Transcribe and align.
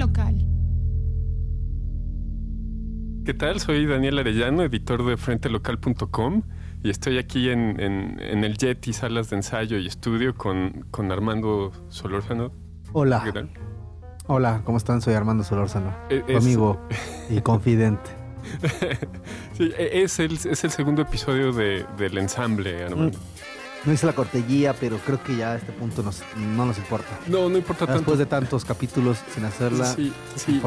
Local. 0.00 0.34
¿Qué 3.26 3.34
tal? 3.34 3.60
Soy 3.60 3.84
Daniel 3.84 4.18
Arellano, 4.18 4.62
editor 4.62 5.04
de 5.04 5.18
frentelocal.com 5.18 6.42
y 6.82 6.88
estoy 6.88 7.18
aquí 7.18 7.50
en, 7.50 7.78
en- 7.78 8.18
en 8.18 8.42
el 8.44 8.56
Yeti, 8.56 8.94
salas 8.94 9.28
de 9.28 9.36
ensayo 9.36 9.76
y 9.76 9.86
estudio 9.86 10.34
con, 10.34 10.86
con 10.90 11.12
Armando 11.12 11.70
Solórzano. 11.90 12.48
¿Qué 12.50 12.90
Hola, 12.94 13.30
tal? 13.32 13.50
hola, 14.26 14.62
¿cómo 14.64 14.78
están? 14.78 15.02
Soy 15.02 15.12
Armando 15.12 15.44
Solórzano, 15.44 15.94
tu 16.08 16.14
es- 16.32 16.36
amigo 16.42 16.80
y 17.28 17.40
confidente. 17.42 18.10
Sí, 19.52 19.70
e- 19.76 20.00
es 20.02 20.18
el, 20.18 20.32
es 20.32 20.64
el 20.64 20.70
segundo 20.70 21.02
episodio 21.02 21.52
de- 21.52 21.84
del 21.98 22.16
ensamble, 22.16 22.84
Armando. 22.84 23.18
No 23.84 23.92
hice 23.94 24.04
la 24.06 24.12
cortellía, 24.12 24.74
pero 24.74 24.98
creo 24.98 25.22
que 25.22 25.36
ya 25.36 25.52
a 25.52 25.56
este 25.56 25.72
punto 25.72 26.02
nos- 26.02 26.22
no 26.36 26.66
nos 26.66 26.76
importa. 26.78 27.18
No, 27.26 27.48
no 27.48 27.56
importa 27.56 27.86
tanto. 27.86 28.00
Después 28.00 28.18
de 28.18 28.26
tantos 28.26 28.64
capítulos 28.64 29.18
sin 29.34 29.44
hacerla, 29.46 29.86
Sí, 29.94 30.12
sí. 30.36 30.60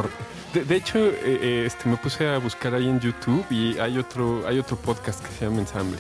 De, 0.54 0.64
de 0.66 0.76
hecho, 0.76 0.98
eh, 0.98 1.14
eh, 1.24 1.64
este, 1.68 1.88
me 1.90 1.98
puse 1.98 2.28
a 2.28 2.38
buscar 2.40 2.74
ahí 2.74 2.88
en 2.90 3.00
YouTube 3.00 3.46
y 3.52 3.78
hay 3.78 3.98
otro, 4.00 4.48
hay 4.48 4.58
otro 4.60 4.78
podcast 4.78 5.24
que 5.24 5.32
se 5.38 5.46
llama 5.46 5.60
Ensamble. 5.60 5.98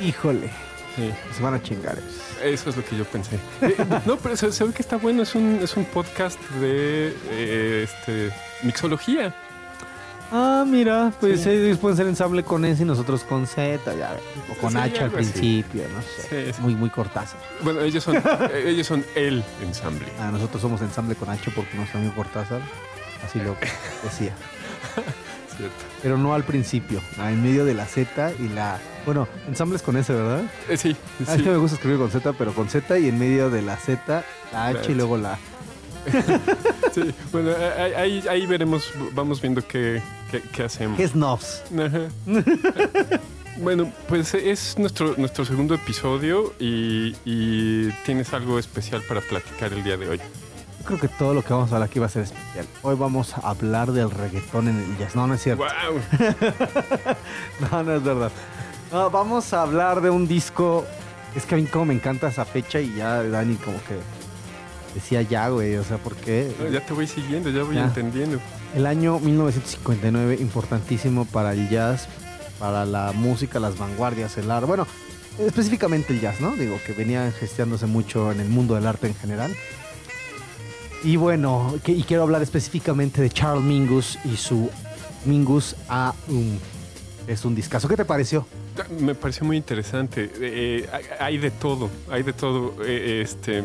Híjole, 0.00 0.50
Sí. 0.96 1.10
se 1.36 1.42
van 1.42 1.54
a 1.54 1.62
chingar. 1.62 1.98
Eso 2.42 2.70
es 2.70 2.76
lo 2.76 2.84
que 2.84 2.96
yo 2.96 3.04
pensé. 3.04 3.38
Eh, 3.62 3.74
no, 4.06 4.16
pero 4.16 4.36
se, 4.36 4.52
se 4.52 4.64
ve 4.64 4.72
que 4.72 4.82
está 4.82 4.96
bueno. 4.96 5.22
Es 5.22 5.34
un, 5.34 5.58
es 5.62 5.76
un 5.76 5.84
podcast 5.86 6.38
de 6.60 7.14
eh, 7.30 7.82
este, 7.88 8.30
mixología. 8.62 9.34
Ah, 10.36 10.64
mira, 10.66 11.12
pues 11.20 11.42
Sí. 11.42 11.50
ellos 11.50 11.78
pueden 11.78 11.96
ser 11.96 12.08
ensamble 12.08 12.42
con 12.42 12.64
S 12.64 12.82
y 12.82 12.84
nosotros 12.84 13.22
con 13.22 13.46
Z, 13.46 13.78
ya 13.96 14.16
o 14.50 14.60
con 14.60 14.72
Sí, 14.72 14.78
H 14.78 14.98
al 14.98 15.06
así. 15.06 15.14
principio, 15.14 15.82
no 15.94 16.02
sé. 16.02 16.52
Sí. 16.52 16.60
Muy, 16.60 16.74
muy 16.74 16.90
cortaza. 16.90 17.36
Bueno, 17.60 17.80
ellos 17.82 18.02
son, 18.02 18.16
ellos 18.66 18.84
son 18.84 19.04
el 19.14 19.44
ensamble. 19.62 20.08
Ah, 20.18 20.30
nosotros 20.32 20.60
somos 20.60 20.80
ensamble 20.82 21.14
con 21.14 21.30
H 21.30 21.52
porque 21.54 21.76
nuestro 21.76 22.00
amigo 22.00 22.14
Cortázar 22.16 22.60
así 23.24 23.38
lo 23.38 23.54
decía. 24.02 24.34
¿cierto? 25.56 25.74
Pero 26.02 26.18
no 26.18 26.34
al 26.34 26.42
principio, 26.42 27.00
ah, 27.20 27.30
en 27.30 27.40
medio 27.40 27.64
de 27.64 27.74
la 27.74 27.86
Z 27.86 28.32
y 28.40 28.48
la... 28.48 28.80
Bueno, 29.06 29.28
ensambles 29.46 29.82
con 29.82 29.96
S, 29.96 30.12
¿verdad? 30.12 30.42
Eh, 30.68 30.76
sí, 30.76 30.96
Ah, 31.28 31.36
es 31.36 31.42
que 31.42 31.48
me 31.50 31.58
gusta 31.58 31.76
escribir 31.76 31.98
con 32.00 32.10
Z, 32.10 32.32
pero 32.32 32.52
con 32.52 32.68
Z 32.68 32.98
y 32.98 33.08
en 33.08 33.20
medio 33.20 33.50
de 33.50 33.62
la 33.62 33.76
Z, 33.76 34.24
la 34.52 34.66
H 34.66 34.90
y 34.90 34.96
luego 34.96 35.16
la... 35.16 35.38
sí. 36.92 37.14
Bueno, 37.30 37.52
ahí 37.96 38.46
veremos, 38.46 38.90
vamos 39.12 39.40
viendo 39.40 39.64
qué, 39.66 40.02
qué, 40.42 40.48
qué 40.50 40.62
hacemos. 40.64 40.98
¿Qué? 40.98 41.04
Ajá. 41.82 42.00
Bueno, 43.56 43.92
pues 44.08 44.34
es 44.34 44.76
nuestro, 44.80 45.14
nuestro 45.16 45.44
segundo 45.44 45.76
episodio 45.76 46.52
y, 46.58 47.14
y 47.24 47.88
tienes 48.04 48.32
algo 48.34 48.58
especial 48.58 49.00
para 49.02 49.20
platicar 49.20 49.72
el 49.72 49.84
día 49.84 49.96
de 49.96 50.08
hoy. 50.08 50.20
Creo 50.84 50.98
que 50.98 51.06
todo 51.06 51.34
lo 51.34 51.42
que 51.42 51.52
vamos 51.52 51.70
a 51.70 51.76
hablar 51.76 51.88
aquí 51.88 52.00
va 52.00 52.06
a 52.06 52.08
ser 52.08 52.24
especial. 52.24 52.66
Hoy 52.82 52.96
vamos 52.96 53.32
a 53.38 53.48
hablar 53.48 53.92
del 53.92 54.10
reggaetón 54.10 54.66
en 54.66 54.78
el 54.80 54.98
jazz. 54.98 55.14
No, 55.14 55.28
no 55.28 55.34
es 55.34 55.42
cierto. 55.44 55.62
¡Wow! 55.62 56.00
No, 57.70 57.82
no 57.84 57.94
es 57.94 58.02
verdad. 58.02 58.32
No, 58.90 59.08
vamos 59.10 59.52
a 59.52 59.62
hablar 59.62 60.00
de 60.00 60.10
un 60.10 60.26
disco. 60.26 60.84
Es 61.36 61.46
que 61.46 61.54
a 61.54 61.58
mí 61.58 61.66
como 61.66 61.84
me 61.84 61.94
encanta 61.94 62.26
esa 62.26 62.44
fecha 62.44 62.80
y 62.80 62.92
ya 62.96 63.22
Dani 63.22 63.54
como 63.54 63.76
que 63.84 63.94
decía 64.96 65.22
ya, 65.22 65.48
güey. 65.50 65.76
O 65.76 65.84
sea, 65.84 65.98
¿por 65.98 66.16
qué? 66.16 66.52
Ya 66.72 66.80
te 66.84 66.92
voy 66.92 67.06
siguiendo, 67.06 67.50
ya 67.50 67.62
voy 67.62 67.76
Ya. 67.76 67.84
entendiendo. 67.84 68.40
El 68.74 68.86
año 68.86 69.20
1959, 69.20 70.38
importantísimo 70.40 71.26
para 71.26 71.52
el 71.52 71.68
jazz, 71.68 72.08
para 72.58 72.84
la 72.84 73.12
música, 73.12 73.60
las 73.60 73.78
vanguardias, 73.78 74.36
el 74.36 74.50
arte. 74.50 74.66
Bueno, 74.66 74.84
específicamente 75.38 76.12
el 76.12 76.20
jazz, 76.20 76.40
¿no? 76.40 76.56
Digo, 76.56 76.80
que 76.84 76.92
venía 76.92 77.30
gestándose 77.30 77.86
mucho 77.86 78.32
en 78.32 78.40
el 78.40 78.48
mundo 78.48 78.74
del 78.74 78.88
arte 78.88 79.06
en 79.06 79.14
general. 79.14 79.54
Y 81.04 81.14
bueno, 81.14 81.72
y 81.86 82.02
quiero 82.02 82.24
hablar 82.24 82.42
específicamente 82.42 83.22
de 83.22 83.30
Charles 83.30 83.62
Mingus 83.62 84.18
y 84.24 84.36
su 84.36 84.68
Mingus 85.24 85.76
A. 85.88 86.12
Um. 86.28 86.58
Es 87.28 87.44
un 87.44 87.54
discazo. 87.54 87.88
¿Qué 87.88 87.96
te 87.96 88.04
pareció? 88.04 88.44
Me 88.98 89.14
pareció 89.14 89.46
muy 89.46 89.56
interesante. 89.56 90.30
Eh, 90.40 90.88
hay, 90.92 91.04
hay 91.20 91.38
de 91.38 91.50
todo, 91.52 91.88
hay 92.10 92.22
de 92.24 92.32
todo. 92.32 92.74
Eh, 92.84 93.22
este, 93.22 93.62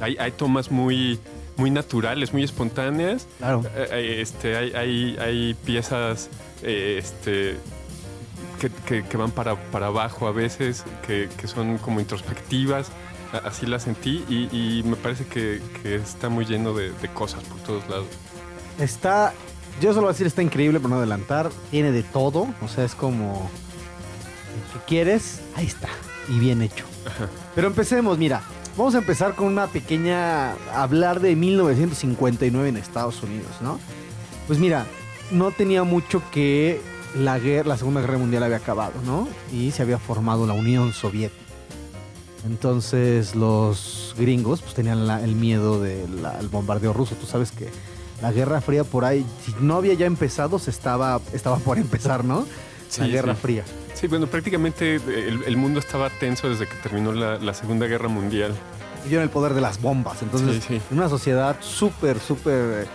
hay 0.00 0.32
tomas 0.32 0.70
muy, 0.70 1.18
muy 1.56 1.70
naturales, 1.70 2.32
muy 2.32 2.42
espontáneas. 2.44 3.26
Claro. 3.38 3.62
Eh, 3.74 3.88
eh, 3.90 4.18
este, 4.20 4.56
hay, 4.56 4.72
hay, 4.74 5.16
hay 5.18 5.54
piezas 5.64 6.28
eh, 6.62 6.96
este, 6.98 7.56
que, 8.60 8.70
que- 8.86 9.04
que 9.08 9.16
van 9.16 9.30
para, 9.30 9.56
para 9.70 9.86
abajo 9.86 10.26
a 10.26 10.32
veces, 10.32 10.84
que, 11.06 11.28
que 11.38 11.46
son 11.48 11.78
como 11.78 12.00
introspectivas. 12.00 12.88
Así 13.44 13.66
las 13.66 13.82
sentí 13.82 14.24
y, 14.28 14.48
y 14.56 14.82
me 14.84 14.96
parece 14.96 15.26
que, 15.26 15.60
que 15.82 15.96
está 15.96 16.28
muy 16.28 16.44
lleno 16.46 16.72
de, 16.72 16.92
de 16.92 17.08
cosas 17.08 17.42
por 17.44 17.58
todos 17.58 17.86
lados. 17.88 18.06
Está, 18.78 19.34
yo 19.80 19.90
solo 19.90 20.02
voy 20.02 20.10
a 20.10 20.12
decir, 20.12 20.26
está 20.26 20.42
increíble 20.42 20.78
por 20.80 20.90
no 20.90 20.96
adelantar. 20.96 21.50
Tiene 21.70 21.90
de 21.90 22.02
todo. 22.02 22.46
O 22.62 22.68
sea, 22.68 22.84
es 22.84 22.94
como, 22.94 23.50
¿qué 24.72 24.78
quieres? 24.86 25.40
Ahí 25.56 25.66
está. 25.66 25.88
Y 26.28 26.38
bien 26.38 26.62
hecho. 26.62 26.84
Ajá. 27.04 27.28
Pero 27.54 27.66
empecemos, 27.66 28.16
mira. 28.16 28.42
Vamos 28.76 28.94
a 28.94 28.98
empezar 28.98 29.34
con 29.34 29.46
una 29.46 29.68
pequeña, 29.68 30.52
hablar 30.74 31.20
de 31.20 31.34
1959 31.34 32.68
en 32.68 32.76
Estados 32.76 33.22
Unidos, 33.22 33.50
¿no? 33.62 33.80
Pues 34.46 34.58
mira, 34.58 34.84
no 35.30 35.50
tenía 35.50 35.82
mucho 35.82 36.22
que 36.30 36.82
la, 37.14 37.38
guerra, 37.38 37.70
la 37.70 37.78
Segunda 37.78 38.02
Guerra 38.02 38.18
Mundial 38.18 38.42
había 38.42 38.58
acabado, 38.58 39.00
¿no? 39.06 39.28
Y 39.50 39.70
se 39.70 39.80
había 39.80 39.98
formado 39.98 40.46
la 40.46 40.52
Unión 40.52 40.92
Soviética. 40.92 41.40
Entonces 42.44 43.34
los 43.34 44.14
gringos 44.18 44.60
pues 44.60 44.74
tenían 44.74 45.08
el 45.08 45.34
miedo 45.34 45.80
del 45.80 46.24
el 46.38 46.48
bombardeo 46.48 46.92
ruso. 46.92 47.14
Tú 47.14 47.26
sabes 47.26 47.52
que 47.52 47.70
la 48.20 48.30
Guerra 48.30 48.60
Fría 48.60 48.84
por 48.84 49.06
ahí, 49.06 49.24
si 49.42 49.54
no 49.58 49.76
había 49.76 49.94
ya 49.94 50.04
empezado, 50.04 50.58
se 50.58 50.70
estaba, 50.70 51.20
estaba 51.32 51.56
por 51.56 51.78
empezar, 51.78 52.24
¿no? 52.26 52.44
La 52.98 53.06
Guerra 53.08 53.34
sí. 53.34 53.40
Fría. 53.42 53.64
Sí, 53.94 54.06
bueno, 54.08 54.26
prácticamente 54.26 54.96
el, 54.96 55.42
el 55.46 55.56
mundo 55.56 55.80
estaba 55.80 56.10
tenso 56.10 56.48
desde 56.48 56.66
que 56.66 56.76
terminó 56.76 57.12
la, 57.12 57.38
la 57.38 57.54
Segunda 57.54 57.86
Guerra 57.86 58.08
Mundial. 58.08 58.54
Yo 59.10 59.18
en 59.18 59.22
el 59.22 59.30
poder 59.30 59.54
de 59.54 59.60
las 59.60 59.80
bombas. 59.80 60.22
Entonces, 60.22 60.62
Sí, 60.66 60.80
en 60.90 60.98
una 60.98 61.08
sociedad 61.08 61.56
súper, 61.60 62.18
súper. 62.20 62.82
eh, 62.82 62.86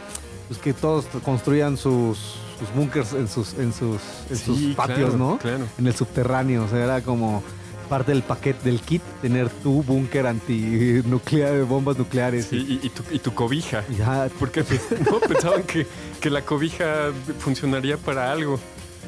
Pues 0.48 0.60
que 0.60 0.74
todos 0.74 1.06
construían 1.24 1.78
sus, 1.78 2.18
sus 2.60 2.72
búnkers 2.76 3.14
en 3.14 3.28
sus, 3.28 3.54
en 3.54 3.72
sus, 3.74 4.02
en 4.30 4.38
sus 4.38 4.76
patios, 4.76 4.98
claro, 5.12 5.18
¿no? 5.18 5.38
Claro. 5.38 5.66
En 5.80 5.88
el 5.88 5.96
subterráneo. 5.96 6.66
O 6.66 6.68
sea, 6.68 6.84
era 6.84 7.02
como 7.02 7.42
parte 7.90 8.12
del 8.12 8.22
paquete 8.24 8.64
del 8.70 8.80
kit 8.82 9.02
tener 9.22 9.50
tu 9.50 9.82
búnker 9.84 10.28
antinuclear, 10.28 11.54
de 11.54 11.64
bombas 11.64 11.98
nucleares. 11.98 12.48
Sí, 12.50 12.80
y, 12.84 12.86
y 12.88 12.90
tu, 12.90 13.04
y 13.10 13.20
tu 13.20 13.34
cobija. 13.34 13.84
Y 13.90 13.96
ya, 13.96 14.30
Porque 14.40 14.64
no 15.10 15.20
pensaban 15.20 15.64
que, 15.64 15.88
que 16.20 16.30
la 16.30 16.42
cobija 16.42 17.12
funcionaría 17.40 17.98
para 17.98 18.32
algo. 18.32 18.60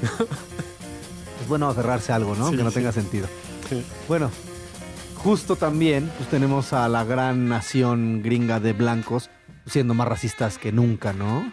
es 1.44 1.50
bueno 1.50 1.68
aferrarse 1.70 2.12
a 2.12 2.16
algo, 2.16 2.36
¿no? 2.36 2.50
Sí, 2.50 2.58
que 2.58 2.64
no 2.64 2.70
sí. 2.70 2.76
tenga 2.76 2.92
sentido. 2.92 3.28
Sí. 3.70 3.84
Bueno, 4.08 4.31
justo 5.18 5.56
también 5.56 6.12
pues 6.18 6.30
tenemos 6.30 6.74
a 6.74 6.88
la 6.88 7.04
gran 7.04 7.48
nación 7.50 8.22
gringa 8.24 8.59
de 8.59 8.74
blancos 8.74 9.30
siendo 9.66 9.94
más 9.94 10.08
racistas 10.08 10.58
que 10.58 10.72
nunca, 10.72 11.14
¿no? 11.14 11.50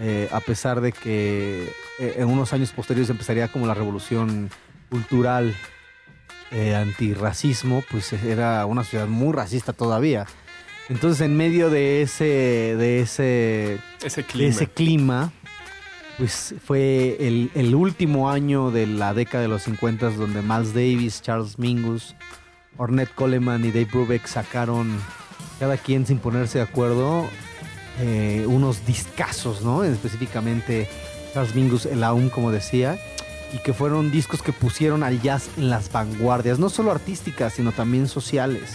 Eh, 0.00 0.28
a 0.32 0.40
pesar 0.40 0.80
de 0.80 0.92
que 0.92 1.72
eh, 1.98 2.14
en 2.18 2.28
unos 2.28 2.52
años 2.52 2.70
posteriores 2.72 3.10
empezaría 3.10 3.48
como 3.48 3.66
la 3.66 3.74
revolución 3.74 4.50
cultural 4.90 5.54
eh, 6.50 6.74
antirracismo, 6.74 7.82
pues 7.90 8.12
era 8.12 8.64
una 8.64 8.84
sociedad 8.84 9.06
muy 9.06 9.32
racista 9.32 9.72
todavía. 9.72 10.26
Entonces, 10.88 11.20
en 11.20 11.36
medio 11.36 11.68
de 11.68 12.00
ese, 12.00 12.24
de 12.24 13.00
ese 13.00 13.78
Ese 14.02 14.22
de 14.22 14.46
ese 14.46 14.66
clima, 14.68 15.32
pues 16.18 16.56
fue 16.66 17.16
el, 17.20 17.74
último 17.76 18.28
año 18.28 18.72
de 18.72 18.88
la 18.88 19.14
década 19.14 19.42
de 19.42 19.48
los 19.48 19.62
50 19.62 20.10
donde 20.10 20.42
Miles 20.42 20.74
Davis, 20.74 21.22
Charles 21.22 21.58
Mingus, 21.60 22.16
Ornette 22.76 23.14
Coleman 23.14 23.64
y 23.64 23.68
Dave 23.68 23.86
Brubeck 23.86 24.26
sacaron, 24.26 24.98
cada 25.60 25.76
quien 25.76 26.06
sin 26.06 26.18
ponerse 26.18 26.58
de 26.58 26.64
acuerdo, 26.64 27.26
eh, 28.00 28.44
unos 28.48 28.84
discazos, 28.84 29.62
¿no? 29.62 29.84
Específicamente 29.84 30.88
Charles 31.32 31.54
Mingus, 31.54 31.86
el 31.86 32.02
AUM, 32.02 32.30
como 32.30 32.50
decía, 32.50 32.98
y 33.52 33.58
que 33.58 33.72
fueron 33.72 34.10
discos 34.10 34.42
que 34.42 34.52
pusieron 34.52 35.04
al 35.04 35.22
jazz 35.22 35.48
en 35.56 35.70
las 35.70 35.90
vanguardias, 35.92 36.58
no 36.58 36.68
solo 36.68 36.90
artísticas, 36.90 37.54
sino 37.54 37.70
también 37.70 38.08
sociales. 38.08 38.74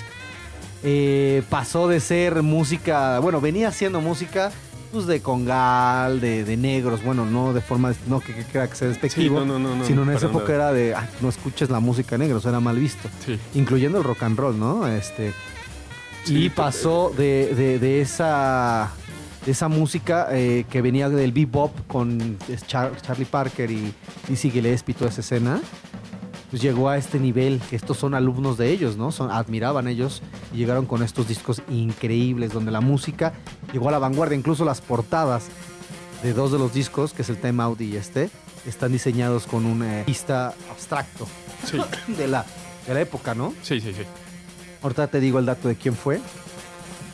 Eh, 0.81 1.43
pasó 1.49 1.89
de 1.89 1.99
ser 1.99 2.41
música, 2.41 3.19
bueno, 3.19 3.41
venía 3.41 3.71
siendo 3.71 3.99
música 3.99 4.51
pues 4.93 5.07
de 5.07 5.21
congal, 5.21 6.21
de, 6.21 6.45
de 6.45 6.55
negros, 6.55 7.03
bueno, 7.03 7.25
no 7.25 7.51
de 7.51 7.61
forma, 7.61 7.93
no 8.07 8.19
que, 8.21 8.33
que, 8.33 8.43
que 8.45 8.53
sea 8.67 8.69
Sí, 8.75 8.85
despectivo, 8.85 9.39
no, 9.39 9.45
no, 9.45 9.59
no, 9.59 9.75
no, 9.75 9.85
sino 9.85 10.03
en 10.03 10.11
esa 10.11 10.27
época 10.27 10.43
nada. 10.53 10.55
era 10.55 10.71
de, 10.73 10.95
"Ay, 10.95 11.07
no 11.19 11.29
escuches 11.29 11.69
la 11.71 11.79
música 11.79 12.17
negra, 12.17 12.37
eso 12.37 12.47
era 12.47 12.59
mal 12.59 12.77
visto, 12.77 13.09
Sí. 13.25 13.39
incluyendo 13.55 13.97
el 13.97 14.03
rock 14.03 14.21
and 14.23 14.37
roll, 14.37 14.57
¿no? 14.57 14.87
Este, 14.87 15.33
Sí, 16.23 16.45
y 16.45 16.49
pasó 16.49 17.11
de, 17.17 17.53
de- 17.55 17.79
de 17.79 17.99
esa 18.01 18.91
esa 19.45 19.67
música 19.67 20.27
eh, 20.31 20.63
que 20.69 20.81
venía 20.81 21.09
del 21.09 21.33
bebop 21.33 21.73
con 21.87 22.37
Char- 22.65 22.93
Charlie 23.01 23.25
Parker 23.25 23.69
y 23.71 23.93
Dizzy 24.29 24.49
Gillespie, 24.49 24.95
toda 24.95 25.09
esa 25.09 25.19
escena, 25.19 25.59
pues 26.53 26.61
llegó 26.61 26.87
a 26.87 26.99
este 26.99 27.19
nivel, 27.19 27.59
que 27.67 27.75
estos 27.75 27.97
son 27.97 28.13
alumnos 28.13 28.59
de 28.59 28.69
ellos, 28.69 28.95
¿no? 28.95 29.11
Son, 29.11 29.31
admiraban 29.31 29.87
ellos 29.87 30.21
y 30.53 30.57
llegaron 30.57 30.85
con 30.85 31.01
estos 31.01 31.27
discos 31.27 31.63
increíbles, 31.67 32.53
donde 32.53 32.69
la 32.69 32.79
música 32.79 33.33
llegó 33.71 33.89
a 33.89 33.91
la 33.91 33.97
vanguardia, 33.97 34.37
incluso 34.37 34.63
las 34.63 34.79
portadas 34.79 35.45
de 36.21 36.31
dos 36.33 36.51
de 36.51 36.59
los 36.59 36.71
discos, 36.71 37.11
que 37.11 37.23
es 37.23 37.29
el 37.29 37.37
Time 37.37 37.63
Out 37.63 37.81
y 37.81 37.95
este, 37.95 38.29
están 38.67 38.91
diseñados 38.91 39.47
con 39.47 39.65
un 39.65 39.81
eh, 39.81 40.01
artista 40.01 40.53
abstracto 40.69 41.27
Sí, 41.65 41.79
de 42.15 42.27
la, 42.27 42.45
de 42.85 42.93
la 42.93 43.01
época, 43.01 43.33
¿no? 43.33 43.55
sí, 43.63 43.81
sí, 43.81 43.91
sí. 43.91 44.03
Ahorita 44.83 45.07
te 45.07 45.19
digo 45.19 45.39
el 45.39 45.47
dato 45.47 45.67
de 45.67 45.75
quién 45.75 45.95
fue. 45.95 46.21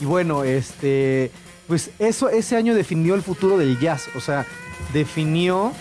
Y 0.01 0.03
bueno, 0.03 0.43
este, 0.43 1.31
pues 1.65 1.91
eso, 1.97 2.27
ese 2.27 2.57
año 2.57 2.75
definió 2.75 3.15
el 3.15 3.21
futuro 3.21 3.57
del 3.57 3.79
jazz. 3.79 4.09
O 4.17 4.19
sea, 4.19 4.45
definió, 4.91 5.71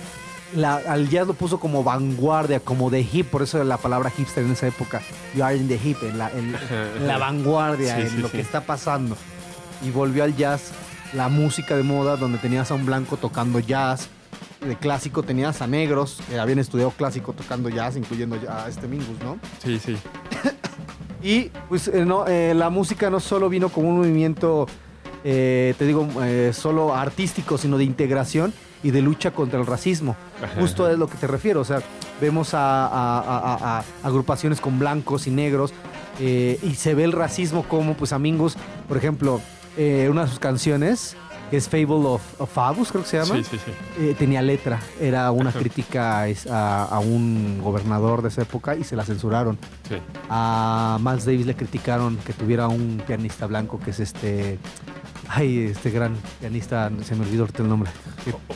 la, 0.55 0.77
al 0.77 1.09
jazz 1.09 1.27
lo 1.27 1.35
puso 1.35 1.61
como 1.61 1.85
vanguardia, 1.85 2.61
como 2.61 2.91
de 2.91 3.01
hip. 3.01 3.27
Por 3.31 3.43
eso 3.43 3.63
la 3.65 3.77
palabra 3.77 4.11
hipster 4.11 4.45
en 4.45 4.53
esa 4.53 4.67
época. 4.67 5.01
You 5.35 5.45
are 5.45 5.57
in 5.57 5.69
the 5.69 5.79
hip, 5.83 6.03
en 6.03 6.19
la, 6.19 6.31
en- 6.31 6.55
en 6.97 7.07
la 7.07 7.19
vanguardia, 7.19 7.97
Sí, 7.97 8.03
en 8.03 8.11
sí, 8.11 8.17
lo 8.19 8.29
sí. 8.29 8.33
que 8.37 8.41
está 8.41 8.63
pasando. 8.63 9.17
Y 9.85 9.91
volvió 9.91 10.25
al 10.25 10.35
jazz 10.37 10.71
la 11.15 11.29
música 11.29 11.77
de 11.77 11.83
moda, 11.83 12.17
donde 12.17 12.39
tenías 12.39 12.71
a 12.71 12.75
un 12.75 12.87
blanco 12.87 13.17
tocando 13.17 13.59
jazz. 13.61 14.09
De 14.61 14.75
clásico 14.77 15.23
tenías 15.23 15.63
a 15.63 15.67
negros 15.69 16.19
que 16.29 16.39
habían 16.39 16.59
estudiado 16.59 16.91
clásico 16.91 17.33
tocando 17.33 17.69
jazz, 17.69 17.97
incluyendo 17.97 18.37
a 18.51 18.69
este 18.69 18.89
Mingus, 18.89 19.19
¿no? 19.23 19.39
Sí, 19.63 19.79
sí. 19.79 19.97
Y 21.23 21.51
pues 21.69 21.89
eh, 21.89 22.05
no, 22.05 22.27
eh, 22.29 22.55
la 22.55 22.71
música 22.71 23.11
no 23.11 23.19
solo 23.19 23.49
vino 23.49 23.71
como 23.71 23.89
un 23.89 23.99
movimiento, 23.99 24.67
eh, 25.25 25.75
te 25.77 25.85
digo, 25.85 26.09
solo 26.53 26.95
artístico, 26.95 27.59
sino 27.59 27.77
de 27.77 27.83
integración 27.85 28.55
y 28.83 28.91
de 28.91 29.03
lucha 29.03 29.31
contra 29.33 29.59
el 29.61 29.67
racismo. 29.67 30.17
Ajá. 30.43 30.61
Justo 30.61 30.89
es 30.91 30.99
lo 30.99 31.09
que 31.09 31.17
te 31.17 31.27
refiero. 31.27 31.61
O 31.61 31.65
sea, 31.65 31.81
vemos 32.21 32.55
a, 32.55 32.87
a- 32.87 33.19
a- 33.21 33.55
a- 33.55 33.79
a 33.79 33.85
agrupaciones 34.05 34.61
con 34.61 34.79
blancos 34.79 35.27
y 35.27 35.31
negros 35.31 35.73
eh, 36.21 36.59
y 36.63 36.75
se 36.75 36.95
ve 36.95 37.05
el 37.05 37.13
racismo 37.13 37.63
como, 37.65 37.95
pues, 37.95 38.13
Amigos, 38.13 38.57
por 38.89 38.97
ejemplo, 38.97 39.41
eh, 39.77 40.09
una 40.11 40.23
de 40.23 40.29
sus 40.29 40.39
canciones, 40.41 41.17
que 41.51 41.57
es 41.57 41.69
Fable 41.69 41.87
of, 42.07 42.21
of 42.41 42.53
Fabus, 42.53 42.91
creo 42.91 43.03
que 43.05 43.09
se 43.09 43.17
llama 43.19 43.37
Sí, 43.37 43.45
sí, 43.45 43.59
sí. 43.65 43.73
eh, 44.01 44.15
tenía 44.19 44.43
letra, 44.43 44.81
era 45.01 45.31
una 45.31 45.51
crítica 45.53 46.23
a, 46.25 46.27
a- 46.51 46.85
a 46.85 46.99
un 46.99 47.61
gobernador 47.63 48.21
de 48.23 48.29
esa 48.29 48.43
época 48.43 48.75
y 48.77 48.85
se 48.85 48.97
la 48.97 49.05
censuraron. 49.05 49.57
A 50.29 50.99
Miles 51.01 51.25
Davis 51.25 51.47
le 51.47 51.55
criticaron 51.55 52.17
que 52.19 52.33
tuviera 52.33 52.69
un 52.69 53.03
pianista 53.07 53.47
blanco 53.47 53.81
que 53.83 53.91
es 53.93 54.01
este, 54.01 54.59
ay, 55.29 55.67
este 55.71 55.91
gran 55.91 56.17
pianista, 56.41 56.91
se 57.05 57.15
me 57.15 57.25
olvidó 57.25 57.43
ahorita 57.43 57.63
el 57.63 57.69
nombre. 57.69 57.91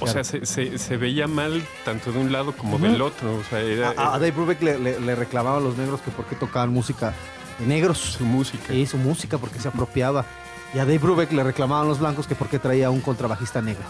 O 0.01 0.07
sea, 0.07 0.25
se, 0.25 0.45
se- 0.47 0.79
se 0.79 0.97
veía 0.97 1.27
mal 1.29 1.63
tanto 1.85 2.13
de 2.13 2.19
un 2.19 2.33
lado 2.33 2.53
como 2.57 2.79
del 2.79 3.01
otro. 3.03 3.35
O 3.37 3.45
sea, 3.45 3.61
era, 3.61 3.91
a, 3.91 4.13
Dave 4.19 4.31
Brubeck 4.33 4.63
le, 4.63 4.79
le- 4.79 5.01
le 5.01 5.15
reclamaban 5.15 5.61
a 5.63 5.65
los 5.65 5.77
negros 5.79 6.01
que 6.01 6.11
por 6.11 6.25
qué 6.27 6.35
tocaban 6.37 6.71
música 6.71 7.13
de 7.59 7.67
negros. 7.67 7.99
su 7.99 8.25
música. 8.25 8.73
Y 8.75 8.87
su 8.87 8.97
música 8.99 9.39
porque 9.39 9.59
se 9.61 9.69
apropiaba. 9.69 10.25
Y 10.75 10.79
a 10.79 10.85
Dave 10.85 10.99
Brubeck 10.99 11.31
le 11.33 11.43
reclamaban 11.45 11.87
los 11.87 11.99
blancos 12.01 12.27
que 12.27 12.35
por 12.35 12.49
qué 12.49 12.59
traía 12.59 12.91
un 12.91 13.01
contrabajista 13.03 13.61
negro. 13.61 13.85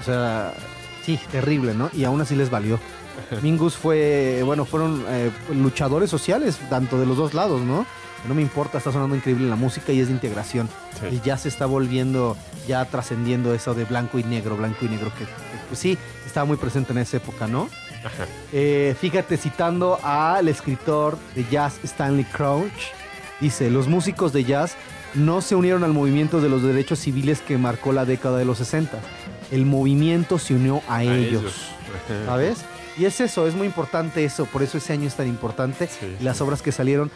O 0.00 0.04
sea, 0.04 0.52
sí, 1.04 1.18
terrible, 1.30 1.74
¿no? 1.74 1.90
Y 1.92 2.04
aún 2.04 2.20
así 2.20 2.34
les 2.34 2.50
valió. 2.50 2.78
Mingus 3.42 3.76
fue, 3.76 4.42
bueno, 4.44 4.64
fueron 4.64 5.04
eh, 5.08 5.30
luchadores 5.54 6.10
sociales, 6.10 6.58
tanto 6.68 6.98
de 6.98 7.06
los 7.06 7.16
dos 7.16 7.34
lados, 7.34 7.60
¿no? 7.62 7.86
No 8.28 8.34
me 8.34 8.42
importa, 8.42 8.78
está 8.78 8.92
sonando 8.92 9.16
increíble 9.16 9.48
la 9.48 9.56
música 9.56 9.92
y 9.92 10.00
es 10.00 10.06
de 10.06 10.12
integración. 10.12 10.68
Sí. 11.00 11.20
Ya 11.24 11.36
se 11.36 11.48
está 11.48 11.66
volviendo, 11.66 12.36
ya 12.68 12.84
trascendiendo 12.84 13.52
eso 13.54 13.74
de 13.74 13.84
blanco 13.84 14.18
y 14.18 14.24
negro, 14.24 14.56
blanco 14.56 14.84
y 14.84 14.88
negro, 14.88 15.10
que, 15.18 15.24
que, 15.24 15.30
pues 15.68 15.80
sí, 15.80 15.98
estaba 16.26 16.44
muy 16.46 16.56
presente 16.56 16.92
en 16.92 16.98
esa 16.98 17.16
época, 17.16 17.48
¿no? 17.48 17.68
Ajá. 18.04 18.26
Eh, 18.52 18.94
fíjate, 19.00 19.36
citando 19.36 19.98
al 20.02 20.48
escritor 20.48 21.18
de 21.34 21.44
jazz 21.50 21.80
Stanley 21.82 22.24
Crouch, 22.24 22.70
dice, 23.40 23.70
los 23.70 23.88
músicos 23.88 24.32
de 24.32 24.44
jazz 24.44 24.74
no 25.14 25.40
se 25.40 25.56
unieron 25.56 25.82
al 25.84 25.92
movimiento 25.92 26.40
de 26.40 26.48
los 26.48 26.62
derechos 26.62 27.00
civiles 27.00 27.40
que 27.40 27.58
marcó 27.58 27.92
la 27.92 28.04
década 28.04 28.38
de 28.38 28.44
los 28.44 28.58
60. 28.58 28.98
El 29.50 29.66
movimiento 29.66 30.38
se 30.38 30.54
unió 30.54 30.80
a, 30.88 30.98
A 30.98 31.04
ellos, 31.04 31.68
Ajá. 32.06 32.26
¿sabes? 32.26 32.58
Y 32.96 33.04
es 33.06 33.20
eso, 33.20 33.46
es 33.46 33.54
muy 33.54 33.66
importante 33.66 34.24
eso, 34.24 34.44
por 34.46 34.62
eso 34.62 34.78
ese 34.78 34.92
año 34.92 35.08
es 35.08 35.14
tan 35.14 35.26
importante. 35.26 35.88
Sí, 35.88 36.16
Y 36.20 36.24
las 36.24 36.36
sí. 36.38 36.42
obras 36.42 36.62
que 36.62 36.72
salieron 36.72 37.10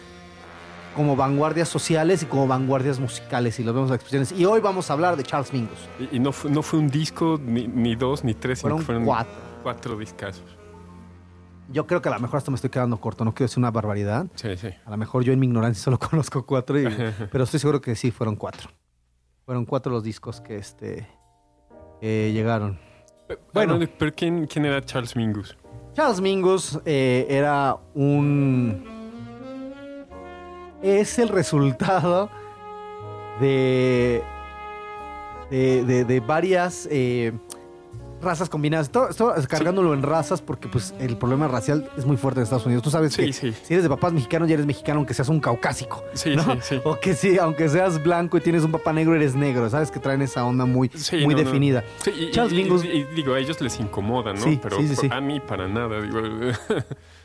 como 0.97 1.15
vanguardias 1.15 1.69
sociales 1.69 2.23
y 2.23 2.27
como 2.27 2.49
vanguardias 2.49 2.99
musicales, 2.99 3.61
y 3.61 3.63
lo 3.65 3.73
vemos 3.73 3.91
en 3.91 3.95
expresiones. 3.95 4.33
Y 4.33 4.45
hoy 4.47 4.61
vamos 4.61 4.91
a 4.91 4.95
hablar 4.95 5.17
de 5.17 5.23
Charles 5.23 5.53
Mingus. 5.53 5.79
Y, 6.01 6.17
y 6.17 6.19
no, 6.19 6.33
fue, 6.33 6.51
no 6.51 6.63
fue 6.63 6.79
un 6.81 6.89
disco, 6.89 7.39
ni, 7.41 7.69
ni 7.69 7.95
dos, 7.95 8.25
ni 8.25 8.35
tres, 8.35 8.63
Fueron 8.63 8.81
fueron 8.83 9.05
cuatro. 9.05 9.33
cuatro 9.63 9.97
discazos. 9.99 10.43
Yo 11.71 11.87
creo 11.87 12.01
que 12.01 12.09
a 12.09 12.13
lo 12.13 12.21
mejor 12.21 12.39
hasta 12.39 12.51
me 12.51 12.55
estoy 12.55 12.71
quedando 12.71 12.97
corto, 13.01 13.25
no 13.25 13.35
quiero 13.35 13.49
decir 13.49 13.59
una 13.59 13.71
barbaridad. 13.71 14.27
Sí, 14.37 14.57
sí. 14.57 14.69
A 14.85 14.91
lo 14.91 14.97
mejor 14.97 15.23
yo 15.25 15.33
en 15.33 15.39
mi 15.41 15.47
ignorancia 15.47 15.83
solo 15.85 15.99
conozco 16.11 16.45
cuatro, 16.47 16.81
y- 16.81 16.87
pero 17.31 17.45
estoy 17.45 17.61
seguro 17.61 17.81
que 17.81 17.95
sí, 17.95 18.11
fueron 18.11 18.35
cuatro. 18.37 18.71
Fueron 19.45 19.65
cuatro 19.65 19.93
los 19.93 20.03
discos 20.03 20.41
que 20.41 20.57
este 20.57 21.07
llegaron. 22.01 22.79
Bueno. 23.53 23.75
Bueno, 23.77 23.93
pero 23.99 24.13
¿quién, 24.15 24.47
quién 24.47 24.65
era 24.65 24.81
Charles 24.85 25.17
Mingus? 25.17 25.57
Charles 25.95 26.21
Mingus 26.21 26.79
eh, 26.85 27.27
era 27.29 27.77
un... 27.95 28.85
Es 30.87 31.19
el 31.19 31.29
resultado 31.29 32.31
de... 33.41 34.23
de, 35.51 35.85
de- 35.85 36.05
de 36.05 36.21
varias 36.21 36.89
eh, 36.91 37.33
razas 38.23 38.49
combinadas. 38.49 38.87
Esto- 38.87 39.09
esto 39.11 39.33
cargándolo 39.49 39.93
en 39.95 40.03
razas 40.03 40.41
porque 40.41 40.69
pues 40.69 40.95
el 40.99 41.17
problema 41.17 41.49
racial 41.49 41.91
es 41.99 42.07
muy 42.07 42.17
fuerte 42.17 42.41
en 42.41 42.45
Estados 42.45 42.65
Unidos. 42.67 42.83
Tú 42.83 42.91
sabes 42.91 43.13
Sí, 43.13 43.27
que 43.27 43.33
sí. 43.33 43.53
si 43.63 43.75
eres 43.75 43.83
de 43.83 43.89
papás 43.91 44.13
mexicanos 44.13 44.49
ya 44.49 44.55
eres 44.55 44.67
mexicano 44.67 44.99
aunque 44.99 45.13
seas 45.15 45.29
un 45.29 45.41
caucásico. 45.41 46.03
Sí, 46.15 46.35
¿no? 46.37 46.43
sí, 46.55 46.59
sí. 46.63 46.81
O 46.85 46.99
que 46.99 47.15
sí, 47.15 47.37
aunque 47.39 47.69
seas 47.69 48.03
blanco 48.03 48.37
y 48.39 48.41
tienes 48.41 48.63
un 48.65 48.73
papá 48.73 48.93
negro, 48.93 49.15
eres 49.15 49.35
negro. 49.35 49.69
Sabes 49.69 49.91
que 49.91 49.99
traen 50.01 50.23
esa 50.23 50.45
onda 50.45 50.65
muy, 50.67 50.91
muy 51.13 51.21
no, 51.27 51.31
no. 51.31 51.37
definida. 51.37 51.85
Sí, 52.03 52.11
y, 52.17 52.31
Charles 52.31 52.53
y- 52.55 52.57
Mingus- 52.65 52.85
y- 52.85 53.05
digo, 53.15 53.35
a 53.35 53.39
ellos 53.39 53.61
les 53.61 53.79
incomoda, 53.81 54.33
¿no? 54.33 54.41
Sí, 54.41 54.59
pero 54.63 54.79
sí, 54.79 54.89
sí, 54.89 54.97
sí. 54.97 55.09
a 55.13 55.21
mí 55.21 55.41
para 55.41 55.69
nada, 55.69 56.01
digo. 56.01 56.21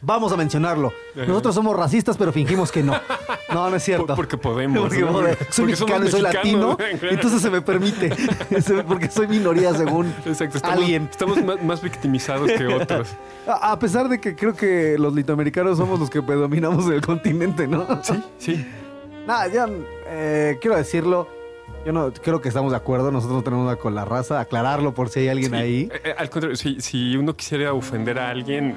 Vamos 0.03 0.31
a 0.31 0.38
mencionarlo. 0.38 0.92
Nosotros 1.15 1.53
somos 1.53 1.75
racistas, 1.75 2.18
pero 2.18 2.31
fingimos 2.31 2.71
que 2.71 2.81
no. 2.81 2.94
No, 3.53 3.69
no 3.69 3.75
es 3.75 3.83
cierto. 3.83 4.07
por- 4.07 4.15
porque 4.15 4.38
podemos. 4.38 4.80
Porque 4.80 5.01
¿no? 5.01 5.13
joder, 5.13 5.38
soy 5.51 5.65
Porque 5.65 5.83
mexicano 5.83 6.06
y 6.06 6.09
soy 6.12 6.21
latino, 6.21 6.77
entonces 7.01 7.42
se 7.42 7.50
me 7.51 7.62
permite. 7.62 8.09
Porque 8.88 9.09
soy 9.12 9.27
minoría 9.27 9.74
según 9.75 10.07
Exacto, 10.25 10.57
estamos, 10.57 10.77
alguien. 10.80 11.07
estamos 11.12 11.44
más, 11.44 11.63
más 11.63 11.81
victimizados 11.81 12.51
que 12.51 12.65
otros. 12.74 13.09
A, 13.48 13.71
a 13.74 13.80
pesar 13.80 14.09
de 14.09 14.19
que 14.19 14.36
creo 14.36 14.56
que 14.56 14.95
los 14.98 15.13
latinoamericanos 15.13 15.77
somos 15.77 16.00
los 16.00 16.09
que 16.09 16.21
predominamos 16.21 16.86
en 16.88 16.94
el 16.94 17.01
continente, 17.01 17.68
¿no? 17.68 17.86
Sí, 18.03 18.24
sí. 18.39 18.65
Nada, 19.27 19.48
ya 19.50 19.68
eh, 20.07 20.57
quiero 20.62 20.77
decirlo. 20.77 21.27
Yo 21.86 21.91
no 21.91 22.12
creo 22.13 22.41
que 22.41 22.48
estamos 22.48 22.72
de 22.72 22.77
acuerdo. 22.77 23.12
Nosotros 23.12 23.38
no 23.38 23.43
tenemos 23.43 23.65
nada 23.65 23.77
con 23.77 23.93
la 23.96 24.05
raza. 24.05 24.39
Aclararlo 24.39 24.93
por 24.93 25.10
si 25.10 25.22
hay 25.22 25.29
alguien 25.29 25.51
Sí, 25.51 25.58
ahí. 25.58 25.89
eh, 25.91 26.01
eh, 26.05 26.15
al 26.17 26.29
contrario, 26.29 26.55
si, 26.55 26.79
si 26.81 27.15
uno 27.17 27.36
quisiera 27.36 27.74
ofender 27.74 28.20
a 28.20 28.29
alguien, 28.29 28.75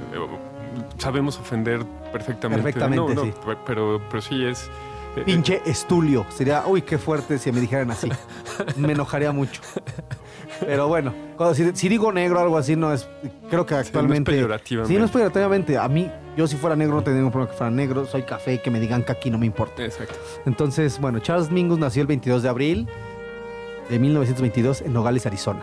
sabemos 0.98 1.38
ofender 1.38 1.84
perfectamente. 2.12 2.62
Perfectamente, 2.62 3.14
No, 3.14 3.24
no, 3.24 3.24
sí. 3.24 3.32
pe- 3.46 3.56
Pero, 3.66 4.00
pero 4.08 4.22
sí 4.22 4.44
es. 4.44 4.68
eh, 5.16 5.22
Pinche 5.24 5.62
estulio. 5.66 6.26
Sería, 6.28 6.64
uy, 6.66 6.82
qué 6.82 6.98
fuerte 6.98 7.38
si 7.38 7.50
me 7.52 7.60
dijeran 7.60 7.90
así. 7.90 8.08
Me 8.76 8.92
enojaría 8.92 9.32
mucho. 9.32 9.60
Pero 10.60 10.86
bueno, 10.88 11.12
cuando- 11.36 11.54
si, 11.54 11.70
si 11.74 11.88
digo 11.88 12.12
negro 12.12 12.38
o 12.38 12.42
algo 12.42 12.58
así, 12.58 12.76
no 12.76 12.92
es. 12.92 13.08
Creo 13.50 13.66
que 13.66 13.74
sí, 13.74 13.76
no 13.76 13.80
es 13.80 13.86
actualmente. 13.88 14.30
peyorativamente. 14.32 14.92
Sí, 14.94 14.98
no 14.98 15.04
es 15.04 15.10
peyorativamente. 15.10 15.78
A 15.78 15.88
mí, 15.88 16.10
yo 16.36 16.46
si 16.46 16.56
fuera 16.56 16.76
negro 16.76 16.94
no 16.96 17.02
tendría 17.02 17.18
ningún 17.20 17.32
problema 17.32 17.50
que 17.52 17.58
fuera 17.58 17.70
negro. 17.70 18.06
Soy 18.06 18.22
café, 18.22 18.60
que 18.62 18.70
me 18.70 18.80
digan 18.80 19.02
kaki, 19.02 19.30
no 19.30 19.38
me 19.38 19.46
importa. 19.46 19.84
Exacto. 19.84 20.14
Entonces, 20.46 21.00
bueno, 21.00 21.18
Charles 21.18 21.50
Mingus 21.50 21.78
nació 21.78 22.02
el 22.02 22.06
22 22.08 22.42
de 22.42 22.48
abril 22.48 22.88
de 23.90 23.98
1922 23.98 24.80
en 24.82 24.92
Nogales, 24.92 25.26
Arizona. 25.26 25.62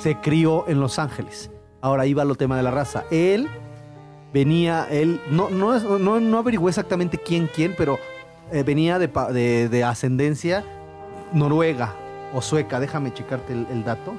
Se 0.00 0.16
crió 0.20 0.64
en 0.68 0.80
Los 0.80 0.98
Ángeles. 0.98 1.50
Ahora 1.80 2.04
iba 2.06 2.24
lo 2.24 2.34
tema 2.34 2.56
de 2.56 2.62
la 2.62 2.70
raza. 2.70 3.04
Él 3.10 3.48
venía, 4.36 4.86
él, 4.90 5.18
no, 5.30 5.48
no, 5.48 5.78
no, 5.98 6.20
no 6.20 6.38
averigué 6.38 6.68
exactamente 6.68 7.16
quién, 7.16 7.48
quién, 7.54 7.74
pero 7.78 7.98
eh, 8.52 8.62
venía 8.62 8.98
de, 8.98 9.08
de- 9.32 9.70
de 9.70 9.84
ascendencia 9.84 10.62
noruega 11.32 11.94
o 12.34 12.42
sueca. 12.42 12.78
Déjame 12.78 13.14
checarte 13.14 13.54
el, 13.54 13.66
el 13.70 13.82
dato. 13.82 14.12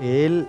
Él, 0.00 0.48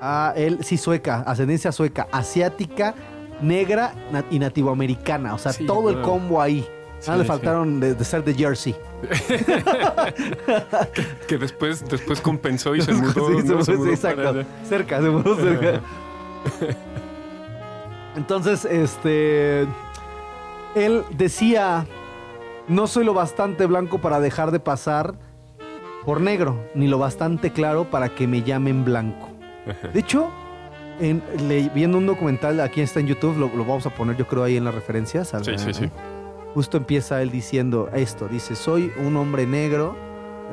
ah, 0.00 0.32
él, 0.36 0.60
sí, 0.62 0.76
sueca, 0.76 1.24
ascendencia 1.26 1.72
sueca, 1.72 2.06
asiática, 2.12 2.94
negra 3.42 3.92
y 4.30 4.38
nativoamericana. 4.38 5.34
O 5.34 5.38
sea, 5.38 5.52
Sí, 5.52 5.66
todo 5.66 5.90
el 5.90 6.00
combo 6.00 6.40
ahí. 6.40 6.60
Nada 6.60 7.00
Sí, 7.00 7.10
le 7.18 7.22
sí. 7.24 7.28
faltaron 7.28 7.80
de, 7.80 7.94
de 7.94 8.04
ser 8.04 8.22
de 8.22 8.32
Jersey. 8.32 8.76
Que 11.26 11.36
después, 11.38 11.84
después 11.88 12.20
compensó 12.20 12.74
y 12.76 12.82
se 12.82 12.92
mudó. 12.94 13.28
Sí, 13.28 13.40
se 13.46 13.52
mudó, 13.54 13.64
Se 13.64 13.72
mudó 13.76 13.90
exacto. 13.90 14.22
para. 14.22 14.44
Cerca, 14.68 15.02
se 15.02 15.08
mudó 15.10 15.36
cerca. 15.36 15.80
Entonces, 18.16 18.64
este. 18.64 19.62
Él 20.74 21.04
decía: 21.16 21.86
No 22.68 22.86
soy 22.86 23.04
lo 23.04 23.14
bastante 23.14 23.66
blanco 23.66 23.98
para 24.00 24.20
dejar 24.20 24.50
de 24.50 24.60
pasar 24.60 25.14
por 26.04 26.20
negro, 26.20 26.58
ni 26.74 26.86
lo 26.88 26.98
bastante 26.98 27.50
claro 27.52 27.90
para 27.90 28.08
que 28.10 28.26
me 28.26 28.42
llamen 28.42 28.84
blanco. 28.84 29.28
De 29.94 30.00
hecho, 30.00 30.28
en- 31.00 31.22
le- 31.48 31.70
viendo 31.70 31.96
un 31.98 32.06
documental, 32.06 32.60
aquí 32.60 32.80
está 32.82 33.00
en 33.00 33.06
YouTube, 33.06 33.38
lo, 33.38 33.48
lo 33.48 33.64
vamos 33.64 33.86
a 33.86 33.90
poner 33.90 34.16
yo 34.16 34.26
creo 34.26 34.44
ahí 34.44 34.56
en 34.58 34.64
las 34.64 34.74
referencias. 34.74 35.32
Sí, 35.42 35.52
sí, 35.56 35.72
sí. 35.72 35.90
Justo 36.54 36.76
empieza 36.76 37.20
él 37.22 37.30
diciendo 37.30 37.88
esto, 37.94 38.28
dice, 38.28 38.54
soy 38.54 38.92
un 39.04 39.16
hombre 39.16 39.46
negro, 39.46 39.96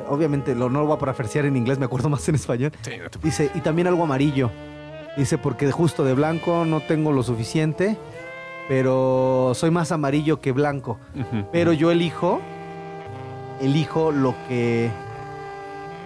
obviamente 0.08 0.54
lo, 0.56 0.68
no 0.70 0.80
lo 0.80 0.86
voy 0.86 0.96
a 0.96 0.98
parafrasear 0.98 1.44
en 1.44 1.56
inglés, 1.56 1.78
me 1.78 1.84
acuerdo 1.84 2.08
más 2.08 2.26
en 2.28 2.34
español. 2.36 2.72
Sí, 2.80 2.92
no 3.02 3.10
te- 3.10 3.18
Dice, 3.18 3.50
y 3.54 3.60
también 3.60 3.86
algo 3.88 4.02
amarillo. 4.04 4.50
Dice, 5.16 5.36
porque 5.38 5.70
justo 5.70 6.04
de 6.04 6.14
blanco 6.14 6.64
no 6.64 6.80
tengo 6.80 7.12
lo 7.12 7.22
suficiente, 7.22 7.96
pero 8.68 9.52
soy 9.54 9.70
más 9.70 9.92
amarillo 9.92 10.40
que 10.40 10.52
blanco. 10.52 10.98
Pero 11.52 11.72
yo 11.72 11.90
elijo, 11.90 12.40
elijo 13.60 14.10
lo 14.12 14.34
que... 14.48 14.90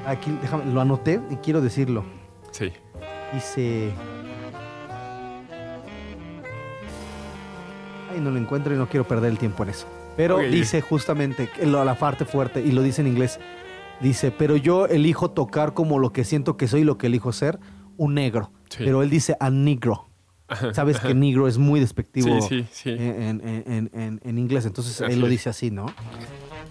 Aquí, 0.07 0.37
déjame, 0.41 0.73
lo 0.73 0.81
anoté 0.81 1.21
y 1.31 1.37
quiero 1.37 1.61
decirlo. 1.61 2.05
Sí. 2.51 2.73
Dice... 3.33 3.91
Ay, 8.13 8.21
no 8.21 8.31
lo 8.31 8.39
encuentro 8.39 8.75
y 8.75 8.77
no 8.79 8.89
quiero 8.89 9.07
perder 9.07 9.31
el 9.33 9.39
tiempo 9.39 9.63
en 9.65 9.71
eso. 9.71 9.87
Pero 10.17 10.39
dice 10.39 10.81
justamente 10.81 11.51
lo- 11.63 11.85
la 11.85 11.95
parte 11.95 12.25
fuerte, 12.25 12.61
y 12.63 12.73
lo 12.73 12.83
dice 12.83 13.03
en 13.03 13.09
inglés, 13.09 13.39
dice, 14.01 14.31
pero 14.31 14.57
yo 14.57 14.87
elijo 14.87 15.31
tocar 15.31 15.75
como 15.75 15.99
lo 15.99 16.11
que 16.13 16.25
siento 16.25 16.57
que 16.57 16.69
soy, 16.69 16.85
lo 16.85 16.97
que 16.99 17.09
elijo 17.09 17.33
ser, 17.33 17.59
un 17.99 18.15
negro. 18.15 18.51
Sí. 18.77 18.85
Pero 18.85 19.03
él 19.03 19.11
dice 19.11 19.37
a 19.41 19.51
negro. 19.51 20.07
Sabes 20.73 21.01
que 21.01 21.13
negro 21.13 21.49
es 21.49 21.59
muy 21.59 21.81
despectivo 21.81 22.41
Sí, 22.41 22.63
sí, 22.63 22.67
sí. 22.71 22.91
En, 22.91 23.41
en- 23.45 23.91
en- 23.93 24.21
en- 24.23 24.39
inglés, 24.39 24.65
entonces 24.65 25.01
Así 25.01 25.13
él 25.13 25.19
lo 25.21 25.27
dice 25.27 25.49
así, 25.49 25.73
¿no? 25.73 25.87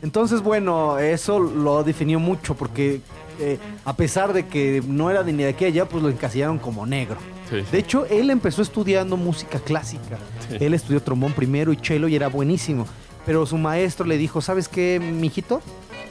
Entonces, 0.02 0.42
bueno, 0.42 0.98
eso 1.00 1.40
lo 1.40 1.84
definió 1.84 2.20
mucho 2.20 2.56
porque 2.56 3.02
eh, 3.40 3.58
a 3.84 3.94
pesar 3.98 4.32
de 4.32 4.46
que 4.48 4.82
no 4.88 5.10
era 5.12 5.24
de 5.24 5.34
ni 5.34 5.44
de 5.44 5.50
aquí 5.50 5.66
a 5.66 5.68
allá, 5.68 5.86
pues 5.90 6.02
lo 6.02 6.10
encasillaron 6.10 6.58
como 6.58 6.86
negro. 6.86 7.18
Sí, 7.50 7.58
De 7.70 7.80
hecho, 7.80 8.06
él 8.06 8.30
empezó 8.30 8.62
estudiando 8.62 9.18
música 9.18 9.60
clásica. 9.60 10.18
Sí. 10.50 10.56
Él 10.60 10.74
estudió 10.74 11.02
trombón 11.02 11.34
primero 11.34 11.74
y 11.74 11.76
cello 11.76 12.08
y 12.08 12.16
era 12.16 12.28
buenísimo. 12.30 12.88
Pero 13.26 13.46
su 13.46 13.58
maestro 13.58 14.06
le 14.06 14.18
dijo, 14.18 14.40
¿sabes 14.40 14.68
qué, 14.70 15.00
mijito? 15.00 15.62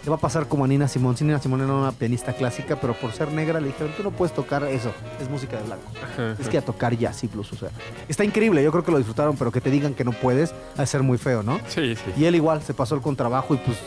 Te 0.05 0.11
va 0.11 0.17
a 0.17 0.19
pasar 0.21 0.47
como 0.49 0.65
a 0.65 0.69
Nina 0.69 0.87
Simón. 0.87 1.17
Sí, 1.17 1.25
Nina 1.25 1.41
Simón 1.41 1.63
era 1.63 1.73
una 1.73 1.91
pianista 1.91 2.35
clásica, 2.35 2.77
pero 2.79 2.93
por 2.93 3.13
ser 3.13 3.33
negra 3.33 3.59
le 3.59 3.69
dijeron, 3.69 3.91
tú 3.97 4.03
no 4.03 4.11
puedes 4.11 4.35
tocar 4.35 4.63
eso, 4.65 4.93
es 5.19 5.31
música 5.31 5.57
de 5.57 5.63
blanco. 5.63 5.85
Es 6.39 6.47
que 6.51 6.59
a 6.59 6.63
tocar 6.63 6.95
jazz 6.95 7.25
y 7.25 7.27
blues, 7.29 7.51
o 7.55 7.57
sea. 7.57 7.71
Está 8.07 8.23
increíble, 8.23 8.63
yo 8.63 8.71
creo 8.71 8.85
que 8.85 8.93
lo 8.93 8.99
disfrutaron, 8.99 9.35
pero 9.39 9.51
que 9.51 9.63
te 9.63 9.71
digan 9.71 9.95
que 9.95 10.05
no 10.05 10.13
puedes, 10.13 10.53
de 10.77 10.87
ser 10.87 11.03
muy 11.03 11.17
feo, 11.17 11.43
¿no? 11.43 11.59
Sí, 11.69 11.97
sí. 11.97 12.03
Y 12.19 12.27
él 12.27 12.35
igual 12.35 12.61
se 12.63 12.75
pasó 12.75 12.95
el 12.95 13.01
contrabajo 13.01 13.55
y 13.55 13.57
pues 13.59 13.79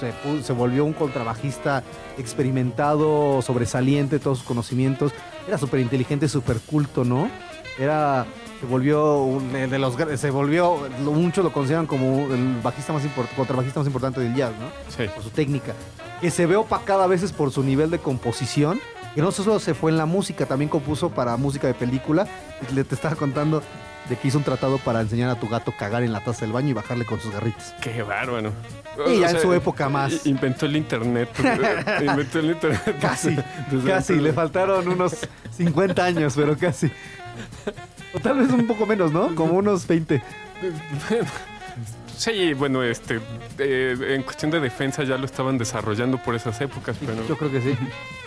se, 0.44 0.54
volvió 0.54 0.86
un 0.86 0.94
contrabajista 0.94 1.84
experimentado, 2.18 3.42
sobresaliente, 3.44 4.18
todos 4.18 4.40
sus 4.40 4.48
conocimientos. 4.48 5.12
Era 5.48 5.60
súper 5.60 5.80
inteligente, 5.82 6.28
súper 6.28 6.58
culto, 6.62 7.04
¿no? 7.04 7.30
Era, 7.78 8.26
se 8.60 8.66
volvió 8.66 9.18
un- 9.22 9.54
de 9.54 9.78
los, 9.78 9.96
se 10.20 10.32
volvió, 10.32 10.78
muchos 11.04 11.44
lo 11.44 11.54
consideran 11.54 11.86
como 11.86 12.26
el 12.34 12.60
bajista 12.64 12.92
más 12.94 13.04
import- 13.04 13.30
contrabajista 13.36 13.80
más 13.82 13.88
importante 13.88 14.20
del 14.20 14.34
jazz, 14.36 14.52
¿no? 14.60 14.68
Sí. 14.96 15.08
Por 15.14 15.24
su 15.24 15.30
técnica. 15.30 15.74
Que 16.22 16.32
se 16.32 16.46
ve 16.46 16.56
opacada 16.56 17.04
a 17.04 17.08
veces 17.08 17.32
por 17.32 17.52
su 17.52 17.64
nivel 17.64 17.92
de 17.92 18.00
composición. 18.00 18.80
Que 19.16 19.22
no 19.22 19.32
solo 19.32 19.60
se 19.60 19.74
fue 19.74 19.92
en 19.92 19.98
la 19.98 20.06
música, 20.06 20.46
también 20.46 20.70
compuso 20.70 21.10
para 21.10 21.38
música 21.38 21.68
de 21.68 21.74
película. 21.74 22.28
Y 22.70 22.74
le 22.74 22.84
te 22.84 22.96
estaba 22.96 23.16
contando 23.16 23.64
de 24.10 24.16
que 24.16 24.28
hizo 24.28 24.38
un 24.38 24.44
tratado 24.44 24.78
para 24.78 25.02
enseñar 25.02 25.30
a 25.30 25.36
tu 25.40 25.48
gato 25.50 25.74
cagar 25.78 26.04
en 26.04 26.14
la 26.14 26.24
taza 26.24 26.42
del 26.42 26.54
baño 26.54 26.70
y 26.70 26.74
bajarle 26.74 27.06
con 27.06 27.20
sus 27.20 27.32
garritas. 27.32 27.76
Qué 27.82 28.02
bárbaro. 28.04 28.52
Y 29.08 29.20
ya 29.20 29.32
en 29.32 29.42
su 29.42 29.54
época 29.54 29.90
más. 29.90 30.26
Inventó 30.26 30.66
el 30.66 30.78
internet. 30.78 31.30
inventó 32.02 32.40
el 32.40 32.52
internet. 32.52 32.98
Casi, 33.02 33.36
Desde 33.70 33.88
casi. 33.90 34.16
Le 34.16 34.34
faltaron 34.34 34.88
unos 34.88 35.28
50 35.52 36.04
años, 36.04 36.34
pero 36.36 36.58
casi. 36.58 36.92
O 38.14 38.20
tal 38.20 38.40
vez 38.40 38.50
un 38.52 38.66
poco 38.66 38.86
menos, 38.86 39.12
¿no? 39.12 39.36
Como 39.36 39.54
unos 39.54 39.86
20. 39.86 40.22
Sí, 42.18 42.56
bueno, 42.56 42.82
este, 42.82 43.20
eh, 43.60 43.96
en 44.16 44.24
cuestión 44.24 44.50
de 44.50 44.60
defensa 44.60 45.04
ya 45.04 45.18
lo 45.18 45.26
estaban 45.26 45.60
desarrollando 45.60 46.18
por 46.18 46.34
esas 46.34 46.60
épocas, 46.62 46.98
pero... 47.00 47.26
Yo 47.28 47.38
creo 47.38 47.52
que 47.52 47.62
sí. 47.62 47.78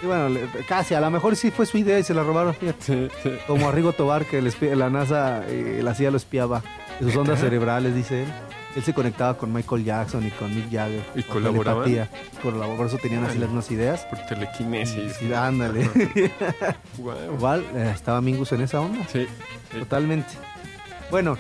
Y 0.01 0.07
bueno, 0.07 0.39
casi. 0.69 0.95
A 0.95 1.01
lo 1.01 1.11
mejor 1.11 1.35
sí 1.35 1.51
fue 1.51 1.67
su 1.67 1.77
idea 1.77 1.99
y 1.99 2.05
se 2.05 2.15
la 2.15 2.23
robaron. 2.23 2.55
fíjate. 2.55 2.81
Sí, 2.85 3.09
sí. 3.23 3.33
Como 3.49 3.69
a 3.69 3.73
Rigo 3.73 3.93
Tobar, 3.93 4.27
que 4.27 4.39
el 4.39 4.79
la 4.79 4.91
NASA, 4.91 5.43
eh, 5.49 5.81
la 5.83 5.95
CIA 5.95 6.13
lo 6.13 6.19
espiaba. 6.19 6.63
De 7.01 7.07
sus 7.07 7.17
ondas 7.17 7.41
cerebrales, 7.41 7.95
dice 7.95 8.23
él. 8.23 8.29
Él 8.77 8.85
se 8.85 8.95
conectaba 8.95 9.37
con 9.37 9.53
Michael 9.53 9.85
Jackson 9.85 10.25
y 10.25 10.31
con 10.31 10.55
Mick 10.55 10.71
Jagger. 10.71 11.03
¿Y 11.17 11.23
por 11.23 11.35
colaboraban? 11.35 11.85
telepatía. 11.85 12.21
Por 12.43 12.87
eso 12.87 12.99
tenían 12.99 13.25
así 13.25 13.39
las 13.39 13.51
unas 13.51 13.69
ideas. 13.73 14.05
Por 14.05 14.21
telequinesis. 14.27 15.15
Sí, 15.19 15.33
ándale. 15.33 15.91
Wow. 16.99 17.15
Igual, 17.35 17.65
eh, 17.75 17.91
estaba 17.93 18.21
Mingus 18.21 18.53
en 18.53 18.61
esa 18.61 18.81
onda. 18.81 19.05
Sí. 19.09 19.27
sí. 19.73 19.79
Totalmente. 19.81 20.31
Bueno, 21.11 21.37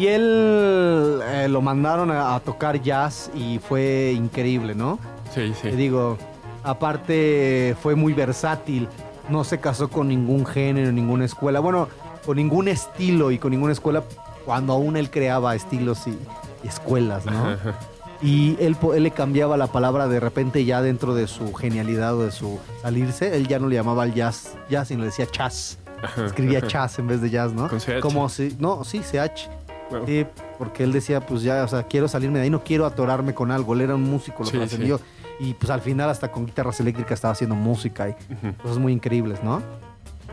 y 0.00 0.06
él 0.06 1.20
eh, 1.22 1.46
lo 1.50 1.60
mandaron 1.60 2.10
a, 2.10 2.34
a 2.34 2.40
tocar 2.40 2.80
jazz 2.80 3.30
y 3.34 3.58
fue 3.58 4.12
increíble, 4.16 4.74
¿no? 4.74 4.98
Sí, 5.34 5.52
Te 5.62 5.70
sí. 5.70 5.76
digo, 5.76 6.16
aparte 6.64 7.76
fue 7.82 7.94
muy 7.94 8.12
versátil. 8.12 8.88
No 9.28 9.44
se 9.44 9.60
casó 9.60 9.88
con 9.88 10.08
ningún 10.08 10.44
género, 10.46 10.90
ninguna 10.90 11.24
escuela. 11.24 11.60
Bueno, 11.60 11.88
con 12.24 12.36
ningún 12.36 12.68
estilo 12.68 13.30
y 13.30 13.38
con 13.38 13.50
ninguna 13.52 13.72
escuela 13.72 14.02
cuando 14.44 14.72
aún 14.72 14.96
él 14.96 15.10
creaba 15.10 15.54
estilos 15.54 16.06
y, 16.06 16.18
y 16.64 16.68
escuelas, 16.68 17.26
¿no? 17.26 17.32
Ajá, 17.38 17.52
ajá. 17.52 17.74
Y 18.22 18.56
él, 18.60 18.76
él 18.94 19.02
le 19.02 19.10
cambiaba 19.12 19.56
la 19.56 19.68
palabra 19.68 20.08
de 20.08 20.20
repente 20.20 20.64
ya 20.64 20.82
dentro 20.82 21.14
de 21.14 21.26
su 21.26 21.54
genialidad 21.54 22.16
o 22.16 22.24
de 22.24 22.32
su 22.32 22.58
salirse. 22.82 23.36
Él 23.36 23.46
ya 23.48 23.58
no 23.58 23.68
le 23.68 23.76
llamaba 23.76 24.02
al 24.02 24.12
jazz, 24.14 24.56
jazz, 24.68 24.88
sino 24.88 25.00
le 25.00 25.06
decía 25.06 25.26
chas. 25.26 25.78
Escribía 26.26 26.66
chas 26.66 26.98
en 26.98 27.06
vez 27.06 27.20
de 27.20 27.30
jazz, 27.30 27.52
¿no? 27.52 27.68
Con 27.68 27.78
CH. 27.78 28.00
Como 28.00 28.28
si, 28.28 28.56
no, 28.58 28.84
sí, 28.84 29.00
CH. 29.00 29.48
Wow. 29.90 30.06
Sí, 30.06 30.26
porque 30.58 30.84
él 30.84 30.92
decía, 30.92 31.20
pues 31.20 31.42
ya, 31.42 31.64
o 31.64 31.68
sea, 31.68 31.82
quiero 31.84 32.06
salirme 32.08 32.38
de 32.38 32.44
ahí, 32.44 32.50
no 32.50 32.62
quiero 32.62 32.86
atorarme 32.86 33.34
con 33.34 33.50
algo. 33.50 33.74
Él 33.74 33.80
era 33.82 33.94
un 33.94 34.02
músico, 34.04 34.44
lo 34.44 34.50
Sí, 34.50 34.56
trascendió. 34.58 35.00
Y 35.38 35.54
pues 35.54 35.70
al 35.70 35.80
final 35.80 36.10
hasta 36.10 36.30
con 36.30 36.46
guitarras 36.46 36.78
eléctricas 36.80 37.12
estaba 37.12 37.32
haciendo 37.32 37.54
música 37.56 38.08
y 38.08 38.12
Ujú. 38.12 38.54
cosas 38.62 38.78
muy 38.78 38.92
increíbles, 38.92 39.42
¿no? 39.42 39.62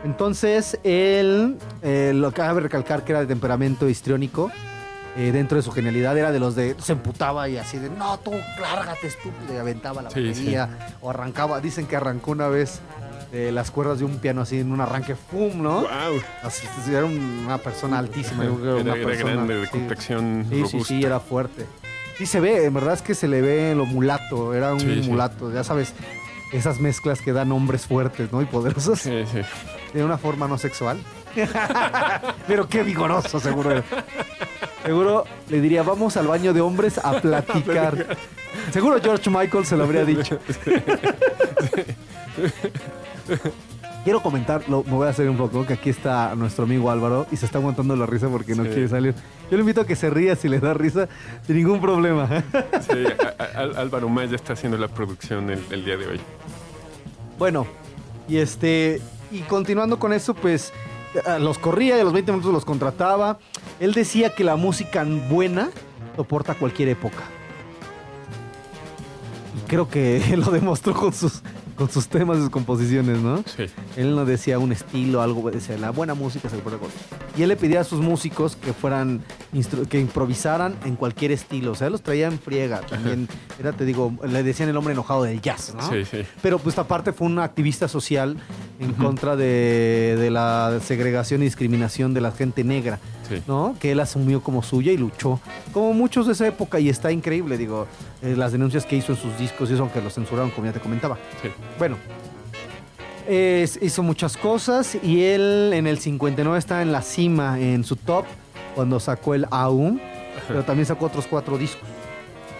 Entonces, 0.04 0.78
él, 0.84 1.58
eh, 1.82 2.12
lo 2.14 2.30
que 2.30 2.36
cabe 2.36 2.60
recalcar 2.60 3.04
que 3.04 3.12
era 3.12 3.20
de 3.20 3.26
temperamento 3.26 3.88
histriónico, 3.88 4.50
eh, 5.16 5.32
dentro 5.32 5.56
de 5.56 5.62
su 5.62 5.72
genialidad 5.72 6.16
era 6.16 6.30
de 6.30 6.38
los 6.38 6.54
de, 6.54 6.76
se 6.78 6.92
emputaba 6.92 7.48
y 7.48 7.56
así 7.56 7.78
de, 7.78 7.90
no, 7.90 8.16
tú, 8.18 8.30
lárgate, 8.60 9.08
estúpido, 9.08 9.54
y 9.54 9.56
aventaba 9.56 10.02
la 10.02 10.10
Sí, 10.10 10.24
batería, 10.28 10.68
o 11.00 11.10
arrancaba, 11.10 11.60
dicen 11.60 11.86
que 11.86 11.96
arrancó 11.96 12.30
una 12.30 12.46
vez 12.46 12.80
eh, 13.32 13.50
las 13.52 13.70
cuerdas 13.70 13.98
de 13.98 14.04
un 14.04 14.18
piano 14.18 14.40
así 14.40 14.58
en 14.60 14.72
un 14.72 14.80
arranque, 14.80 15.14
¡pum!, 15.14 15.60
¿no? 15.62 15.80
Wow. 15.82 16.22
Así, 16.42 16.66
era 16.90 17.04
un- 17.04 17.44
una 17.44 17.58
persona 17.58 17.98
altísima. 17.98 18.44
yo 18.44 18.54
creo, 18.56 18.74
Era, 18.78 18.82
una 18.92 18.94
era 18.96 19.06
persona, 19.06 19.32
grande, 19.32 19.54
de 19.56 19.64
sí. 19.66 19.70
complexión 19.70 20.46
Sí, 20.48 20.54
sí, 20.54 20.62
robusta. 20.62 20.88
sí, 20.88 21.04
era 21.04 21.20
fuerte. 21.20 21.66
Sí 22.16 22.26
se 22.26 22.40
ve, 22.40 22.64
en 22.64 22.74
verdad 22.74 22.94
es 22.94 23.02
que 23.02 23.14
se 23.14 23.28
le 23.28 23.40
ve 23.42 23.74
lo 23.76 23.84
mulato, 23.86 24.52
era 24.54 24.72
un 24.72 24.80
Sí, 24.80 25.02
sí. 25.04 25.08
mulato, 25.10 25.52
ya 25.52 25.62
sabes, 25.62 25.92
esas 26.52 26.80
mezclas 26.80 27.20
que 27.20 27.32
dan 27.32 27.52
hombres 27.52 27.86
fuertes, 27.86 28.32
¿no? 28.32 28.40
Y 28.42 28.46
poderosos, 28.46 28.98
Sí, 29.00 29.24
sí. 29.30 29.40
de 29.92 30.04
una 30.04 30.18
forma 30.18 30.48
no 30.48 30.56
sexual. 30.58 30.98
Pero 32.48 32.68
qué 32.68 32.82
vigoroso, 32.82 33.38
seguro. 33.38 33.70
era. 33.70 33.84
Seguro 34.84 35.24
le 35.50 35.60
diría, 35.60 35.82
vamos 35.82 36.16
al 36.16 36.26
baño 36.26 36.52
de 36.54 36.60
hombres 36.62 36.98
a 36.98 37.20
platicar. 37.20 38.16
Seguro 38.72 38.98
George 39.02 39.28
Michael 39.28 39.66
se 39.66 39.76
lo 39.76 39.84
habría 39.84 40.04
dicho. 40.04 40.38
Quiero 44.04 44.22
comentar, 44.22 44.62
lo, 44.68 44.84
me 44.84 44.92
voy 44.92 45.06
a 45.06 45.10
hacer 45.10 45.28
un 45.28 45.36
poco, 45.36 45.66
que 45.66 45.74
aquí 45.74 45.90
está 45.90 46.34
nuestro 46.34 46.64
amigo 46.64 46.90
Álvaro 46.90 47.26
y 47.30 47.36
se 47.36 47.44
está 47.46 47.58
aguantando 47.58 47.94
la 47.96 48.06
risa 48.06 48.28
porque 48.28 48.54
no 48.54 48.62
Sí. 48.64 48.70
quiere 48.70 48.88
salir. 48.88 49.14
Yo 49.50 49.56
le 49.56 49.60
invito 49.60 49.80
a 49.82 49.86
que 49.86 49.96
se 49.96 50.08
ría 50.08 50.34
si 50.36 50.48
le 50.48 50.60
da 50.60 50.72
risa, 50.72 51.08
sin 51.46 51.56
ningún 51.56 51.80
problema. 51.80 52.26
Sí, 52.90 53.04
a- 53.38 53.42
a- 53.42 53.60
Al- 53.60 53.76
Álvaro 53.76 54.08
Maya 54.08 54.34
está 54.36 54.52
haciendo 54.54 54.78
la 54.78 54.88
producción 54.88 55.50
el, 55.50 55.62
el 55.70 55.84
día 55.84 55.96
de 55.96 56.06
hoy. 56.06 56.20
Bueno, 57.38 57.66
y 58.28 58.38
este, 58.38 59.02
y 59.30 59.40
continuando 59.40 59.98
con 59.98 60.12
eso, 60.12 60.32
pues 60.32 60.72
eh, 61.14 61.38
los 61.40 61.58
corría 61.58 61.98
y 61.98 62.00
a 62.00 62.04
los 62.04 62.12
20 62.12 62.32
minutos 62.32 62.52
los 62.52 62.64
contrataba. 62.64 63.38
Él 63.80 63.92
decía 63.92 64.34
que 64.34 64.42
la 64.44 64.56
música 64.56 65.04
buena 65.28 65.68
soporta 66.16 66.54
cualquier 66.54 66.88
época. 66.90 67.24
Y 69.56 69.68
creo 69.68 69.88
que 69.88 70.22
lo 70.36 70.50
demostró 70.50 70.94
con 70.94 71.12
sus, 71.12 71.42
con 71.78 71.88
sus 71.90 72.08
temas 72.08 72.38
sus 72.38 72.50
composiciones, 72.50 73.18
¿no? 73.18 73.42
Sí. 73.46 73.66
Él 73.96 74.14
no 74.16 74.24
decía 74.24 74.58
un 74.58 74.72
estilo, 74.72 75.22
algo, 75.22 75.48
decía 75.50 75.78
la 75.78 75.90
buena 75.90 76.12
música 76.14 76.48
se 76.50 76.56
soporta 76.56 76.78
cualquier. 76.78 77.02
Y 77.36 77.42
él 77.42 77.48
le 77.48 77.56
pedía 77.56 77.80
a 77.80 77.84
sus 77.84 78.00
músicos 78.00 78.56
que 78.56 78.72
fueran, 78.72 79.22
que 79.88 80.00
improvisaran 80.00 80.74
en 80.84 80.96
cualquier 80.96 81.30
estilo. 81.30 81.72
O 81.72 81.74
sea, 81.76 81.86
él 81.86 81.92
los 81.92 82.02
traía 82.02 82.26
en 82.26 82.38
friega. 82.40 82.80
También, 82.80 83.28
era, 83.60 83.72
te 83.72 83.84
digo, 83.84 84.12
le 84.28 84.42
decían 84.42 84.68
el 84.68 84.76
hombre 84.76 84.92
enojado 84.92 85.22
del 85.22 85.40
jazz, 85.40 85.72
¿no? 85.76 85.88
Sí, 85.88 86.04
sí. 86.04 86.22
Pero 86.42 86.58
pues 86.58 86.76
aparte 86.78 87.12
fue 87.12 87.28
un 87.28 87.38
activista 87.38 87.86
social 87.86 88.36
en 88.80 88.92
contra 88.94 89.36
de, 89.36 90.16
de 90.18 90.30
la 90.30 90.80
segregación 90.84 91.42
y 91.42 91.44
discriminación 91.44 92.12
de 92.12 92.20
la 92.20 92.32
gente 92.32 92.64
negra, 92.64 92.98
Sí. 93.28 93.42
¿no? 93.46 93.76
Que 93.78 93.92
él 93.92 94.00
asumió 94.00 94.40
como 94.40 94.62
suya 94.62 94.90
y 94.90 94.96
luchó. 94.96 95.38
Como 95.74 95.92
muchos 95.92 96.26
de 96.26 96.32
esa 96.32 96.46
época 96.46 96.80
y 96.80 96.88
está 96.88 97.12
increíble, 97.12 97.58
digo, 97.58 97.86
eh, 98.22 98.34
las 98.34 98.52
denuncias 98.52 98.86
que 98.86 98.96
hizo 98.96 99.12
en 99.12 99.18
sus 99.18 99.38
discos 99.38 99.68
y 99.68 99.74
eso, 99.74 99.82
aunque 99.82 100.00
los 100.00 100.14
censuraron, 100.14 100.50
como 100.50 100.66
ya 100.66 100.72
te 100.72 100.80
comentaba. 100.80 101.18
Sí. 101.42 101.50
Bueno, 101.78 101.96
Es- 103.26 103.78
hizo 103.82 104.02
muchas 104.02 104.36
cosas 104.38 104.96
y 105.02 105.22
él 105.22 105.72
en 105.74 105.86
el 105.86 105.98
59 105.98 106.58
está 106.58 106.80
en 106.80 106.92
la 106.92 107.02
cima, 107.02 107.60
en 107.60 107.84
su 107.84 107.94
top, 107.96 108.24
cuando 108.74 108.98
sacó 109.00 109.34
el 109.34 109.46
AUM, 109.50 110.00
pero 110.46 110.62
también 110.64 110.86
sacó 110.86 111.06
otros 111.06 111.26
cuatro 111.26 111.58
discos. 111.58 111.82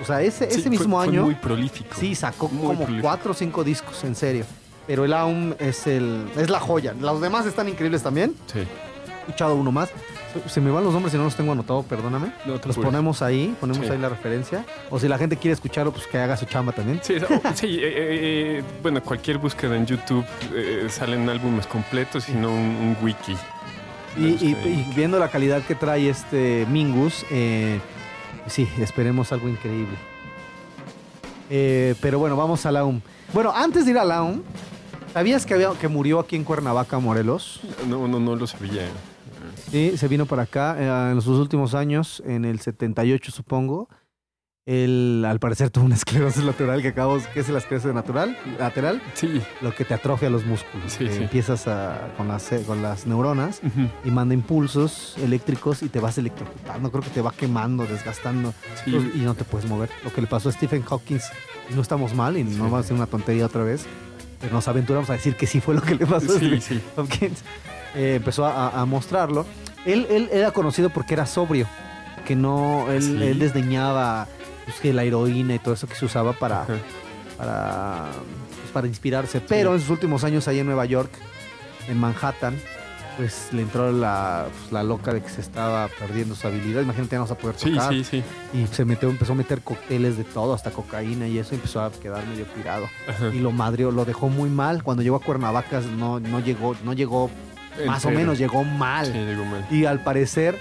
O 0.02 0.04
sea, 0.04 0.20
ese, 0.20 0.44
Sí, 0.50 0.52
ese 0.60 0.62
fue- 0.62 0.70
mismo 0.70 0.96
fue 0.98 1.06
año, 1.08 1.22
muy 1.24 1.34
prolífico. 1.36 1.96
sí, 1.98 2.14
sacó 2.14 2.48
muy 2.50 2.66
como 2.66 2.78
prolífico. 2.84 3.02
cuatro 3.02 3.30
o 3.30 3.34
cinco 3.34 3.64
discos, 3.64 4.04
en 4.04 4.14
serio. 4.14 4.44
Pero 4.86 5.06
el 5.06 5.12
AUM 5.14 5.54
es, 5.58 5.86
el, 5.86 6.26
es 6.36 6.50
la 6.50 6.60
joya. 6.60 6.94
Los 7.00 7.20
demás 7.22 7.46
están 7.46 7.68
increíbles 7.68 8.02
también. 8.02 8.34
Sí. 8.52 8.58
He 8.60 9.20
escuchado 9.20 9.54
uno 9.56 9.72
más. 9.72 9.88
Se- 10.46 10.60
me 10.60 10.70
van 10.70 10.84
los 10.84 10.92
nombres 10.92 11.12
y 11.14 11.16
no 11.16 11.24
los 11.24 11.34
tengo 11.36 11.52
anotados, 11.52 11.84
perdóname. 11.86 12.32
No 12.46 12.54
Los 12.64 12.76
ponemos 12.76 13.22
ahí, 13.22 13.56
ponemos 13.60 13.86
Sí. 13.86 13.92
ahí 13.92 13.98
la 13.98 14.08
referencia. 14.08 14.64
O 14.90 14.98
si 14.98 15.08
la 15.08 15.18
gente 15.18 15.36
quiere 15.36 15.54
escucharlo, 15.54 15.92
pues 15.92 16.06
que 16.06 16.18
haga 16.18 16.36
su 16.36 16.44
chamba 16.46 16.72
también. 16.72 17.00
Sí, 17.02 17.14
o- 17.16 17.54
sí, 17.54 17.66
eh, 17.80 17.80
eh, 17.82 18.58
eh, 18.58 18.62
bueno, 18.82 19.02
cualquier 19.02 19.38
búsqueda 19.38 19.76
en 19.76 19.86
YouTube 19.86 20.24
eh, 20.54 20.86
salen 20.90 21.28
álbumes 21.28 21.66
completos, 21.66 22.24
sino 22.24 22.50
un, 22.50 22.56
un 22.58 22.96
wiki. 23.02 23.36
Y, 24.16 24.26
y- 24.44 24.56
y 24.64 24.92
viendo 24.96 25.18
la 25.18 25.28
calidad 25.30 25.62
que 25.62 25.74
trae 25.74 26.08
este 26.08 26.66
Mingus, 26.70 27.24
sí, 28.46 28.68
esperemos 28.80 29.30
algo 29.32 29.48
increíble. 29.48 29.96
Pero 31.48 32.18
bueno, 32.18 32.36
vamos 32.36 32.66
a 32.66 32.72
la 32.72 32.84
UM. 32.84 33.00
Bueno, 33.32 33.52
antes 33.54 33.84
de 33.84 33.92
ir 33.92 33.98
a 33.98 34.04
la 34.04 34.22
UM, 34.22 34.42
¿sabías 35.12 35.46
que, 35.46 35.54
había, 35.54 35.70
que 35.80 35.88
murió 35.88 36.20
aquí 36.20 36.36
en 36.36 36.44
Cuernavaca, 36.44 36.98
Morelos? 36.98 37.60
No, 37.86 38.08
no, 38.08 38.18
no 38.20 38.36
lo 38.36 38.46
sabía. 38.46 38.82
Sí, 39.70 39.96
se 39.96 40.08
vino 40.08 40.26
para 40.26 40.42
acá 40.42 40.76
eh, 40.78 41.10
en 41.10 41.16
los 41.16 41.26
últimos 41.26 41.74
años, 41.74 42.22
en 42.26 42.44
el 42.44 42.60
78 42.60 43.32
supongo. 43.32 43.88
Él, 44.66 45.24
al 45.26 45.38
parecer, 45.38 45.70
tuvo 45.70 45.86
una 45.86 45.94
esclerosis 45.94 46.44
lateral 46.44 46.82
que 46.82 46.88
acabamos, 46.88 47.26
que 47.28 47.40
es 47.40 47.48
la 47.48 47.58
esclerosis 47.58 47.94
natural, 47.94 48.36
lateral, 48.58 49.00
Sí. 49.14 49.40
lo 49.62 49.74
que 49.74 49.84
te 49.86 49.94
atrofia 49.94 50.28
los 50.28 50.44
músculos. 50.44 50.92
Sí, 50.92 51.08
sí. 51.08 51.22
Empiezas 51.22 51.66
a- 51.68 52.12
con, 52.18 52.28
las, 52.28 52.50
con 52.66 52.82
las 52.82 53.06
neuronas 53.06 53.62
y 54.04 54.10
manda 54.10 54.34
impulsos 54.34 55.16
eléctricos 55.18 55.82
y 55.82 55.88
te 55.88 56.00
vas 56.00 56.18
electrocutando. 56.18 56.90
Creo 56.90 57.02
que 57.02 57.10
te 57.10 57.22
va 57.22 57.32
quemando, 57.32 57.86
desgastando 57.86 58.52
pues, 58.84 59.04
y 59.14 59.20
no 59.20 59.34
te 59.34 59.44
puedes 59.44 59.66
mover. 59.68 59.88
Lo 60.04 60.12
que 60.12 60.20
le 60.20 60.26
pasó 60.26 60.50
a 60.50 60.52
Stephen 60.52 60.82
Hawking, 60.82 61.18
y 61.70 61.74
no 61.74 61.80
estamos 61.80 62.14
mal 62.14 62.36
y 62.36 62.44
no 62.44 62.70
va 62.70 62.80
a 62.80 62.82
ser 62.82 62.94
una 62.94 63.06
tontería 63.06 63.46
otra 63.46 63.62
vez, 63.64 63.86
pero 64.38 64.52
nos 64.52 64.68
aventuramos 64.68 65.08
a 65.08 65.14
decir 65.14 65.34
que 65.34 65.46
sí 65.46 65.60
fue 65.62 65.74
lo 65.76 65.80
que 65.82 65.94
le 65.94 66.06
pasó 66.06 66.36
a 66.36 66.38
Sí, 66.38 66.60
Stephen 66.60 66.60
sí. 66.60 66.80
Hawking. 66.94 67.30
Eh, 67.94 68.14
empezó 68.16 68.44
a, 68.46 68.68
a 68.80 68.84
mostrarlo. 68.84 69.46
Él, 69.86 70.06
él 70.10 70.28
era 70.32 70.50
conocido 70.50 70.90
porque 70.90 71.14
era 71.14 71.24
sobrio, 71.26 71.66
que 72.26 72.36
no, 72.36 72.86
él, 72.90 73.02
Sí. 73.02 73.22
él 73.22 73.38
desdeñaba 73.38 74.26
pues, 74.64 74.80
que 74.80 74.92
la 74.92 75.04
heroína 75.04 75.54
y 75.54 75.58
todo 75.58 75.74
eso 75.74 75.86
que 75.86 75.94
se 75.94 76.04
usaba 76.04 76.32
para, 76.34 76.62
Ajá. 76.62 76.74
para, 77.38 78.06
pues, 78.60 78.70
para 78.72 78.86
inspirarse. 78.86 79.40
Pero 79.40 79.74
en 79.74 79.80
sus 79.80 79.90
últimos 79.90 80.24
años 80.24 80.46
ahí 80.48 80.58
en 80.58 80.66
Nueva 80.66 80.84
York, 80.84 81.10
en 81.88 81.98
Manhattan, 81.98 82.56
pues 83.16 83.48
le 83.52 83.62
entró 83.62 83.90
la, 83.90 84.46
pues, 84.48 84.70
la 84.72 84.82
loca 84.82 85.12
de 85.12 85.22
que 85.22 85.28
se 85.28 85.40
estaba 85.40 85.88
perdiendo 85.98 86.34
su 86.34 86.46
habilidad. 86.46 86.82
Imagínate, 86.82 87.16
no 87.16 87.22
vas 87.22 87.30
a 87.30 87.34
poder 87.38 87.56
Sí, 87.58 87.70
tocar. 87.72 87.92
sí, 87.92 88.04
sí. 88.04 88.22
Y 88.52 88.66
se 88.66 88.84
metió, 88.84 89.08
empezó 89.08 89.32
a 89.32 89.36
meter 89.36 89.62
cócteles 89.62 90.16
de 90.18 90.24
todo, 90.24 90.52
hasta 90.54 90.70
cocaína 90.70 91.26
y 91.26 91.38
eso, 91.38 91.54
y 91.54 91.56
empezó 91.56 91.82
a 91.82 91.90
quedar 91.90 92.24
medio 92.26 92.44
pirado. 92.46 92.88
Ajá. 93.08 93.28
Y 93.34 93.38
lo 93.40 93.50
madrió, 93.50 93.90
lo 93.90 94.04
dejó 94.04 94.28
muy 94.28 94.50
mal. 94.50 94.82
Cuando 94.84 95.02
llegó 95.02 95.16
a 95.16 95.20
Cuernavacas 95.20 95.86
no, 95.86 96.20
no 96.20 96.38
llegó, 96.40 96.76
no 96.84 96.92
llegó, 96.92 97.28
más 97.86 98.04
o 98.04 98.10
menos 98.10 98.38
llegó 98.38 98.64
mal. 98.64 99.06
Sí, 99.06 99.12
llegó 99.12 99.44
mal. 99.44 99.66
Y 99.70 99.84
al 99.84 100.00
parecer, 100.02 100.54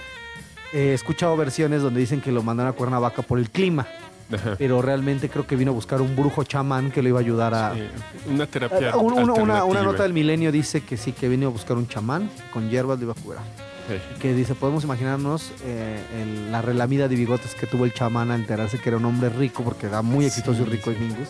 eh, 0.72 0.90
he 0.90 0.94
escuchado 0.94 1.36
versiones 1.36 1.82
donde 1.82 2.00
dicen 2.00 2.20
que 2.20 2.32
lo 2.32 2.42
mandaron 2.42 2.72
a 2.72 2.76
Cuernavaca 2.76 3.22
por 3.22 3.38
el 3.38 3.50
clima. 3.50 3.86
Ajá. 4.30 4.56
Pero 4.58 4.82
realmente 4.82 5.30
creo 5.30 5.46
que 5.46 5.56
vino 5.56 5.70
a 5.70 5.74
buscar 5.74 6.02
un 6.02 6.14
brujo 6.14 6.44
chamán 6.44 6.90
que 6.90 7.00
lo 7.00 7.08
iba 7.08 7.18
a 7.18 7.22
ayudar 7.22 7.54
a, 7.54 7.72
Sí, 7.74 7.80
Una 8.28 8.46
terapia. 8.46 8.94
un- 8.96 9.14
una, 9.14 9.82
nota 9.82 10.02
del 10.02 10.12
milenio 10.12 10.52
dice 10.52 10.82
que 10.82 10.98
sí, 10.98 11.12
que 11.12 11.28
vino 11.30 11.46
a 11.46 11.50
buscar 11.50 11.78
un 11.78 11.88
chamán 11.88 12.30
con 12.52 12.68
hierbas 12.68 12.98
lo 12.98 13.04
iba 13.04 13.12
a 13.14 13.22
curar. 13.22 13.42
Sí. 13.88 14.20
Que 14.20 14.34
dice, 14.34 14.54
podemos 14.54 14.84
imaginarnos 14.84 15.50
eh, 15.64 15.98
el- 16.20 16.52
la 16.52 16.60
relamida 16.60 17.08
de 17.08 17.16
bigotes 17.16 17.54
que 17.54 17.66
tuvo 17.66 17.86
el 17.86 17.94
chamán 17.94 18.30
al 18.30 18.40
enterarse 18.40 18.78
que 18.78 18.90
era 18.90 18.98
un 18.98 19.06
hombre 19.06 19.30
rico, 19.30 19.64
porque 19.64 19.86
era 19.86 20.02
muy 20.02 20.26
exitoso 20.26 20.60
y 20.60 20.66
rico 20.66 20.90
el 20.90 20.98
Mingus. 20.98 21.28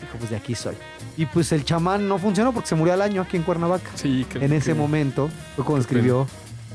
Dijo, 0.00 0.18
pues 0.18 0.30
de 0.30 0.36
aquí 0.38 0.56
soy. 0.56 0.74
Y 1.18 1.26
pues 1.26 1.52
el 1.52 1.64
chamán 1.64 2.08
no 2.08 2.16
funcionó 2.18 2.52
porque 2.54 2.68
se 2.68 2.74
murió 2.76 2.94
al 2.94 3.02
año 3.02 3.20
aquí 3.22 3.36
en 3.36 3.42
Cuernavaca. 3.42 3.90
Sí, 3.96 4.24
que- 4.30 4.42
En 4.44 4.52
ese 4.54 4.72
que- 4.72 4.78
momento 4.78 5.28
fue 5.56 5.64
cuando 5.64 5.82
escribió. 5.82 6.26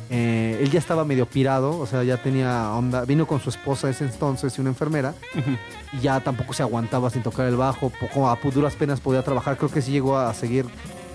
eh, 0.09 0.59
él 0.61 0.69
ya 0.69 0.77
estaba 0.79 1.05
medio 1.05 1.25
pirado, 1.25 1.79
o 1.79 1.87
sea, 1.87 2.03
ya 2.03 2.17
tenía 2.21 2.69
onda. 2.73 3.05
Vino 3.05 3.25
con 3.25 3.39
su 3.39 3.49
esposa 3.49 3.89
ese 3.89 4.03
entonces 4.03 4.55
y 4.57 4.61
una 4.61 4.69
enfermera. 4.71 5.15
Y 5.93 5.99
ya 6.01 6.19
tampoco 6.19 6.53
se 6.53 6.61
aguantaba 6.61 7.09
sin 7.09 7.23
tocar 7.23 7.47
el 7.47 7.55
bajo, 7.55 7.89
poco 7.89 8.29
a 8.29 8.37
duras 8.53 8.75
penas 8.75 8.99
podía 8.99 9.23
trabajar, 9.23 9.57
creo 9.57 9.71
que 9.71 9.81
sí 9.81 9.91
llegó 9.91 10.17
a 10.19 10.33
seguir 10.33 10.65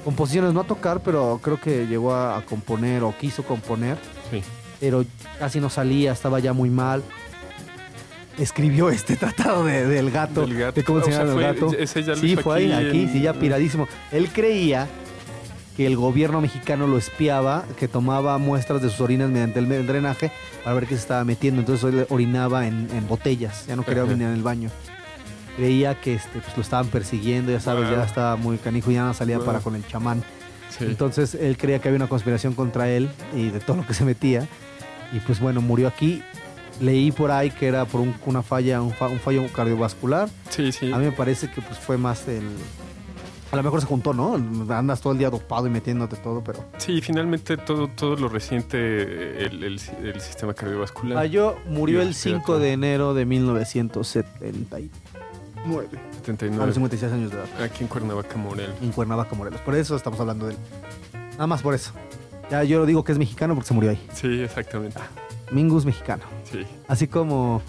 composiciones, 0.04 0.54
no 0.54 0.60
a 0.60 0.64
tocar, 0.64 1.00
pero 1.00 1.38
creo 1.42 1.60
que 1.60 1.86
llegó 1.86 2.14
a, 2.14 2.38
a 2.38 2.42
componer 2.46 3.02
o 3.04 3.14
quiso 3.18 3.42
componer, 3.44 3.98
Sí. 4.30 4.42
pero 4.80 5.04
casi 5.38 5.60
no 5.60 5.68
salía, 5.68 6.12
estaba 6.12 6.40
ya 6.40 6.52
muy 6.54 6.70
mal. 6.70 7.02
Escribió 8.38 8.88
este 8.90 9.16
tratado 9.16 9.64
de- 9.64 9.86
del 9.86 10.10
gato, 10.10 10.42
Del 10.42 10.54
gato. 10.56 10.72
de 10.76 10.84
cómo 10.84 10.98
O 11.00 11.02
se 11.04 11.10
sea, 11.12 11.24
llama 11.24 11.32
el 11.32 11.54
gato. 11.54 11.72
ese 11.76 12.02
ya 12.02 12.10
lo 12.14 12.16
Sí, 12.16 12.36
fue 12.36 12.58
ahí, 12.58 12.72
aquí 12.72 13.02
en- 13.02 13.12
sí, 13.12 13.20
ya 13.20 13.32
piradísimo. 13.34 13.88
Él 14.12 14.28
creía 14.32 14.86
que 15.76 15.86
el 15.86 15.96
gobierno 15.96 16.40
mexicano 16.40 16.86
lo 16.86 16.98
espiaba, 16.98 17.64
que 17.78 17.88
tomaba 17.88 18.38
muestras 18.38 18.80
de 18.82 18.90
sus 18.90 19.00
orinas 19.00 19.30
mediante 19.30 19.58
el, 19.60 19.70
el 19.70 19.86
drenaje 19.86 20.30
para 20.64 20.74
ver 20.74 20.84
qué 20.86 20.94
se 20.94 21.00
estaba 21.00 21.24
metiendo. 21.24 21.60
Entonces 21.60 21.92
él 21.92 22.06
orinaba 22.10 22.66
en, 22.66 22.88
en 22.92 23.06
botellas, 23.08 23.66
ya 23.66 23.76
no 23.76 23.84
quería 23.84 24.04
orinar 24.04 24.30
en 24.30 24.36
el 24.36 24.42
baño. 24.42 24.70
Creía 25.56 26.00
que 26.00 26.14
este, 26.14 26.38
pues, 26.40 26.56
lo 26.56 26.62
estaban 26.62 26.86
persiguiendo, 26.86 27.50
ya 27.50 27.58
sabes, 27.60 27.90
ya 27.90 28.04
estaba 28.04 28.36
muy 28.36 28.58
canijo, 28.58 28.92
ya 28.92 29.02
no 29.04 29.14
salía 29.14 29.40
para 29.40 29.58
con 29.58 29.74
el 29.74 29.84
chamán. 29.86 30.22
Sí. 30.76 30.84
Entonces 30.84 31.34
él 31.34 31.56
creía 31.56 31.80
que 31.80 31.88
había 31.88 31.96
una 31.96 32.08
conspiración 32.08 32.54
contra 32.54 32.88
él 32.88 33.08
y 33.34 33.48
de 33.48 33.58
todo 33.58 33.78
lo 33.78 33.86
que 33.86 33.94
se 33.94 34.04
metía. 34.04 34.46
Y 35.12 35.18
pues 35.20 35.40
bueno, 35.40 35.60
murió 35.60 35.88
aquí. 35.88 36.22
Leí 36.80 37.10
por 37.12 37.30
ahí 37.30 37.50
que 37.50 37.66
era 37.66 37.84
por 37.86 38.00
un- 38.00 38.14
una 38.26 38.42
falla, 38.42 38.80
un, 38.80 38.92
fa- 38.92 39.08
un 39.08 39.18
fallo 39.18 39.44
cardiovascular. 39.52 40.28
sí, 40.50 40.70
sí. 40.72 40.92
A 40.92 40.98
mí 40.98 41.06
me 41.06 41.12
parece 41.12 41.50
que 41.50 41.60
pues 41.60 41.78
fue 41.78 41.98
más 41.98 42.26
el... 42.28 42.46
A 43.50 43.56
lo 43.56 43.62
mejor 43.62 43.80
se 43.80 43.86
juntó, 43.86 44.12
¿no? 44.12 44.34
Andas 44.74 45.00
todo 45.00 45.14
el 45.14 45.18
día 45.18 45.30
dopado 45.30 45.66
y 45.66 45.70
metiéndote 45.70 46.16
todo, 46.16 46.44
pero... 46.44 46.66
Sí, 46.76 47.00
finalmente 47.00 47.56
todo, 47.56 47.88
todo 47.88 48.14
lo 48.16 48.28
reciente, 48.28 48.76
el, 49.46 49.64
el- 49.64 49.80
el 50.04 50.20
sistema 50.20 50.52
cardiovascular. 50.52 51.16
Falló, 51.16 51.56
murió 51.66 52.02
Y 52.02 52.08
el 52.08 52.14
5 52.14 52.36
respiratorio. 52.36 52.62
de 52.62 52.72
enero 52.72 53.14
de 53.14 53.24
1979. 53.24 54.90
A 55.56 56.16
79. 56.18 56.66
los 56.66 56.74
56 56.74 57.12
años 57.12 57.30
de 57.30 57.36
edad. 57.38 57.62
Aquí 57.62 57.82
en 57.84 57.88
Cuernavaca, 57.88 58.36
Morel. 58.36 58.70
En 58.82 58.92
Cuernavaca, 58.92 59.34
Morelos. 59.34 59.60
Por 59.62 59.74
eso 59.74 59.96
estamos 59.96 60.18
hablando 60.20 60.46
de 60.46 60.52
él. 60.52 60.58
Nada 61.32 61.46
más 61.46 61.62
por 61.62 61.74
eso. 61.74 61.92
Ya 62.50 62.64
yo 62.64 62.86
digo 62.86 63.02
que 63.04 63.12
es 63.12 63.18
mexicano 63.18 63.54
porque 63.54 63.68
se 63.68 63.74
murió 63.74 63.90
ahí. 63.90 64.06
Sí, 64.14 64.40
exactamente. 64.42 64.98
Mingus 65.50 65.84
mexicano. 65.84 66.24
Sí. 66.50 66.66
Así 66.86 67.06
como... 67.06 67.62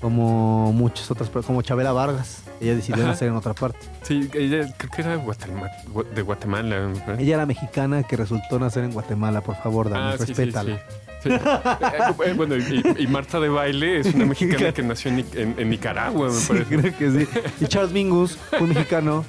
Como 0.00 0.72
muchas 0.72 1.08
otras, 1.12 1.30
como 1.46 1.62
Chabela 1.62 1.92
Vargas. 1.92 2.42
Ella 2.60 2.74
decidió 2.74 3.02
Ajá. 3.02 3.12
nacer 3.12 3.28
en 3.28 3.36
otra 3.36 3.54
parte. 3.54 3.78
Sí, 4.02 4.28
ella 4.34 4.68
creo 4.76 4.90
que 4.90 5.00
era 5.02 5.10
de 5.12 5.16
Guatemala. 5.18 5.70
de 6.12 6.22
Guatemala. 6.22 6.92
Ella 7.20 7.34
era 7.36 7.46
mexicana 7.46 8.02
que 8.02 8.16
resultó 8.16 8.58
nacer 8.58 8.82
en 8.82 8.90
Guatemala. 8.92 9.42
Por 9.42 9.54
favor, 9.56 9.88
Dani, 9.88 10.02
Ah, 10.14 10.16
sí, 10.18 10.26
sí, 10.26 10.34
respétala. 10.34 10.76
sí. 10.76 10.82
Sí. 11.22 11.28
Eh, 11.30 12.32
bueno, 12.36 12.56
y, 12.56 12.82
y 12.98 13.06
Marta 13.06 13.38
de 13.38 13.48
Baile 13.48 14.00
es 14.00 14.12
una 14.12 14.26
mexicana 14.26 14.72
que 14.74 14.82
nació 14.82 15.12
en, 15.12 15.18
Nic- 15.18 15.36
en- 15.36 15.54
en 15.56 15.70
Nicaragua, 15.70 16.26
me 16.30 16.34
Sí, 16.34 16.48
parece. 16.48 16.76
creo 16.80 16.98
que 16.98 17.10
sí. 17.26 17.28
Y 17.60 17.66
Charles 17.66 17.92
Mingus 17.92 18.36
fue 18.50 18.62
un 18.62 18.70
mexicano 18.70 19.24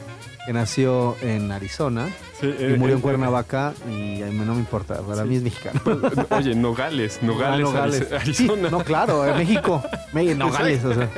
que 0.46 0.54
nació 0.54 1.16
en 1.22 1.52
Arizona 1.52 2.08
Sí, 2.40 2.48
y 2.48 2.64
eh, 2.64 2.76
murió 2.78 2.96
en 2.96 3.00
eh, 3.00 3.02
Cuernavaca 3.02 3.74
y 3.90 4.22
a 4.22 4.26
mí 4.28 4.40
no 4.46 4.54
me 4.54 4.60
importa, 4.60 5.00
para 5.02 5.24
Sí. 5.24 5.30
mí 5.30 5.36
es 5.38 5.44
mexicano. 5.44 5.80
eh, 5.86 6.26
Oye, 6.36 6.56
Nogales, 6.56 7.20
Nogales, 7.22 7.68
Ah, 7.68 7.72
Nogales. 7.72 8.08
Sí, 8.10 8.16
Arizona. 8.16 8.70
no, 8.70 8.84
claro, 8.84 9.26
en 9.26 9.38
México. 9.38 9.82
Nogales, 10.36 10.84
o 10.84 10.94
sea. 10.94 11.10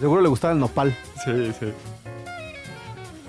Seguro 0.00 0.20
le 0.22 0.28
gustaba 0.28 0.52
el 0.54 0.58
nopal. 0.60 0.96
Sí, 1.24 1.52
sí. 1.60 1.72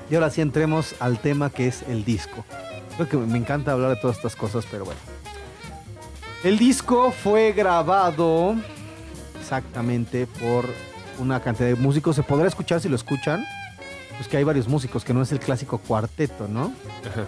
Y 0.10 0.16
ahora 0.16 0.30
sí 0.30 0.42
entremos 0.42 0.96
al 1.00 1.20
tema 1.20 1.50
que 1.50 1.68
es 1.68 1.84
el 1.90 2.04
disco. 2.06 2.44
Creo 2.96 3.10
que 3.10 3.18
me 3.18 3.38
encanta 3.38 3.72
hablar 3.72 3.90
de 3.92 3.96
todas 3.98 4.18
estas 4.18 4.36
cosas, 4.36 4.66
pero 4.70 4.86
bueno. 4.86 5.00
El 6.44 6.58
disco 6.58 7.12
fue 7.12 7.52
grabado 7.54 8.56
exactamente 9.40 10.28
por 10.28 10.66
una 11.20 11.40
cantidad 11.42 11.70
de 11.70 11.76
músicos. 11.76 12.16
Se 12.16 12.24
podrá 12.24 12.48
escuchar 12.48 12.82
si 12.82 12.90
lo 12.90 12.96
escuchan. 12.96 13.44
Pues 14.18 14.28
que 14.28 14.38
hay 14.38 14.44
varios 14.44 14.68
músicos, 14.68 15.04
que 15.04 15.14
no 15.14 15.22
es 15.22 15.32
el 15.32 15.40
clásico 15.40 15.78
cuarteto, 15.80 16.48
¿no? 16.48 16.74
Ajá. 17.10 17.26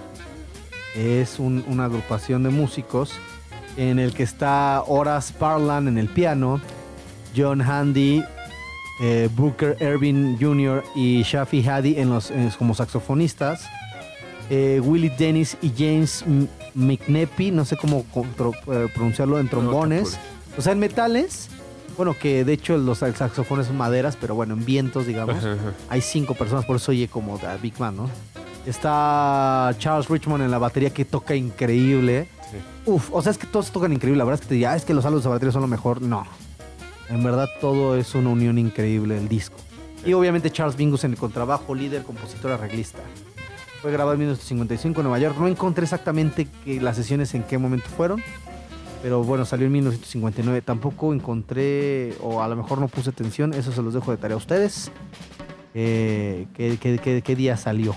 Es 0.96 1.40
un- 1.40 1.64
una 1.68 1.86
agrupación 1.86 2.44
de 2.44 2.50
músicos 2.50 3.12
en 3.78 4.00
el 4.00 4.14
que 4.14 4.24
está 4.24 4.82
Horace 4.88 5.34
Parlan 5.38 5.88
en 5.88 5.98
el 5.98 6.08
piano, 6.08 6.62
John 7.36 7.62
Handy, 7.62 8.24
eh, 9.02 9.28
Booker 9.36 9.76
Ervin 9.82 10.38
Jr. 10.40 10.84
y 10.96 11.24
Shafi 11.24 11.68
Hadi 11.68 11.98
en 12.00 12.10
los, 12.12 12.32
en- 12.32 12.50
como 12.52 12.74
saxofonistas, 12.74 13.66
eh, 14.50 14.80
Willie 14.82 15.10
Dennis 15.18 15.58
y 15.62 15.74
James 15.78 16.24
McNeppy, 16.76 17.52
no 17.52 17.66
sé 17.66 17.76
cómo 17.76 18.06
eh, 18.16 18.88
pronunciarlo, 18.94 19.40
en 19.40 19.50
trombones. 19.50 20.14
No, 20.14 20.58
o 20.60 20.62
sea, 20.62 20.72
en 20.72 20.80
metales. 20.80 21.50
Bueno, 21.98 22.16
que 22.20 22.44
de 22.44 22.54
hecho 22.54 22.78
los 22.78 22.98
saxofones 23.00 23.68
son 23.68 23.78
maderas, 23.78 24.18
pero 24.20 24.36
bueno, 24.36 24.54
en 24.54 24.66
vientos, 24.66 25.06
digamos. 25.06 25.38
Ajá, 25.38 25.54
ajá. 25.54 25.74
Hay 25.90 26.02
cinco 26.02 26.34
personas, 26.34 26.66
por 26.66 26.76
eso 26.76 26.92
oye 26.92 27.08
como 27.08 27.40
Big 27.62 27.80
Man, 27.80 27.96
¿no? 27.98 28.10
Está 28.66 29.74
Charles 29.78 30.10
Richmond 30.10 30.44
en 30.44 30.52
la 30.52 30.58
batería 30.58 30.90
que 30.90 31.06
toca 31.06 31.36
increíble. 31.36 32.28
Sí. 32.52 32.58
Uf, 32.86 33.10
o 33.14 33.22
sea, 33.22 33.32
es 33.32 33.38
que 33.38 33.48
todos 33.48 33.72
tocan 33.72 33.94
increíble. 33.94 34.18
La 34.18 34.24
verdad 34.26 34.40
es 34.40 34.42
que 34.42 34.48
te 34.50 34.54
diría, 34.56 34.72
"Ah, 34.72 34.76
es 34.76 34.84
que 34.86 34.94
los 34.94 35.04
solos 35.04 35.24
de 35.24 35.30
batería 35.30 35.52
son 35.52 35.62
lo 35.62 35.68
mejor. 35.68 36.02
No. 36.02 36.26
En 37.10 37.24
verdad, 37.24 37.48
todo 37.62 37.96
es 37.96 38.16
una 38.16 38.30
unión 38.30 38.58
increíble, 38.58 39.18
el 39.18 39.28
disco. 39.30 39.56
Y 40.06 40.14
obviamente 40.14 40.52
Charles 40.52 40.78
Mingus 40.78 41.04
en 41.04 41.12
el 41.12 41.18
contrabajo, 41.18 41.74
líder, 41.76 42.04
compositor, 42.04 42.52
arreglista. 42.52 43.00
Fue 43.82 43.92
grabado 43.92 44.14
en 44.14 44.20
1955 44.20 45.00
en 45.02 45.04
Nueva 45.04 45.20
York. 45.20 45.36
No 45.40 45.48
encontré 45.48 45.84
exactamente 45.84 46.48
que 46.64 46.82
las 46.82 46.96
sesiones 46.96 47.34
en 47.36 47.44
qué 47.44 47.58
momento 47.60 47.88
fueron. 47.96 48.22
Pero 49.06 49.24
bueno, 49.24 49.46
salió 49.46 49.68
en 49.68 49.74
1959. 49.74 50.64
Tampoco 50.64 51.14
encontré, 51.14 52.16
o 52.24 52.42
a 52.42 52.48
lo 52.48 52.56
mejor 52.56 52.80
no 52.80 52.88
puse 52.88 53.12
atención. 53.12 53.54
Eso 53.54 53.72
se 53.72 53.84
los 53.84 53.94
dejo 53.94 54.10
de 54.10 54.18
tarea 54.18 54.34
a 54.34 54.38
ustedes. 54.40 54.92
Eh, 55.76 56.48
¿qué, 56.56 56.80
qué- 56.82 56.98
qué- 56.98 57.22
qué 57.22 57.36
día 57.36 57.56
salió? 57.56 57.96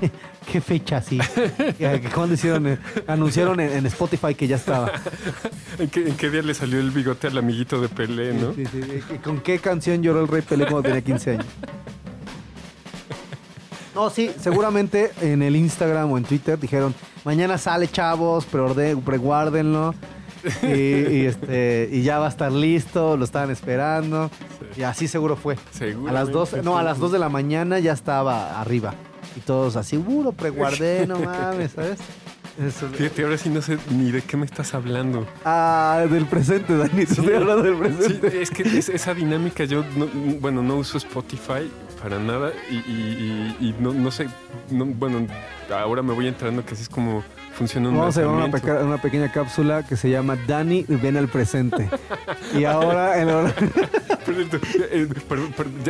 ¿Qué 0.52 0.60
fecha 0.60 1.02
sí? 1.02 1.18
¿Cuándo 2.14 2.34
hicieron? 2.34 2.68
eh? 2.68 2.78
Anunciaron 3.08 3.58
en, 3.58 3.72
en 3.78 3.86
Spotify 3.86 4.36
que 4.36 4.46
ya 4.46 4.54
estaba. 4.54 4.92
¿En 5.80 5.88
qué, 5.90 6.06
en 6.06 6.16
qué 6.16 6.30
día 6.30 6.42
le 6.42 6.54
salió 6.54 6.78
el 6.78 6.92
bigote 6.92 7.26
al 7.26 7.36
amiguito 7.38 7.80
de 7.80 7.88
Pelé, 7.88 8.32
no? 8.34 8.54
Sí, 8.54 8.64
sí, 8.66 8.80
sí. 8.84 9.18
¿Con 9.24 9.40
qué 9.40 9.58
canción 9.58 10.04
lloró 10.04 10.20
el 10.20 10.28
Rey 10.28 10.42
Pelé 10.42 10.66
cuando 10.66 10.82
tenía 10.84 11.00
15 11.02 11.30
años? 11.32 11.46
No, 13.92 14.08
sí, 14.08 14.30
seguramente 14.40 15.10
en 15.20 15.42
el 15.42 15.56
Instagram 15.56 16.12
o 16.12 16.16
en 16.18 16.22
Twitter 16.22 16.56
dijeron, 16.60 16.94
mañana 17.24 17.58
sale 17.58 17.88
chavos, 17.88 18.44
preguárdenlo. 18.44 19.96
Y, 20.62 20.66
y, 21.16 21.26
este, 21.26 21.88
y 21.92 22.02
ya 22.02 22.18
va 22.18 22.26
a 22.26 22.28
estar 22.28 22.52
listo, 22.52 23.16
lo 23.16 23.24
estaban 23.24 23.50
esperando. 23.50 24.30
Sí. 24.74 24.80
Y 24.80 24.82
así 24.84 25.08
seguro 25.08 25.36
fue. 25.36 25.56
Seguro. 25.70 26.10
A 26.10 26.12
las 26.12 26.30
2, 26.30 26.62
no, 26.64 26.78
a 26.78 26.82
las 26.82 26.98
2 26.98 27.12
de 27.12 27.18
la 27.18 27.28
mañana 27.28 27.78
ya 27.78 27.92
estaba 27.92 28.60
arriba. 28.60 28.94
Y 29.36 29.40
todos 29.40 29.76
así, 29.76 29.96
seguro 29.96 30.32
preguardé, 30.32 31.06
no 31.08 31.18
mames, 31.18 31.72
¿sabes? 31.72 31.98
Eso- 32.64 32.88
Fíjate, 32.88 33.24
ahora 33.24 33.36
sí 33.36 33.48
no 33.48 33.60
sé 33.62 33.78
ni 33.90 34.12
de 34.12 34.22
qué 34.22 34.36
me 34.36 34.46
estás 34.46 34.74
hablando. 34.74 35.26
Ah, 35.44 36.04
del 36.08 36.24
presente, 36.26 36.76
Dani, 36.76 37.02
estoy 37.02 37.32
hablando 37.34 37.62
del 37.64 37.74
Sí, 37.74 37.80
presente. 38.14 38.42
es 38.42 38.50
que 38.50 38.62
es- 38.62 38.88
esa 38.90 39.12
dinámica, 39.12 39.64
yo, 39.64 39.82
no- 39.96 40.06
bueno, 40.40 40.62
no 40.62 40.76
uso 40.76 40.98
Spotify 40.98 41.68
para 42.00 42.18
nada 42.20 42.52
y, 42.70 42.74
y- 42.74 43.56
y- 43.60 43.66
y 43.70 43.74
no, 43.80 43.92
no 43.92 44.10
sé, 44.12 44.28
no- 44.70 44.84
bueno, 44.86 45.26
ahora 45.76 46.02
me 46.02 46.12
voy 46.12 46.28
enterando 46.28 46.64
que 46.64 46.74
así 46.74 46.82
es 46.82 46.88
como 46.88 47.24
funciona 47.54 47.88
un 47.88 47.96
Vamos 47.98 48.16
a 48.16 48.20
llevar 48.20 48.34
una, 48.36 48.42
lanzamiento. 48.48 48.74
peca- 48.80 48.84
una 48.86 48.98
pequeña 49.00 49.32
cápsula 49.32 49.84
que 49.86 49.96
se 49.96 50.10
llama 50.10 50.36
Dani 50.46 50.84
ven 50.88 51.16
al 51.16 51.28
presente. 51.28 51.88
y 52.54 52.64
ahora, 52.64 53.20
en 53.20 53.28
hora- 53.30 53.54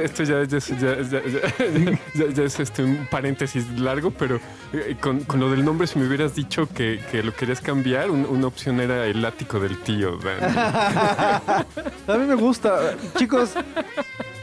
esto 0.03 0.23
ya, 0.25 0.45
ya, 0.45 0.59
es- 0.59 0.69
ya- 0.69 2.29
ya- 2.35 2.45
este, 2.45 2.83
un 2.85 3.07
paréntesis 3.11 3.69
largo, 3.79 4.11
pero 4.11 4.41
eh, 4.73 4.97
con, 5.01 5.21
con 5.21 5.41
lo 5.41 5.51
del 5.51 5.65
nombre, 5.65 5.87
si 5.87 5.99
me 5.99 6.07
hubieras 6.07 6.35
dicho 6.35 6.69
que, 6.69 7.01
que 7.11 7.23
lo 7.23 7.35
querías 7.35 7.61
cambiar, 7.61 8.11
un- 8.11 8.27
una 8.27 8.47
opción 8.47 8.81
era 8.81 9.07
el 9.07 9.23
látigo 9.23 9.59
del 9.61 9.79
tío. 9.79 10.19
Dani. 10.19 10.41
a 12.09 12.15
mí 12.19 12.27
me 12.27 12.35
gusta. 12.35 12.95
Chicos, 13.17 13.55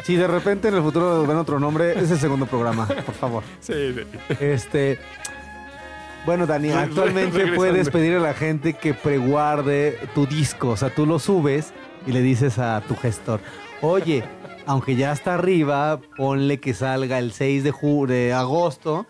si 0.04 0.16
de 0.16 0.28
repente 0.28 0.68
en 0.70 0.76
el 0.76 0.82
futuro 0.82 1.26
ven 1.26 1.38
otro 1.38 1.60
nombre, 1.60 1.98
es 2.00 2.10
el 2.12 2.18
segundo 2.20 2.46
programa, 2.46 2.88
por 2.88 3.16
favor. 3.16 3.44
Sí, 3.60 3.74
Este. 4.40 5.00
Bueno, 6.26 6.46
Dani, 6.46 6.70
actualmente 6.72 7.48
puedes 7.56 7.90
pedir 7.90 8.16
a 8.16 8.20
la 8.20 8.34
gente 8.34 8.74
que 8.74 8.94
preguarde 8.94 9.98
tu 10.14 10.28
disco. 10.28 10.70
O 10.70 10.78
sea, 10.78 10.94
tú 10.94 11.06
lo 11.06 11.18
subes 11.20 11.74
y 12.06 12.12
le 12.12 12.22
dices 12.22 12.60
a 12.60 12.82
tu 12.88 12.96
gestor, 12.96 13.40
oye, 13.82 14.24
aunque 14.68 14.96
ya 14.96 15.12
está 15.12 15.34
arriba, 15.36 16.00
ponle 16.18 16.60
que 16.60 16.74
salga 16.76 17.18
el 17.18 17.32
6 17.32 17.64
de, 17.64 17.74
ju- 17.74 18.06
de 18.06 18.34
agosto. 18.34 19.08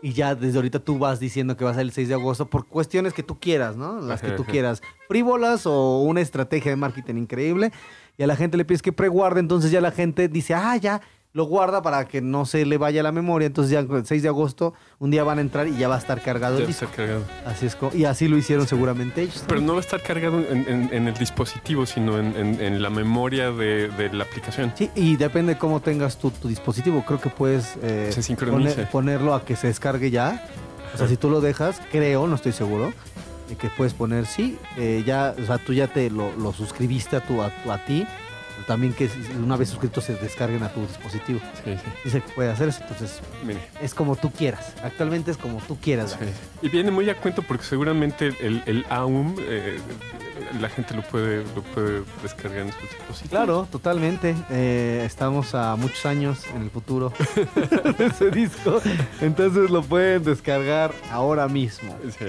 Y 0.00 0.12
ya 0.12 0.34
desde 0.36 0.56
ahorita 0.58 0.78
tú 0.78 0.96
vas 0.98 1.18
diciendo 1.20 1.56
que 1.56 1.64
va 1.64 1.72
a 1.72 1.74
ser 1.74 1.82
el 1.82 1.92
6 1.92 2.08
de 2.08 2.14
agosto 2.14 2.46
por 2.46 2.66
cuestiones 2.66 3.12
que 3.12 3.22
tú 3.24 3.38
quieras, 3.38 3.76
¿no? 3.76 4.00
Las 4.00 4.20
que 4.22 4.28
tú 4.30 4.44
quieras. 4.44 4.80
Frívolas 5.08 5.66
o 5.66 6.00
una 6.02 6.20
estrategia 6.20 6.70
de 6.70 6.76
marketing 6.76 7.16
increíble. 7.16 7.72
Y 8.16 8.22
a 8.22 8.26
la 8.26 8.36
gente 8.36 8.56
le 8.56 8.64
pides 8.64 8.80
que 8.80 8.92
preguarde, 8.92 9.40
entonces 9.40 9.70
ya 9.70 9.80
la 9.80 9.90
gente 9.90 10.28
dice, 10.28 10.54
ah, 10.54 10.76
ya, 10.76 11.00
lo 11.32 11.44
guarda 11.44 11.82
para 11.82 12.06
que 12.08 12.20
no 12.20 12.46
se 12.46 12.64
le 12.66 12.78
vaya 12.78 13.02
la 13.02 13.12
memoria. 13.12 13.46
Entonces 13.46 13.70
ya 13.70 13.80
el 13.80 14.06
6 14.06 14.22
de 14.22 14.28
agosto, 14.28 14.74
un 14.98 15.10
día 15.10 15.22
van 15.24 15.38
a 15.38 15.40
entrar 15.40 15.68
y 15.68 15.76
ya 15.76 15.86
va 15.88 15.94
a 15.96 15.98
estar 15.98 16.20
cargado 16.22 16.56
ya 16.56 16.62
el 16.62 16.66
disco. 16.66 16.86
cargado. 16.96 17.22
Así 17.46 17.66
es 17.66 17.76
y 17.94 18.04
así 18.04 18.28
lo 18.28 18.36
hicieron 18.36 18.66
seguramente 18.66 19.22
ellos. 19.22 19.44
Pero 19.46 19.60
no 19.60 19.72
va 19.74 19.78
a 19.78 19.82
estar 19.82 20.02
cargado 20.02 20.38
en, 20.40 20.64
en- 20.68 20.88
en 20.92 21.06
el 21.08 21.14
dispositivo, 21.14 21.86
sino 21.86 22.18
en, 22.18 22.82
la 22.82 22.90
memoria 22.90 23.50
de, 23.52 23.88
de 23.88 24.12
la 24.12 24.24
aplicación. 24.24 24.72
Sí, 24.76 24.90
y 24.94 25.16
depende 25.16 25.54
de 25.54 25.58
cómo 25.58 25.80
tengas 25.80 26.18
tu, 26.18 26.30
tu 26.30 26.48
dispositivo. 26.48 27.04
Creo 27.04 27.20
que 27.20 27.28
puedes 27.30 27.76
eh, 27.82 28.10
Se 28.12 28.22
sincroniza. 28.22 28.74
poner- 28.74 28.90
ponerlo 28.90 29.34
a 29.34 29.44
que 29.44 29.54
se 29.56 29.66
descargue 29.68 30.10
ya. 30.10 30.44
O 30.94 30.98
sea, 30.98 31.06
si 31.06 31.16
tú 31.16 31.28
lo 31.30 31.40
dejas, 31.40 31.80
creo, 31.92 32.26
no 32.26 32.34
estoy 32.36 32.52
seguro, 32.52 32.92
que 33.60 33.68
puedes 33.76 33.92
poner 33.94 34.26
sí, 34.26 34.58
eh, 34.76 35.02
ya, 35.06 35.34
o 35.40 35.44
sea, 35.46 35.58
tú 35.58 35.72
ya 35.74 35.86
te 35.86 36.10
lo, 36.10 36.34
lo 36.36 36.52
suscribiste 36.52 37.16
a, 37.16 37.20
tu, 37.20 37.40
a, 37.42 37.46
a 37.68 37.84
ti. 37.84 38.06
También 38.66 38.92
que 38.92 39.08
una 39.36 39.56
vez 39.56 39.70
suscritos 39.70 40.04
se 40.04 40.14
descarguen 40.14 40.62
a 40.62 40.72
tu 40.72 40.80
dispositivo. 40.80 41.40
Sí, 41.64 41.74
sí. 41.74 41.90
Dice 42.04 42.20
que 42.20 42.28
puede 42.32 42.50
hacer 42.50 42.68
eso, 42.68 42.80
entonces 42.82 43.20
Mire. 43.44 43.60
es 43.80 43.94
como 43.94 44.16
tú 44.16 44.30
quieras. 44.30 44.74
Actualmente 44.82 45.30
es 45.30 45.36
como 45.36 45.58
tú 45.60 45.78
quieras. 45.80 46.16
Sí. 46.18 46.66
Y 46.66 46.68
viene 46.68 46.90
muy 46.90 47.08
a 47.10 47.16
cuento 47.16 47.42
porque 47.42 47.64
seguramente 47.64 48.34
el, 48.40 48.62
el 48.66 48.84
AUM 48.90 49.36
eh, 49.40 49.78
la 50.60 50.68
gente 50.68 50.94
lo 50.94 51.02
puede, 51.02 51.44
lo 51.54 51.62
puede 51.62 52.02
descargar 52.22 52.60
en 52.62 52.72
su 52.72 52.80
dispositivo. 52.80 53.30
Claro, 53.30 53.68
totalmente. 53.70 54.34
Eh, 54.50 55.02
estamos 55.04 55.54
a 55.54 55.76
muchos 55.76 56.04
años 56.06 56.44
en 56.54 56.62
el 56.62 56.70
futuro 56.70 57.12
de 57.98 58.06
ese 58.06 58.30
disco. 58.30 58.80
Entonces 59.20 59.70
lo 59.70 59.82
pueden 59.82 60.24
descargar 60.24 60.92
ahora 61.10 61.48
mismo. 61.48 61.96
Sí. 62.18 62.26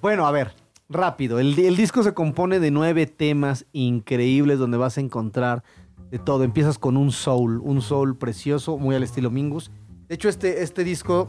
Bueno, 0.00 0.26
a 0.26 0.30
ver, 0.30 0.52
rápido. 0.88 1.38
El, 1.38 1.58
el 1.58 1.76
disco 1.76 2.02
se 2.02 2.14
compone 2.14 2.60
de 2.60 2.70
nueve 2.70 3.06
temas 3.06 3.66
increíbles 3.72 4.58
donde 4.58 4.76
vas 4.76 4.98
a 4.98 5.00
encontrar 5.00 5.62
de 6.10 6.18
todo. 6.18 6.44
Empiezas 6.44 6.78
con 6.78 6.96
un 6.96 7.12
soul, 7.12 7.60
un 7.62 7.82
soul 7.82 8.16
precioso, 8.16 8.78
muy 8.78 8.94
al 8.94 9.02
estilo 9.02 9.30
Mingus. 9.30 9.70
De 10.08 10.14
hecho, 10.14 10.28
este, 10.28 10.62
este 10.62 10.84
disco, 10.84 11.28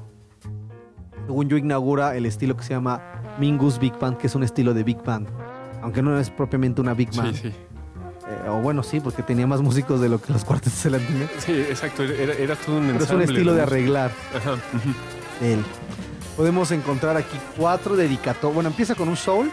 según 1.25 1.49
yo, 1.49 1.57
inaugura 1.57 2.15
el 2.15 2.25
estilo 2.25 2.55
que 2.55 2.63
se 2.63 2.73
llama 2.73 3.01
Mingus 3.39 3.79
Big 3.79 3.97
Band, 3.99 4.17
que 4.17 4.27
es 4.27 4.35
un 4.35 4.43
estilo 4.43 4.73
de 4.73 4.83
Big 4.83 5.01
Band. 5.03 5.27
Aunque 5.81 6.01
no 6.01 6.19
es 6.19 6.29
propiamente 6.29 6.81
una 6.81 6.93
Big 6.93 7.15
Band. 7.15 7.35
Sí, 7.35 7.49
sí. 7.49 7.55
Eh, 8.29 8.49
o 8.49 8.61
bueno, 8.61 8.83
sí, 8.83 8.99
porque 8.99 9.23
tenía 9.23 9.47
más 9.47 9.61
músicos 9.61 10.01
de 10.01 10.09
lo 10.09 10.21
que 10.21 10.33
los 10.33 10.43
cuartetos 10.43 10.73
se 10.73 10.89
la. 10.89 10.99
Sí, 11.39 11.53
exacto. 11.53 12.03
Era, 12.03 12.33
era 12.33 12.55
todo 12.55 12.77
un 12.77 12.87
Pero 12.87 12.97
es 12.97 13.09
un 13.09 13.21
ensamble 13.21 13.25
estilo 13.25 13.53
de 13.55 13.61
arreglar 13.61 14.11
Ajá. 14.35 14.55
él. 15.41 15.63
Podemos 16.37 16.69
encontrar 16.71 17.17
aquí 17.17 17.37
cuatro 17.57 17.95
dedicatorias. 17.95 18.53
Bueno, 18.53 18.69
empieza 18.69 18.93
con 18.95 19.09
un 19.09 19.17
soul 19.17 19.51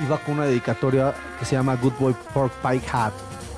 y 0.00 0.06
va 0.10 0.18
con 0.18 0.34
una 0.36 0.46
dedicatoria 0.46 1.14
que 1.38 1.44
se 1.44 1.54
llama 1.54 1.76
Good 1.76 1.92
Boy 2.00 2.14
Pork 2.32 2.52
Pie 2.62 2.80
Hat. 2.90 3.12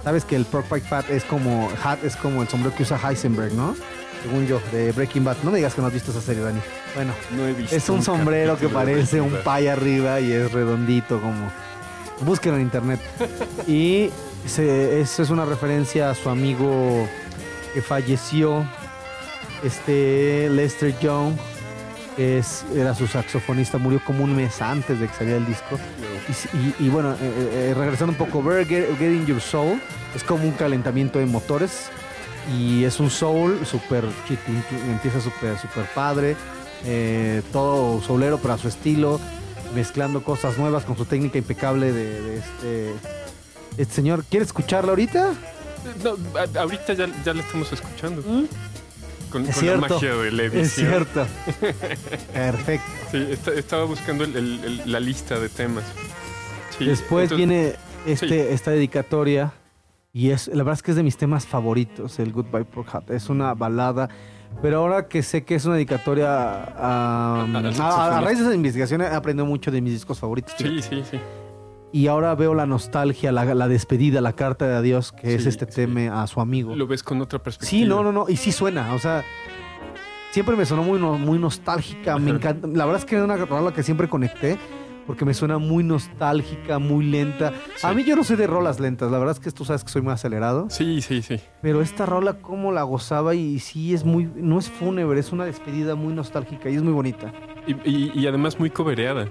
Sabes 0.04 0.24
que 0.24 0.36
el 0.36 0.44
Pork 0.44 0.66
Pie 0.68 0.82
Hat 0.90 1.08
es 1.10 1.24
como 1.24 1.68
hat 1.82 2.02
es 2.04 2.16
como 2.16 2.42
el 2.42 2.48
sombrero 2.48 2.76
que 2.76 2.82
usa 2.82 2.98
Heisenberg, 3.02 3.52
¿no? 3.54 3.74
Según 4.22 4.46
yo, 4.46 4.60
de 4.72 4.90
Breaking 4.92 5.24
Bad. 5.24 5.36
No 5.44 5.50
me 5.52 5.58
digas 5.58 5.74
que 5.74 5.80
no 5.80 5.86
has 5.86 5.92
visto 5.92 6.10
esa 6.10 6.20
serie, 6.20 6.42
Dani. 6.42 6.60
Bueno, 6.96 7.12
No 7.36 7.46
he 7.46 7.52
visto 7.52 7.74
es 7.76 7.88
un 7.88 8.02
sombrero 8.02 8.58
que 8.58 8.68
parece 8.68 9.20
un 9.20 9.30
pie 9.32 9.70
arriba 9.70 10.18
y 10.20 10.32
es 10.32 10.50
redondito 10.52 11.20
como... 11.20 11.50
Búsquenlo 12.22 12.56
en 12.58 12.62
internet. 12.64 13.00
Y 13.68 14.10
se- 14.46 15.00
eso 15.00 15.22
es 15.22 15.30
una 15.30 15.44
referencia 15.44 16.10
a 16.10 16.14
su 16.14 16.28
amigo 16.30 17.06
que 17.74 17.82
falleció, 17.82 18.64
este 19.62 20.48
Lester 20.50 20.98
Young, 21.00 21.34
es, 22.16 22.64
era 22.74 22.94
su 22.94 23.06
saxofonista, 23.06 23.78
murió 23.78 24.00
como 24.04 24.24
un 24.24 24.34
mes 24.34 24.60
antes 24.62 24.98
de 25.00 25.06
que 25.08 25.14
saliera 25.14 25.38
el 25.38 25.46
disco. 25.46 25.78
Y, 26.28 26.32
s- 26.32 26.48
y- 26.54 26.84
y 26.86 26.88
bueno, 26.88 27.12
eh, 27.14 27.16
eh, 27.70 27.74
regresando 27.76 28.12
un 28.12 28.18
poco, 28.18 28.42
Better 28.42 28.66
Get, 28.66 28.98
Getting 28.98 29.26
Your 29.26 29.40
Soul 29.40 29.80
es 30.14 30.22
como 30.24 30.44
un 30.44 30.52
calentamiento 30.52 31.18
de 31.18 31.26
motores 31.26 31.88
y 32.56 32.84
es 32.84 33.00
un 33.00 33.10
soul 33.10 33.66
súper 33.66 34.04
chitin- 34.28 34.62
empieza 34.90 35.20
súper 35.20 35.58
súper 35.58 35.84
padre, 35.94 36.36
eh, 36.84 37.42
todo 37.52 38.00
soulero 38.02 38.38
pero 38.38 38.54
a 38.54 38.58
su 38.58 38.68
estilo, 38.68 39.20
mezclando 39.74 40.22
cosas 40.22 40.56
nuevas 40.56 40.84
con 40.84 40.96
su 40.96 41.04
técnica 41.04 41.38
impecable 41.38 41.92
de, 41.92 42.20
de 42.22 42.38
este, 42.38 42.92
este 43.78 43.94
señor. 43.94 44.24
¿Quieres 44.30 44.48
escucharla 44.48 44.90
ahorita? 44.90 45.32
No, 46.02 46.16
a- 46.38 46.60
ahorita 46.62 46.94
ya, 46.94 47.08
ya 47.24 47.34
la 47.34 47.42
estamos 47.42 47.72
escuchando. 47.72 48.22
Con, 49.30 49.42
Es 49.46 49.54
con 49.54 49.60
cierto. 49.60 49.80
la 49.82 49.88
magia 49.88 50.14
de 50.16 50.30
la 50.32 50.42
edición. 50.44 50.62
Es 50.64 50.72
cierto. 50.72 51.26
Perfecto. 52.32 52.86
Sí, 53.10 53.26
esta- 53.30 53.52
estaba 53.54 53.84
buscando 53.84 54.24
el- 54.24 54.36
el- 54.36 54.64
el- 54.64 54.92
la 54.92 55.00
lista 55.00 55.38
de 55.38 55.48
temas. 55.48 55.84
Sí, 56.78 56.84
Después 56.86 57.30
entonces- 57.30 57.36
viene 57.48 57.72
este, 58.06 58.52
esta 58.52 58.70
dedicatoria 58.70 59.52
y 60.12 60.30
es 60.30 60.48
la 60.48 60.56
verdad 60.62 60.74
es 60.74 60.82
que 60.82 60.90
es 60.92 60.96
de 60.96 61.02
mis 61.02 61.16
temas 61.16 61.46
favoritos, 61.46 62.18
el 62.18 62.32
Goodbye 62.32 62.64
Pork 62.64 62.94
Hat. 62.94 63.10
Es 63.10 63.28
una 63.28 63.54
balada, 63.54 64.08
pero 64.62 64.78
ahora 64.78 65.08
que 65.08 65.22
sé 65.22 65.44
que 65.44 65.54
es 65.56 65.64
una 65.64 65.74
dedicatoria 65.74 66.28
a, 66.30 67.42
a- 67.44 68.20
raíz 68.20 68.38
de 68.38 68.44
esa 68.44 68.54
investigación 68.54 69.02
he 69.02 69.06
aprendido 69.06 69.44
mucho 69.46 69.70
de 69.70 69.80
mis 69.80 69.92
discos 69.92 70.18
favoritos. 70.18 70.54
Sí, 70.56 70.64
fíjate. 70.64 70.96
sí, 70.96 71.02
sí. 71.12 71.20
Y 71.92 72.08
ahora 72.08 72.34
veo 72.34 72.52
la 72.54 72.66
nostalgia, 72.66 73.32
la, 73.32 73.44
la 73.54 73.68
despedida, 73.68 74.20
la 74.20 74.34
carta 74.34 74.66
de 74.68 74.74
adiós, 74.74 75.12
que 75.12 75.34
es 75.34 75.46
este 75.46 75.64
sí. 75.66 75.72
tema 75.86 76.22
a 76.22 76.26
su 76.26 76.40
amigo. 76.40 76.74
Lo 76.76 76.86
ves 76.86 77.02
con 77.02 77.20
otra 77.20 77.38
perspectiva. 77.42 77.70
Sí, 77.70 77.84
no, 77.88 78.02
no, 78.02 78.12
no, 78.12 78.26
y 78.28 78.36
sí 78.36 78.52
suena, 78.52 78.92
o 78.92 78.98
sea, 78.98 79.24
siempre 80.32 80.56
me 80.56 80.66
sonó 80.66 80.82
muy, 80.82 80.98
muy 80.98 81.38
nostálgica. 81.38 82.18
Me 82.18 82.30
encanta. 82.32 82.66
La 82.68 82.84
verdad 82.84 83.00
es 83.00 83.06
que 83.06 83.16
es 83.16 83.22
una 83.22 83.36
rola 83.36 83.72
que 83.72 83.82
siempre 83.82 84.08
conecté 84.08 84.58
porque 85.06 85.24
me 85.24 85.32
suena 85.34 85.56
muy 85.58 85.84
nostálgica, 85.84 86.78
muy 86.80 87.06
lenta. 87.06 87.52
A 87.84 87.92
mí 87.94 88.02
yo 88.04 88.16
no 88.16 88.24
soy 88.24 88.36
de 88.36 88.48
rolas 88.48 88.80
lentas. 88.80 89.10
La 89.10 89.18
verdad 89.18 89.36
es 89.36 89.40
que 89.40 89.52
tú 89.52 89.64
sabes 89.64 89.84
que 89.84 89.88
soy 89.90 90.02
muy 90.02 90.12
acelerado. 90.12 90.66
Sí, 90.68 91.00
sí, 91.00 91.22
sí. 91.22 91.38
Pero 91.62 91.80
esta 91.80 92.04
rola, 92.06 92.34
cómo 92.42 92.72
la 92.72 92.82
gozaba 92.82 93.34
y 93.36 93.60
sí 93.60 93.94
es 93.94 94.04
muy. 94.04 94.28
No 94.34 94.58
es 94.58 94.68
fúnebre, 94.68 95.20
es 95.20 95.30
una 95.32 95.44
despedida 95.44 95.94
muy 95.94 96.12
nostálgica 96.12 96.68
y 96.68 96.74
es 96.74 96.82
muy 96.82 96.92
bonita. 96.92 97.32
Y, 97.68 97.72
y- 97.88 98.12
y 98.16 98.26
además 98.26 98.58
muy 98.58 98.68
cobereada. 98.70 99.28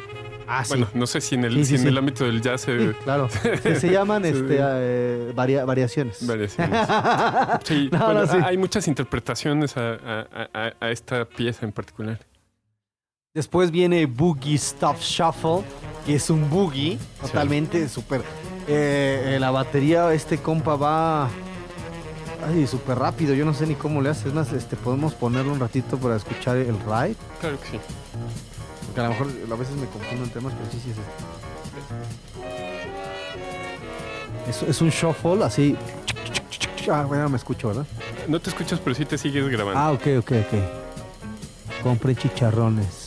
Ah, 0.48 0.64
Bueno, 0.68 0.88
no 0.94 1.08
sé 1.08 1.22
si 1.22 1.36
en 1.36 1.46
el, 1.46 1.54
Sí, 1.54 1.60
sí, 1.60 1.66
si 1.70 1.76
en 1.76 1.82
sí. 1.82 1.88
el 1.88 1.98
ámbito 1.98 2.24
del 2.26 2.42
jazz 2.42 2.62
se... 2.62 2.94
Claro. 3.04 3.30
Que 3.64 3.76
se 3.80 3.90
llaman 3.92 4.26
este, 4.26 4.58
eh, 4.60 5.32
varia- 5.36 5.66
variaciones. 5.66 6.26
Variaciones. 6.26 6.88
Sí, 7.64 7.90
No, 7.92 8.06
bueno, 8.06 8.26
no, 8.26 8.32
sí. 8.32 8.38
hay 8.44 8.58
muchas 8.58 8.88
interpretaciones 8.88 9.76
a, 9.78 9.94
a- 9.94 10.50
a- 10.54 10.74
a 10.80 10.92
esta 10.92 11.26
pieza 11.26 11.66
en 11.66 11.72
particular. 11.72 12.20
Después 13.34 13.70
viene 13.72 14.06
Boogie 14.06 14.58
Stuff 14.58 15.02
Shuffle, 15.02 15.64
que 16.06 16.16
es 16.16 16.30
un 16.30 16.50
boogie 16.50 16.98
totalmente 17.20 17.90
súper. 17.90 18.22
eh, 18.68 19.34
eh, 19.36 19.38
la 19.40 19.52
batería, 19.52 20.14
este 20.14 20.38
compa 20.38 20.76
va. 20.76 21.30
Ay, 22.48 22.68
súper 22.68 22.98
rápido. 23.00 23.34
Yo 23.34 23.44
no 23.44 23.54
sé 23.54 23.66
ni 23.68 23.76
cómo 23.76 24.02
le 24.02 24.10
hace. 24.10 24.28
Es 24.30 24.34
más, 24.34 24.54
este, 24.54 24.76
podemos 24.76 25.14
ponerlo 25.16 25.52
un 25.52 25.60
ratito 25.60 25.98
para 25.98 26.16
escuchar 26.16 26.58
el 26.58 26.78
ride. 26.80 27.16
Claro 27.42 27.60
que 27.60 27.68
sí. 27.72 27.80
Porque 28.96 29.02
a 29.02 29.10
lo 29.10 29.10
mejor 29.10 29.28
a 29.52 29.56
veces 29.60 29.76
me 29.76 29.88
confundo 29.88 30.24
en 30.24 30.30
temas, 30.30 30.54
pero 30.54 30.72
sí, 30.72 30.80
sí 30.82 30.92
es 30.92 30.98
este. 34.58 34.64
Es, 34.66 34.70
es 34.70 34.82
un 34.82 34.90
shuffle 34.90 35.44
así. 35.44 35.76
Ah, 36.90 37.04
bueno, 37.06 37.24
no 37.24 37.30
me 37.30 37.38
escucho, 37.38 37.68
¿verdad? 37.68 37.86
No 38.30 38.40
te 38.40 38.52
escuchas, 38.52 38.80
pero 38.80 38.96
sí 38.96 39.04
te 39.04 39.18
sigues 39.18 39.50
grabando. 39.50 39.78
Ah, 39.78 39.92
ok, 39.92 40.08
ok, 40.20 40.32
ok. 40.32 41.84
Compre 41.84 42.16
chicharrones. 42.16 43.05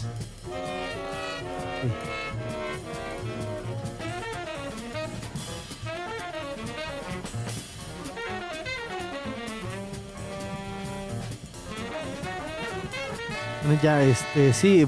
Ya, 13.82 14.02
este, 14.02 14.52
sí, 14.52 14.86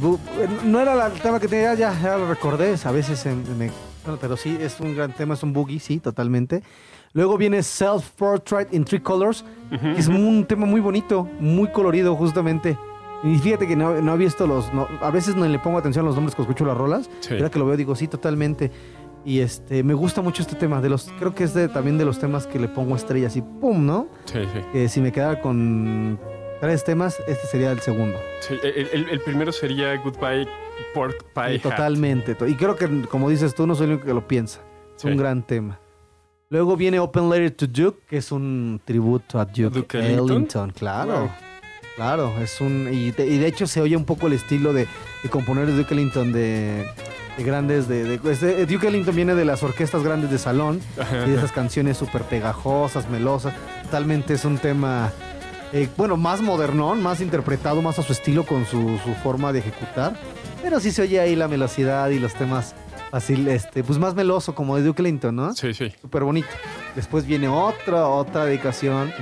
no 0.64 0.80
era 0.80 1.06
el 1.06 1.12
tema 1.20 1.38
que 1.38 1.48
tenía, 1.48 1.74
ya, 1.74 1.92
ya 2.00 2.16
lo 2.16 2.28
recordé, 2.28 2.74
a 2.84 2.90
veces 2.90 3.24
me- 3.26 3.70
bueno, 4.04 4.18
pero 4.20 4.36
sí, 4.36 4.56
es 4.60 4.80
un 4.80 4.96
gran 4.96 5.12
tema, 5.12 5.34
es 5.34 5.42
un 5.42 5.52
boogie, 5.52 5.78
sí, 5.78 5.98
totalmente. 6.00 6.62
Luego 7.12 7.36
viene 7.36 7.62
Self 7.62 8.10
Portrait 8.10 8.72
in 8.72 8.84
Three 8.84 9.00
Colors, 9.00 9.44
Ujú, 9.72 9.94
que 9.94 10.00
es 10.00 10.08
un 10.08 10.44
tema 10.46 10.64
muy 10.66 10.80
bonito, 10.80 11.28
muy 11.40 11.68
colorido 11.70 12.14
justamente. 12.16 12.78
Y 13.22 13.36
fíjate 13.38 13.66
que 13.68 13.76
no, 13.76 14.00
no 14.00 14.14
he 14.14 14.16
visto 14.16 14.46
los... 14.46 14.72
no- 14.72 14.88
a 15.02 15.10
veces 15.10 15.36
no 15.36 15.46
le 15.46 15.58
pongo 15.58 15.76
atención 15.78 16.04
a 16.04 16.08
los 16.08 16.14
nombres 16.14 16.34
cuando 16.34 16.50
escucho 16.52 16.64
las 16.64 16.76
rolas. 16.78 17.10
Sí. 17.20 17.34
Ahora 17.34 17.50
que 17.50 17.58
lo 17.58 17.66
veo 17.66 17.76
digo, 17.76 17.94
sí, 17.94 18.08
totalmente. 18.08 18.70
Y 19.26 19.40
este, 19.40 19.82
me 19.82 19.92
gusta 19.92 20.22
mucho 20.22 20.40
este 20.40 20.54
tema. 20.56 20.80
De 20.80 20.88
los, 20.88 21.10
creo 21.18 21.34
que 21.34 21.44
es 21.44 21.52
de, 21.52 21.68
también 21.68 21.98
de 21.98 22.06
los 22.06 22.18
temas 22.18 22.46
que 22.46 22.58
le 22.58 22.68
pongo 22.68 22.96
estrellas 22.96 23.36
y 23.36 23.42
¡pum! 23.42 23.84
¿no? 23.84 24.06
Sí, 24.24 24.38
sí. 24.54 24.60
Que 24.72 24.88
si 24.88 25.02
me 25.02 25.12
quedara 25.12 25.42
con 25.42 26.18
tres 26.60 26.84
temas, 26.84 27.18
este 27.26 27.46
sería 27.46 27.72
el 27.72 27.80
segundo. 27.80 28.18
Sí, 28.40 28.54
El, 28.62 28.88
el- 28.92 29.08
el 29.10 29.20
primero 29.20 29.52
sería 29.52 29.96
Goodbye 29.96 30.46
Pork 30.94 31.24
Pie 31.34 31.54
Y 31.56 31.58
totalmente. 31.58 32.34
to- 32.34 32.46
Y 32.46 32.54
creo 32.54 32.76
que, 32.76 32.88
como 33.10 33.28
dices 33.30 33.54
tú, 33.54 33.66
no 33.66 33.74
soy 33.74 33.86
el 33.86 33.92
único 33.92 34.06
que 34.06 34.14
lo 34.14 34.26
piensa. 34.26 34.60
Es 34.96 35.02
Sí. 35.02 35.08
un 35.08 35.16
gran 35.16 35.42
tema. 35.42 35.78
Luego 36.50 36.76
viene 36.76 36.98
Open 36.98 37.30
Letter 37.30 37.50
to 37.52 37.66
Duke, 37.66 38.00
que 38.08 38.16
es 38.18 38.32
un 38.32 38.80
tributo 38.84 39.38
a 39.38 39.44
Duke, 39.44 39.70
Duke 39.70 39.98
Ellington. 39.98 40.30
Ellington. 40.30 40.70
Claro. 40.72 41.12
Wow. 41.20 41.30
Claro, 41.96 42.32
es 42.40 42.60
un. 42.60 42.88
Y 42.92 43.10
de, 43.10 43.26
y 43.26 43.38
de 43.38 43.46
hecho 43.46 43.66
se 43.66 43.80
oye 43.80 43.94
un 43.96 44.04
poco 44.04 44.26
el 44.26 44.32
estilo 44.32 44.72
de, 44.72 44.86
de 45.22 45.28
componer 45.28 45.66
de 45.66 45.76
Duke 45.76 45.92
Ellington 45.94 46.32
de, 46.32 46.86
de 47.36 47.44
grandes. 47.44 47.88
De, 47.88 48.04
de- 48.18 48.66
Duke 48.66 48.88
Ellington 48.88 49.14
viene 49.14 49.34
de 49.34 49.44
las 49.44 49.62
orquestas 49.62 50.02
grandes 50.02 50.30
de 50.30 50.38
salón 50.38 50.80
Ajá, 50.98 51.14
y 51.14 51.18
de 51.18 51.24
ajá. 51.24 51.34
esas 51.34 51.52
canciones 51.52 51.98
súper 51.98 52.22
pegajosas, 52.22 53.08
melosas. 53.10 53.54
Totalmente 53.84 54.34
es 54.34 54.44
un 54.44 54.56
tema. 54.58 55.12
Eh, 55.72 55.88
bueno, 55.96 56.16
más 56.16 56.40
modernón, 56.42 57.02
más 57.02 57.20
interpretado, 57.20 57.82
más 57.82 57.98
a 57.98 58.02
su 58.02 58.12
estilo 58.12 58.44
con 58.44 58.64
su, 58.66 58.98
su 59.04 59.14
forma 59.22 59.52
de 59.52 59.60
ejecutar. 59.60 60.14
Pero 60.62 60.78
sí 60.80 60.90
se 60.92 61.02
oye 61.02 61.20
ahí 61.20 61.36
la 61.36 61.46
velocidad 61.46 62.10
y 62.10 62.18
los 62.18 62.34
temas 62.34 62.74
fácil, 63.10 63.48
este, 63.48 63.82
pues 63.82 63.98
más 63.98 64.14
meloso, 64.14 64.54
como 64.54 64.76
de 64.76 64.82
Duke 64.82 65.00
Ellington, 65.02 65.34
¿no? 65.34 65.54
Sí, 65.54 65.72
sí. 65.74 65.92
Súper 66.00 66.22
bonito. 66.24 66.48
Después 66.94 67.26
viene 67.26 67.48
otra, 67.48 68.06
otra 68.08 68.44
dedicación, 68.44 69.12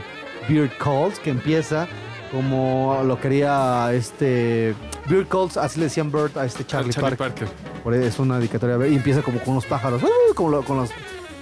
Beard 0.48 0.70
Calls, 0.78 1.18
que 1.20 1.30
empieza 1.30 1.87
como 2.32 3.00
lo 3.06 3.18
quería 3.20 3.90
este... 3.94 4.74
Beard 5.08 5.28
Calls, 5.28 5.56
así 5.56 5.78
le 5.80 5.87
decían 5.87 6.12
Bird 6.12 6.37
a 6.37 6.44
este 6.44 6.66
Charlie, 6.66 6.92
Charlie 6.92 7.16
Parker. 7.16 7.46
Parker. 7.46 7.82
Por 7.82 7.94
es 7.94 8.18
una 8.18 8.38
dedicatoria. 8.38 8.87
Y 8.87 8.96
empieza 8.96 9.22
como 9.22 9.38
con 9.38 9.52
unos 9.52 9.64
pájaros, 9.64 10.02
¡uh! 10.02 10.34
como 10.34 10.50
lo- 10.50 10.62
con 10.62 10.76
los 10.76 10.90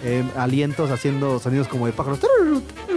eh, 0.06 0.24
alientos 0.36 0.92
haciendo 0.92 1.40
sonidos 1.40 1.66
como 1.66 1.86
de 1.86 1.92
pájaros. 1.92 2.20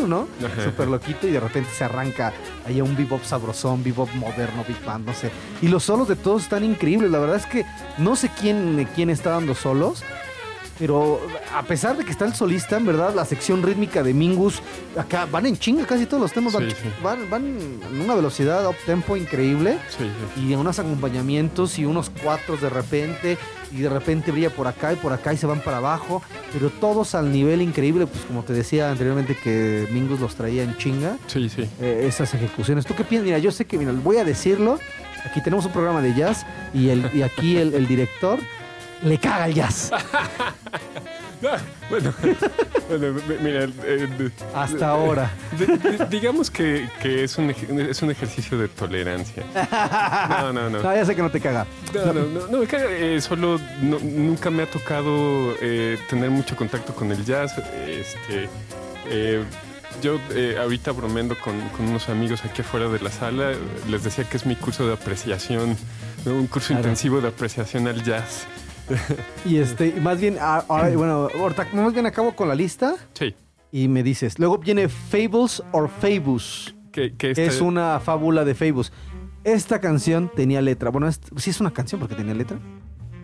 ¿no? 0.07 0.27
Súper 0.63 0.87
loquito 0.87 1.27
y 1.27 1.31
de 1.31 1.39
repente 1.39 1.69
se 1.75 1.83
arranca 1.83 2.31
ahí 2.65 2.81
un 2.81 2.95
bebop 2.95 3.23
sabrosón, 3.23 3.83
bebop 3.83 4.13
moderno, 4.13 4.63
big 4.67 4.79
band, 4.85 5.07
no 5.07 5.13
sé. 5.13 5.31
Y 5.61 5.69
los 5.69 5.83
solos 5.83 6.07
de 6.07 6.15
todos 6.15 6.43
están 6.43 6.63
increíbles. 6.63 7.09
La 7.09 7.17
verdad 7.17 7.37
es 7.37 7.47
que 7.47 7.65
no 7.97 8.15
sé 8.15 8.29
quién, 8.39 8.87
quién 8.93 9.09
está 9.09 9.31
dando 9.31 9.55
solos. 9.55 10.03
Pero 10.79 11.19
a 11.53 11.61
pesar 11.63 11.97
de 11.97 12.05
que 12.05 12.11
está 12.11 12.25
el 12.25 12.33
solista, 12.33 12.77
en 12.77 12.85
verdad, 12.85 13.13
la 13.13 13.25
sección 13.25 13.61
rítmica 13.61 14.01
de 14.01 14.13
Mingus, 14.13 14.61
acá 14.97 15.25
van 15.29 15.45
en 15.45 15.57
chinga 15.57 15.85
casi 15.85 16.05
todos 16.05 16.21
los 16.21 16.31
temas, 16.31 16.53
van, 16.53 16.69
Sí, 16.69 16.75
sí. 16.81 16.89
van, 17.03 17.29
van 17.29 17.43
en 17.45 18.01
una 18.01 18.15
velocidad 18.15 18.65
up 18.67 18.75
tempo 18.85 19.17
increíble 19.17 19.77
Sí, 19.89 20.05
sí. 20.35 20.41
y 20.47 20.53
unos 20.55 20.79
acompañamientos 20.79 21.77
y 21.79 21.85
unos 21.85 22.09
cuatros 22.23 22.61
de 22.61 22.69
repente 22.69 23.37
y 23.73 23.81
de 23.81 23.89
repente 23.89 24.31
brilla 24.31 24.49
por 24.51 24.67
acá 24.67 24.93
y 24.93 24.95
por 24.95 25.11
acá 25.13 25.33
y 25.33 25.37
se 25.37 25.45
van 25.45 25.59
para 25.59 25.77
abajo, 25.77 26.23
pero 26.53 26.69
todos 26.69 27.13
al 27.13 27.31
nivel 27.31 27.61
increíble, 27.61 28.07
pues 28.07 28.23
como 28.23 28.43
te 28.43 28.53
decía 28.53 28.89
anteriormente 28.89 29.35
que 29.35 29.87
Mingus 29.91 30.19
los 30.21 30.33
traía 30.35 30.63
en 30.63 30.77
chinga, 30.77 31.17
Sí, 31.27 31.49
sí. 31.49 31.69
eh, 31.81 32.05
esas 32.07 32.33
ejecuciones. 32.33 32.85
¿Tú 32.85 32.95
qué 32.95 33.03
piensas? 33.03 33.25
Mira, 33.25 33.37
yo 33.39 33.51
sé 33.51 33.65
que, 33.65 33.77
mira, 33.77 33.91
voy 33.91 34.15
a 34.17 34.23
decirlo, 34.23 34.79
aquí 35.25 35.41
tenemos 35.43 35.65
un 35.65 35.71
programa 35.73 36.01
de 36.01 36.13
jazz 36.15 36.45
y, 36.73 36.87
el, 36.89 37.11
y 37.13 37.21
aquí 37.21 37.57
el, 37.57 37.73
el 37.73 37.85
director 37.85 38.39
le 39.03 39.17
caga 39.17 39.45
el 39.47 39.53
jazz. 39.53 39.91
Bueno, 41.89 42.13
bueno, 42.89 43.13
mi- 43.29 43.35
mira, 43.41 43.63
eh, 43.85 44.29
Hasta 44.53 44.89
ahora. 44.89 45.31
digamos 46.09 46.51
que, 46.51 46.89
que 47.01 47.23
es, 47.23 47.37
un, 47.37 47.49
es 47.51 48.01
un 48.01 48.11
ejercicio 48.11 48.57
de 48.57 48.67
tolerancia. 48.67 49.45
No, 50.29 50.51
no, 50.51 50.69
no. 50.69 50.79
No, 50.83 50.93
ya 50.93 51.05
sé 51.05 51.15
que 51.15 51.21
no 51.21 51.31
te 51.31 51.39
caga. 51.39 51.65
No, 51.93 52.11
no, 52.13 52.25
no, 52.25 52.47
no, 52.47 52.67
que, 52.67 53.15
eh, 53.15 53.21
solo 53.21 53.57
no- 53.81 53.99
nunca 53.99 54.49
me 54.49 54.63
ha 54.63 54.69
tocado 54.69 55.55
eh, 55.61 55.97
tener 56.09 56.29
mucho 56.29 56.57
contacto 56.57 56.93
con 56.93 57.09
el 57.13 57.23
jazz. 57.23 57.53
Este, 57.87 58.49
yo 60.03 60.19
ahorita 60.61 60.91
bromeando 60.91 61.37
con, 61.39 61.57
con 61.69 61.87
unos 61.87 62.09
amigos 62.09 62.43
aquí 62.43 62.61
afuera 62.63 62.89
de 62.89 62.99
la 62.99 63.11
sala, 63.11 63.51
les 63.87 64.03
decía 64.03 64.25
que 64.25 64.35
es 64.35 64.45
mi 64.45 64.57
curso 64.57 64.85
de 64.85 64.93
apreciación, 64.93 65.77
un 66.25 66.47
curso 66.47 66.67
Claro. 66.67 66.81
intensivo 66.81 67.21
de 67.21 67.29
apreciación 67.29 67.87
al 67.87 68.03
jazz. 68.03 68.45
Y 69.45 69.57
este, 69.57 69.93
más 70.01 70.19
bien, 70.19 70.37
ah, 70.39 70.63
ahora, 70.67 70.89
bueno, 70.89 71.27
ahorita 71.39 71.67
más 71.73 71.93
bien 71.93 72.05
acabo 72.05 72.35
con 72.35 72.47
la 72.47 72.55
lista 72.55 72.95
Sí, 73.13 73.35
y 73.71 73.87
me 73.87 74.03
dices. 74.03 74.39
Luego 74.39 74.57
viene 74.57 74.89
Fables 74.89 75.61
or 75.71 75.89
Fabus. 75.89 76.75
que, 76.91 77.15
que 77.15 77.31
este- 77.31 77.45
es 77.45 77.61
una 77.61 77.99
fábula 77.99 78.43
de 78.45 78.55
Fabus. 78.55 78.91
Esta 79.43 79.79
canción 79.79 80.31
tenía 80.35 80.61
letra. 80.61 80.89
Bueno, 80.89 81.07
es- 81.07 81.21
sí 81.37 81.49
es 81.51 81.59
una 81.61 81.71
canción 81.71 81.99
porque 81.99 82.15
tenía 82.15 82.33
letra. 82.33 82.57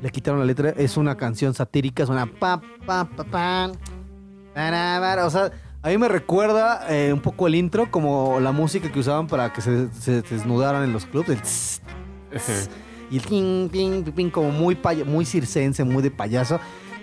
Le 0.02 0.10
quitaron 0.12 0.40
la 0.40 0.46
letra. 0.46 0.70
Es 0.78 0.98
una 0.98 1.16
canción 1.16 1.54
satírica. 1.54 2.06
Suena 2.06 2.26
pa, 2.26 2.62
pa, 2.86 3.06
pa, 3.06 3.24
pan. 3.24 3.72
O 5.26 5.30
sea, 5.30 5.52
a 5.82 5.90
mí 5.90 5.98
me 5.98 6.08
recuerda 6.08 6.86
eh, 6.90 7.12
un 7.12 7.20
poco 7.20 7.48
el 7.48 7.56
intro, 7.56 7.92
como 7.92 8.40
la 8.40 8.52
música 8.52 8.92
que 8.92 9.00
usaban 9.00 9.28
para 9.28 9.52
que 9.52 9.62
se, 9.62 9.92
se 9.94 10.22
desnudaran 10.22 10.84
en 10.84 10.94
los 10.94 11.06
clubs. 11.06 11.30
El 11.30 11.42
tss. 11.42 11.82
Y 13.10 13.18
el 13.18 13.24
ping, 13.24 13.70
ping, 13.70 14.04
ping, 14.04 14.30
como 14.30 14.52
muy, 14.52 14.78
muy 15.06 15.26
circense, 15.26 15.84
muy 15.84 16.02
de 16.02 16.12
payaso. 16.12 16.60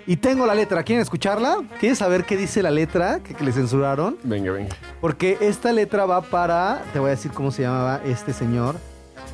Y 0.06 0.16
tengo 0.16 0.46
la 0.46 0.54
letra. 0.54 0.82
¿Quieren 0.82 1.02
escucharla? 1.02 1.58
¿Quieren 1.78 1.94
saber 1.94 2.24
qué 2.24 2.36
dice 2.36 2.62
la 2.62 2.70
letra 2.70 3.20
que, 3.20 3.34
que 3.34 3.44
le 3.44 3.52
censuraron? 3.52 4.16
Venga, 4.24 4.50
venga. 4.50 4.74
Porque 5.00 5.38
esta 5.40 5.72
letra 5.72 6.06
va 6.06 6.22
para, 6.22 6.82
te 6.92 6.98
voy 6.98 7.08
a 7.08 7.10
decir 7.10 7.30
cómo 7.30 7.52
se 7.52 7.62
llamaba 7.62 8.00
este 8.04 8.32
señor, 8.32 8.76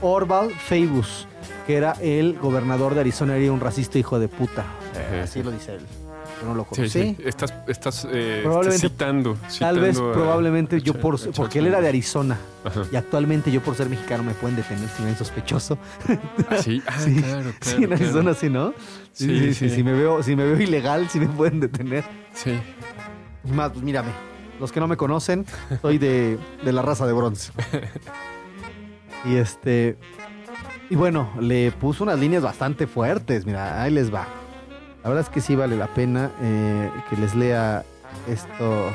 Orval 0.00 0.50
Fabus, 0.50 1.26
que 1.66 1.76
era 1.76 1.92
el 2.00 2.38
gobernador 2.38 2.94
de 2.94 3.00
Arizona, 3.00 3.36
era 3.36 3.50
un 3.52 3.60
racista 3.60 3.98
hijo 3.98 4.18
de 4.18 4.28
puta. 4.28 4.66
Así 5.22 5.42
lo 5.42 5.50
dice 5.50 5.76
él. 5.76 5.86
Yo 6.40 6.48
no 6.48 6.54
lo 6.54 6.64
conocí. 6.64 6.88
sí. 6.88 7.16
Estás, 7.24 7.52
estás 7.66 8.06
eh, 8.12 8.40
Probablemente- 8.44 8.88
citando, 8.88 9.36
Tal 9.58 9.80
vez, 9.80 9.98
a- 9.98 10.12
probablemente 10.12 10.76
a 10.76 10.78
yo 10.78 10.94
por, 10.94 11.14
a 11.16 11.18
porque 11.34 11.58
él 11.58 11.66
era 11.66 11.80
de. 11.80 11.88
Arizona 11.88 12.38
Ajá. 12.64 12.82
y 12.92 12.96
actualmente 12.96 13.50
yo 13.50 13.60
por 13.62 13.74
ser 13.74 13.88
mexicano 13.88 14.22
me 14.22 14.34
pueden 14.34 14.56
detener 14.56 14.88
si 14.90 15.02
me 15.02 15.06
ven 15.08 15.16
sospechoso. 15.18 15.78
Ah, 16.50 16.56
sí, 16.62 16.82
ah, 16.86 16.94
Sí, 16.98 17.14
claro, 17.22 17.40
claro. 17.42 17.54
sí, 17.78 17.84
en 17.84 17.92
Arizona 17.92 18.20
claro. 18.22 18.34
sí, 18.34 18.50
¿no? 18.50 18.74
Sí, 19.12 19.54
Sí. 19.54 19.70
Si 19.70 19.82
me 19.82 19.92
veo, 19.92 20.22
si 20.22 20.36
me 20.36 20.44
veo 20.44 20.60
ilegal, 20.60 21.08
sí 21.08 21.18
me 21.18 21.26
pueden 21.26 21.60
detener. 21.60 22.04
Sí. 22.34 22.52
Más, 23.52 23.70
pues 23.70 23.82
mírame. 23.84 24.10
Los 24.60 24.70
que 24.72 24.80
no 24.80 24.86
me 24.88 24.96
conocen, 24.96 25.46
soy 25.82 25.98
de, 25.98 26.36
de 26.64 26.72
la 26.72 26.82
raza 26.82 27.06
de 27.06 27.12
bronce. 27.12 27.52
Y 29.24 29.36
este. 29.36 29.96
Y 30.90 30.96
bueno, 30.96 31.30
le 31.40 31.70
puso 31.72 32.04
unas 32.04 32.18
líneas 32.18 32.42
bastante 32.42 32.86
fuertes. 32.86 33.44
Mira, 33.46 33.82
ahí 33.82 33.90
les 33.92 34.12
va. 34.12 34.26
La 35.02 35.10
verdad 35.10 35.24
es 35.24 35.30
que 35.30 35.40
sí 35.40 35.54
vale 35.56 35.76
la 35.76 35.86
pena 35.86 36.30
eh, 36.40 36.90
que 37.08 37.16
les 37.16 37.34
lea 37.34 37.84
estos. 38.28 38.94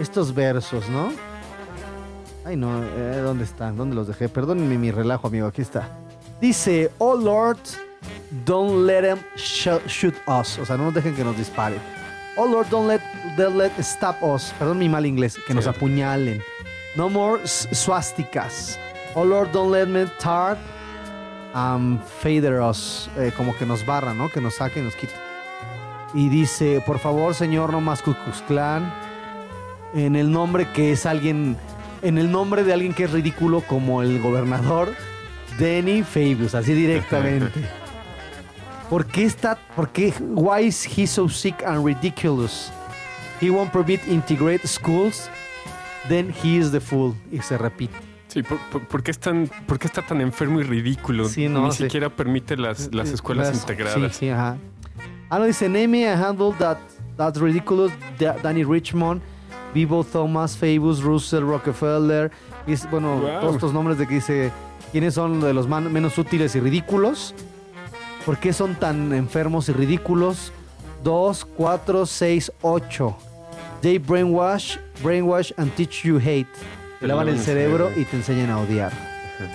Estos 0.00 0.34
versos, 0.34 0.88
¿no? 0.90 1.10
Ay, 2.44 2.54
no, 2.56 2.82
eh, 2.82 3.20
¿dónde 3.24 3.44
están? 3.44 3.76
¿Dónde 3.76 3.96
los 3.96 4.06
dejé? 4.06 4.28
Perdónenme 4.28 4.76
mi 4.76 4.90
relajo, 4.90 5.26
amigo. 5.28 5.46
Aquí 5.46 5.62
está. 5.62 5.88
Dice, 6.40 6.90
Oh 6.98 7.14
Lord, 7.16 7.56
don't 8.44 8.86
let 8.86 9.02
them 9.02 9.18
sh- 9.36 9.80
shoot 9.88 10.14
us. 10.28 10.58
O 10.58 10.66
sea, 10.66 10.76
no 10.76 10.84
nos 10.84 10.94
dejen 10.94 11.14
que 11.16 11.24
nos 11.24 11.36
disparen. 11.36 11.80
Oh 12.36 12.46
Lord, 12.46 12.66
don't 12.68 12.86
let, 12.88 13.00
don't 13.38 13.56
let 13.56 13.72
stop 13.78 14.16
us. 14.22 14.52
Perdón 14.58 14.78
mi 14.78 14.88
mal 14.90 15.06
inglés. 15.06 15.38
Que 15.46 15.54
nos 15.54 15.66
apuñalen. 15.66 16.42
No 16.94 17.08
more 17.08 17.40
swastikas. 17.46 18.78
Oh 19.14 19.24
Lord, 19.24 19.50
don't 19.52 19.72
let 19.72 19.86
me 19.86 20.04
tar 20.20 20.58
um, 21.56 21.98
fader 22.20 22.60
us. 22.60 23.08
Eh, 23.16 23.32
como 23.36 23.56
que 23.56 23.64
nos 23.64 23.84
barra, 23.84 24.14
¿no? 24.14 24.28
Que 24.28 24.40
nos 24.40 24.56
saque 24.56 24.80
y 24.80 24.82
nos 24.82 24.94
quite. 24.94 25.14
Y 26.14 26.28
dice, 26.28 26.82
por 26.86 26.98
favor, 26.98 27.34
Señor, 27.34 27.72
no 27.72 27.80
más 27.80 28.02
Klan. 28.46 28.92
En 29.94 30.14
el 30.14 30.30
nombre 30.30 30.70
que 30.72 30.92
es 30.92 31.06
alguien, 31.06 31.56
en 32.02 32.18
el 32.18 32.30
nombre 32.30 32.64
de 32.64 32.72
alguien 32.72 32.92
que 32.92 33.04
es 33.04 33.12
ridículo 33.12 33.62
como 33.62 34.02
el 34.02 34.20
gobernador 34.20 34.94
Denny 35.58 36.02
Fabius, 36.02 36.54
así 36.54 36.74
directamente. 36.74 37.60
¿Por 38.90 39.06
qué 39.06 39.24
está, 39.24 39.58
por 39.74 39.88
qué, 39.88 40.14
why 40.20 40.66
is 40.66 40.86
he 40.86 41.06
so 41.06 41.28
sick 41.28 41.62
and 41.64 41.84
ridiculous? 41.84 42.70
He 43.40 43.50
won't 43.50 43.72
permit 43.72 44.00
integrate 44.06 44.66
schools, 44.66 45.28
then 46.08 46.30
he 46.30 46.56
is 46.56 46.70
the 46.70 46.80
fool. 46.80 47.14
Y 47.32 47.40
se 47.42 47.58
repite. 47.58 48.05
Sí, 48.36 48.42
¿por, 48.42 48.58
por- 48.70 48.82
por 48.86 49.02
qué 49.02 49.12
es 49.12 49.18
tan, 49.18 49.48
por 49.66 49.78
qué 49.78 49.86
está 49.86 50.02
tan 50.02 50.20
enfermo 50.20 50.60
y 50.60 50.62
ridículo? 50.62 51.26
Sí, 51.26 51.48
no, 51.48 51.64
Ni 51.64 51.72
sí. 51.72 51.84
siquiera 51.84 52.10
permite 52.10 52.54
las, 52.58 52.92
las 52.94 53.08
escuelas 53.08 53.48
Las- 53.48 53.60
integradas. 53.62 54.12
Sí, 54.12 54.18
sí, 54.26 54.28
ajá. 54.28 54.58
Ah, 55.30 55.38
no, 55.38 55.46
dice, 55.46 55.70
name 55.70 55.88
me 55.88 56.06
a 56.06 56.12
handle 56.28 56.52
that, 56.58 56.76
that's 57.16 57.40
ridiculous. 57.40 57.90
Da- 58.18 58.36
Danny 58.42 58.62
Richmond, 58.62 59.22
Vivo 59.72 60.04
Thomas, 60.04 60.54
Fabius, 60.54 61.00
Russell, 61.02 61.44
Rockefeller. 61.44 62.30
Y 62.66 62.72
es, 62.74 62.86
bueno, 62.90 63.16
Wow. 63.20 63.40
todos 63.40 63.54
estos 63.54 63.72
nombres 63.72 63.96
de 63.96 64.06
que 64.06 64.16
dice, 64.16 64.52
¿quiénes 64.92 65.14
son 65.14 65.40
de 65.40 65.54
los 65.54 65.66
man- 65.66 65.90
menos 65.90 66.18
útiles 66.18 66.54
y 66.56 66.60
ridículos? 66.60 67.34
¿Por 68.26 68.36
qué 68.36 68.52
son 68.52 68.74
tan 68.74 69.14
enfermos 69.14 69.70
y 69.70 69.72
ridículos? 69.72 70.52
2, 71.04 71.46
4, 71.56 72.04
6, 72.04 72.52
8. 72.60 73.16
They 73.80 73.96
brainwash, 73.98 74.76
brainwash 75.02 75.52
and 75.56 75.72
teach 75.74 76.02
you 76.04 76.18
hate. 76.18 76.46
Te 77.00 77.06
lavan 77.06 77.28
el 77.28 77.38
cerebro 77.38 77.86
cerebro. 77.86 78.00
y 78.00 78.04
te 78.04 78.16
enseñan 78.16 78.50
a 78.50 78.58
odiar. 78.58 78.92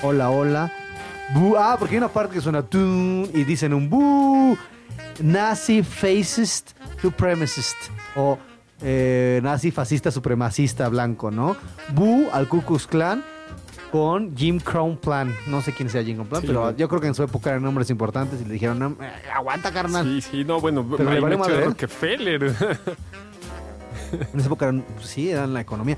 Hola, 0.04 0.30
hola. 0.30 0.72
Bu- 1.34 1.56
ah, 1.58 1.76
porque 1.80 1.96
hay 1.96 2.00
una 2.00 2.10
parte 2.10 2.36
que 2.36 2.42
suena 2.42 2.62
tun 2.62 3.30
y 3.34 3.44
dicen 3.44 3.74
un 3.74 3.90
bu. 3.90 4.58
Nazi 5.22 5.82
fascist 5.84 6.72
supremacist. 7.02 7.78
O 8.16 8.38
eh, 8.82 9.40
nazi 9.44 9.72
fascista 9.72 10.12
supremacista 10.12 10.88
blanco, 10.90 11.32
¿no? 11.32 11.56
Bu 11.94 12.28
al 12.32 12.48
Ku 12.48 12.62
Klux 12.62 12.86
Klan 12.88 13.24
con 13.92 14.36
Jim 14.38 14.60
Crow 14.60 14.98
Plan. 15.00 15.34
No 15.48 15.62
sé 15.62 15.74
quién 15.74 15.90
sea 15.90 16.04
Jim 16.04 16.16
Crow 16.18 16.28
Plan, 16.28 16.42
Sí, 16.42 16.48
pero 16.48 16.76
yo 16.76 16.88
creo 16.90 17.02
que 17.02 17.08
en 17.08 17.16
su 17.16 17.24
época 17.24 17.50
eran 17.52 17.64
nombres 17.64 17.90
importantes 17.90 18.42
y 18.42 18.46
le 18.46 18.54
dijeron, 18.54 18.80
"No, 18.80 18.96
eh, 19.02 19.12
aguanta, 19.34 19.72
carnal. 19.72 20.06
Sí, 20.06 20.22
sí, 20.22 20.44
no, 20.44 20.60
bueno, 20.62 20.86
Pero 20.98 21.10
ahí 21.10 21.22
le 21.22 21.36
vale 21.36 21.56
¿eh? 21.56 21.66
Rockefeller. 21.66 22.56
En 24.34 24.40
esa 24.40 24.48
época 24.48 24.66
eran, 24.66 24.84
pues 24.96 25.08
sí, 25.08 25.30
eran 25.32 25.54
la 25.54 25.62
economía. 25.62 25.98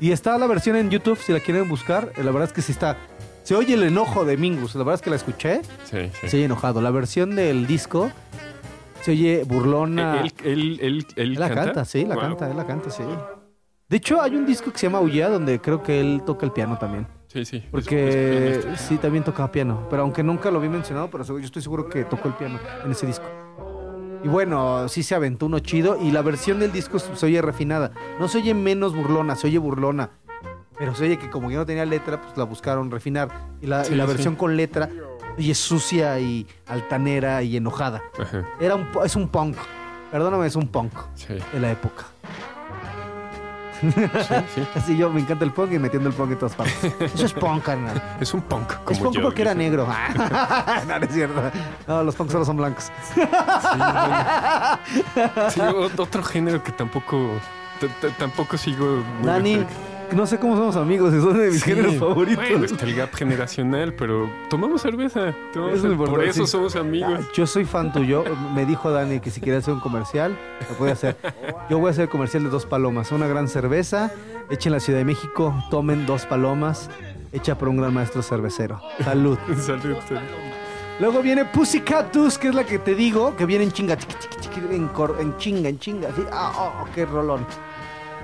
Y 0.00 0.10
está 0.12 0.36
la 0.38 0.46
versión 0.46 0.76
en 0.76 0.90
YouTube, 0.90 1.18
si 1.18 1.32
la 1.32 1.40
quieren 1.40 1.68
buscar. 1.68 2.12
eh, 2.16 2.24
La 2.24 2.30
verdad 2.32 2.44
es 2.48 2.52
que 2.52 2.62
sí 2.62 2.72
está. 2.72 2.96
Se 3.44 3.54
oye 3.54 3.74
el 3.74 3.82
enojo 3.84 4.24
de 4.24 4.36
Mingus. 4.36 4.74
La 4.74 4.80
verdad 4.80 4.94
es 4.96 5.02
que 5.02 5.10
la 5.10 5.16
escuché. 5.16 5.62
sí, 5.84 6.10
sí. 6.20 6.28
Se 6.28 6.36
oye 6.36 6.44
enojado. 6.46 6.80
La 6.80 6.90
versión 6.90 7.34
del 7.36 7.66
disco 7.66 8.10
se 9.00 9.12
oye 9.12 9.44
burlona. 9.44 10.20
Él, 10.22 10.32
él, 10.44 10.60
él, 10.80 10.80
él 10.80 11.06
Él 11.16 11.34
la 11.34 11.50
canta, 11.50 11.84
sí, 11.84 12.04
la 12.04 12.14
Wow. 12.14 12.22
canta, 12.24 12.50
él 12.50 12.56
la 12.56 12.66
canta, 12.66 12.90
sí. 12.90 13.02
De 13.88 13.96
hecho, 13.96 14.22
hay 14.22 14.34
un 14.36 14.46
disco 14.46 14.72
que 14.72 14.78
se 14.78 14.86
llama 14.86 15.00
Uya 15.00 15.28
donde 15.28 15.60
creo 15.60 15.82
que 15.82 16.00
él 16.00 16.22
toca 16.24 16.46
el 16.46 16.52
piano 16.52 16.78
también. 16.78 17.06
Sí, 17.28 17.44
sí. 17.44 17.62
Porque 17.70 18.56
es- 18.58 18.64
es- 18.64 18.80
sí, 18.80 18.96
también 18.96 19.24
tocaba 19.24 19.50
piano. 19.52 19.86
Pero 19.90 20.02
aunque 20.02 20.22
nunca 20.22 20.50
lo 20.50 20.60
vi 20.60 20.68
mencionado, 20.68 21.08
pero 21.10 21.24
yo 21.24 21.38
estoy 21.38 21.62
seguro 21.62 21.88
que 21.88 22.04
tocó 22.04 22.28
el 22.28 22.34
piano 22.34 22.58
en 22.84 22.90
ese 22.92 23.06
disco. 23.06 23.24
Y 24.24 24.28
bueno, 24.28 24.88
sí 24.88 25.02
se 25.02 25.14
aventó 25.14 25.46
uno 25.46 25.58
chido. 25.58 25.98
Y 26.00 26.10
la 26.10 26.22
versión 26.22 26.60
del 26.60 26.72
disco 26.72 26.98
se 26.98 27.26
oye 27.26 27.42
refinada. 27.42 27.92
No 28.20 28.28
se 28.28 28.38
oye 28.38 28.54
menos 28.54 28.94
burlona, 28.94 29.36
se 29.36 29.48
oye 29.48 29.58
burlona. 29.58 30.10
Pero 30.78 30.94
se 30.94 31.04
oye 31.04 31.18
que 31.18 31.28
como 31.30 31.50
ya 31.50 31.58
no 31.58 31.66
tenía 31.66 31.84
letra, 31.84 32.20
pues 32.20 32.36
la 32.36 32.44
buscaron 32.44 32.90
refinar. 32.90 33.28
Y 33.60 33.66
la, 33.66 33.84
Sí, 33.84 33.94
y 33.94 33.96
la 33.96 34.04
sí. 34.06 34.12
versión 34.12 34.36
con 34.36 34.56
letra 34.56 34.88
y 35.38 35.50
es 35.50 35.58
sucia 35.58 36.18
y 36.20 36.46
altanera 36.66 37.42
y 37.42 37.56
enojada. 37.56 38.02
Ajá, 38.18 38.44
Era 38.60 38.74
un, 38.76 38.86
es 39.04 39.16
un 39.16 39.28
punk. 39.28 39.56
Perdóname, 40.10 40.46
es 40.46 40.56
un 40.56 40.68
punk 40.68 40.92
sí, 41.14 41.34
de 41.52 41.60
la 41.60 41.72
época. 41.72 42.04
Sí, 43.82 44.34
sí. 44.54 44.68
Así 44.74 44.96
yo 44.96 45.10
me 45.10 45.20
encanta 45.20 45.44
el 45.44 45.52
punk 45.52 45.72
y 45.72 45.78
metiendo 45.78 46.08
el 46.08 46.14
punk 46.14 46.32
en 46.32 46.38
todas 46.38 46.54
partes. 46.54 46.92
Eso 47.00 47.26
es 47.26 47.32
punk, 47.32 47.62
carnal. 47.64 48.00
Es 48.20 48.32
un 48.34 48.42
punk. 48.42 48.68
Como 48.84 48.90
Es 48.90 48.98
punk 48.98 49.14
yo, 49.14 49.22
porque 49.22 49.42
era 49.42 49.54
negro. 49.54 49.86
no, 50.86 50.98
no 50.98 51.04
es 51.04 51.12
cierto. 51.12 51.42
No, 51.86 52.02
los 52.04 52.14
punks 52.14 52.32
solo 52.32 52.44
son 52.44 52.56
blancos. 52.56 52.90
Sí, 53.14 53.20
bueno. 55.14 55.50
Sí, 55.50 55.60
o- 55.60 56.02
otro 56.02 56.22
género 56.22 56.62
que 56.62 56.72
tampoco, 56.72 57.28
tampoco 58.18 58.56
sigo. 58.56 59.02
muy 59.18 59.26
Dani, 59.26 59.54
cerca. 59.56 59.72
No 60.14 60.26
sé 60.26 60.38
cómo 60.38 60.56
somos 60.56 60.76
amigos, 60.76 61.12
son 61.14 61.38
de 61.38 61.50
mis 61.50 61.60
Sí, 61.60 61.70
géneros 61.70 61.96
favoritos. 61.96 62.44
Bueno, 62.48 62.64
está 62.64 62.84
el 62.84 62.94
gap 62.94 63.14
generacional, 63.14 63.94
pero 63.94 64.28
tomamos 64.50 64.82
cerveza. 64.82 65.34
tomamos 65.52 65.78
Eso 65.84 65.96
por 65.96 66.24
eso 66.24 66.44
sí. 66.46 66.50
somos 66.52 66.76
amigos. 66.76 67.18
Ah, 67.20 67.28
Yo 67.34 67.46
soy 67.46 67.64
fan 67.64 67.92
tuyo. 67.92 68.24
Me 68.54 68.64
dijo 68.66 68.90
Dani 68.90 69.20
que 69.20 69.30
si 69.30 69.40
quiere 69.40 69.58
hacer 69.58 69.74
un 69.74 69.80
comercial, 69.80 70.36
lo 70.68 70.76
puede 70.76 70.92
hacer. 70.92 71.16
Yo 71.70 71.78
voy 71.78 71.88
a 71.88 71.90
hacer 71.90 72.04
el 72.04 72.08
comercial 72.10 72.44
de 72.44 72.50
dos 72.50 72.66
palomas. 72.66 73.12
Una 73.12 73.26
gran 73.26 73.48
cerveza, 73.48 74.10
hecha 74.50 74.68
en 74.68 74.72
la 74.74 74.80
Ciudad 74.80 74.98
de 74.98 75.04
México. 75.04 75.54
Tomen 75.70 76.06
dos 76.06 76.26
palomas, 76.26 76.90
hecha 77.32 77.56
por 77.58 77.68
un 77.68 77.76
gran 77.78 77.92
maestro 77.94 78.22
cervecero. 78.22 78.80
Salud. 79.04 79.38
Salud. 79.60 79.96
salud. 80.08 80.20
Luego 81.00 81.22
viene 81.22 81.44
Pussycatus, 81.46 82.38
que 82.38 82.48
es 82.48 82.54
la 82.54 82.64
que 82.64 82.78
te 82.78 82.94
digo, 82.94 83.34
que 83.34 83.46
viene 83.46 83.64
en 83.64 83.72
chinga, 83.72 83.96
tiqui, 83.96 84.14
tiqui, 84.14 84.36
tiqui, 84.36 84.60
en, 84.76 84.88
cor- 84.88 85.16
en 85.20 85.36
chinga, 85.38 85.68
en 85.68 85.78
chinga. 85.78 86.10
Así, 86.10 86.22
ah, 86.30 86.52
oh, 86.82 86.84
qué 86.94 87.06
rolón. 87.06 87.44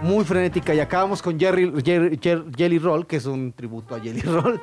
Muy 0.02 0.24
frenética. 0.24 0.74
Y 0.74 0.80
acabamos 0.80 1.20
con 1.22 1.38
Jerry, 1.38 1.72
Jerry- 1.84 2.18
Jer- 2.20 2.44
Jelly 2.56 2.78
Roll, 2.78 3.06
que 3.06 3.16
es 3.16 3.26
un 3.26 3.52
tributo 3.52 3.94
a 3.94 4.00
Jelly 4.00 4.20
Roll. 4.22 4.60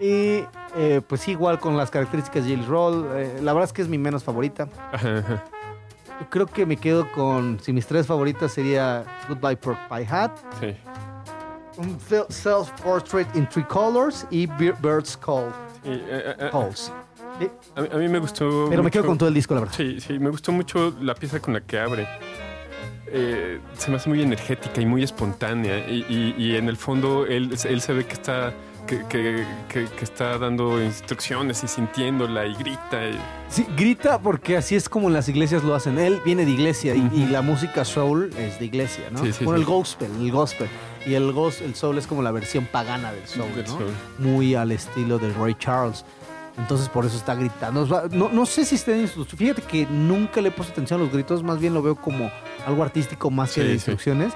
Y 0.00 0.44
eh, 0.76 1.00
pues 1.06 1.26
igual 1.28 1.58
con 1.58 1.76
las 1.76 1.90
características 1.90 2.44
de 2.44 2.50
Jelly 2.50 2.66
Roll. 2.66 3.06
eh, 3.14 3.38
la 3.42 3.52
verdad 3.52 3.68
es 3.68 3.72
que 3.72 3.82
es 3.82 3.88
mi 3.88 3.98
menos 3.98 4.22
favorita. 4.24 4.68
Yo 6.20 6.28
creo 6.30 6.46
que 6.46 6.66
me 6.66 6.76
quedo 6.76 7.10
con, 7.12 7.60
si 7.60 7.72
mis 7.72 7.86
tres 7.86 8.06
favoritas 8.06 8.52
sería 8.52 9.04
Goodbye 9.28 9.56
Pork 9.56 9.78
Pie 9.88 10.06
Hat, 10.10 10.32
Sí. 10.60 10.74
un 11.76 11.98
fe- 12.00 12.26
Self-Portrait 12.28 13.28
in 13.36 13.48
Three 13.48 13.64
Colors 13.64 14.26
y 14.30 14.46
Bir- 14.48 14.74
Bird's 14.82 15.16
Call. 15.16 15.52
Y, 15.84 15.90
eh, 15.90 16.02
eh, 16.08 16.36
eh, 16.40 16.48
Calls. 16.50 16.92
Sí, 17.38 17.48
a, 17.76 17.82
mí, 17.82 17.88
a 17.92 17.96
mí 17.98 18.08
me 18.08 18.18
gustó. 18.18 18.66
Pero 18.68 18.82
me 18.82 18.90
quedo 18.90 19.02
mucho- 19.04 19.10
con 19.10 19.18
todo 19.18 19.28
el 19.28 19.34
disco, 19.36 19.54
la 19.54 19.60
verdad. 19.60 19.74
Sí, 19.76 20.00
sí, 20.00 20.18
me 20.18 20.28
gustó 20.30 20.50
mucho 20.50 20.92
la 21.00 21.14
pieza 21.14 21.38
con 21.38 21.54
la 21.54 21.60
que 21.60 21.78
abre. 21.78 22.08
Eh, 23.10 23.60
se 23.76 23.90
me 23.90 23.96
hace 23.96 24.08
muy 24.08 24.22
energética 24.22 24.80
y 24.80 24.86
muy 24.86 25.02
espontánea. 25.02 25.78
Y, 25.88 26.04
y- 26.08 26.34
y 26.38 26.56
en 26.56 26.68
el 26.68 26.76
fondo 26.76 27.26
él, 27.26 27.56
él 27.64 27.80
se 27.80 27.92
ve 27.92 28.04
que 28.06 28.12
está, 28.14 28.52
que, 28.86 29.04
que- 29.08 29.44
que- 29.68 29.84
que 29.86 30.04
está 30.04 30.38
dando 30.38 30.82
instrucciones 30.82 31.62
y 31.64 31.68
sintiéndola 31.68 32.46
y 32.46 32.54
grita. 32.54 33.06
y- 33.08 33.18
Sí, 33.48 33.66
grita 33.76 34.18
porque 34.20 34.56
así 34.56 34.74
es 34.76 34.88
como 34.88 35.08
las 35.10 35.28
iglesias 35.28 35.64
lo 35.64 35.74
hacen. 35.74 35.98
Él 35.98 36.20
viene 36.24 36.44
de 36.44 36.50
iglesia 36.52 36.94
y, 36.94 37.26
la 37.30 37.40
música 37.42 37.84
soul 37.84 38.30
es 38.38 38.58
de 38.58 38.64
iglesia, 38.66 39.04
¿no? 39.10 39.24
Sí, 39.24 39.32
sí, 39.32 39.44
bueno, 39.44 39.58
sí. 39.58 39.62
el 39.62 39.66
gospel, 39.68 40.10
el 40.20 40.30
gospel. 40.30 40.68
Y 41.06 41.14
el, 41.14 41.32
gos- 41.32 41.62
el 41.62 41.74
soul 41.74 41.96
es 41.96 42.06
como 42.06 42.22
la 42.22 42.30
versión 42.32 42.66
pagana 42.66 43.12
del 43.12 43.26
soul, 43.26 43.48
¿no? 43.56 43.66
soul. 43.66 43.92
Muy 44.18 44.54
al 44.54 44.72
estilo 44.72 45.18
de 45.18 45.32
Ray 45.32 45.54
Charles. 45.54 46.04
Entonces 46.58 46.88
por 46.88 47.06
eso 47.06 47.16
está 47.16 47.34
gritando. 47.34 47.86
No, 48.10 48.28
no 48.30 48.46
sé 48.46 48.64
si 48.64 48.74
instru- 48.76 49.24
Fíjate 49.26 49.62
que 49.62 49.86
nunca 49.86 50.40
le 50.40 50.48
he 50.48 50.52
puesto 50.52 50.72
atención 50.72 51.00
a 51.00 51.04
los 51.04 51.12
gritos, 51.12 51.42
más 51.42 51.60
bien 51.60 51.72
lo 51.72 51.82
veo 51.82 51.94
como 51.96 52.30
algo 52.66 52.82
artístico 52.82 53.30
más 53.30 53.50
que 53.52 53.60
Sí, 53.60 53.66
de 53.66 53.68
sí. 53.68 53.74
instrucciones. 53.74 54.32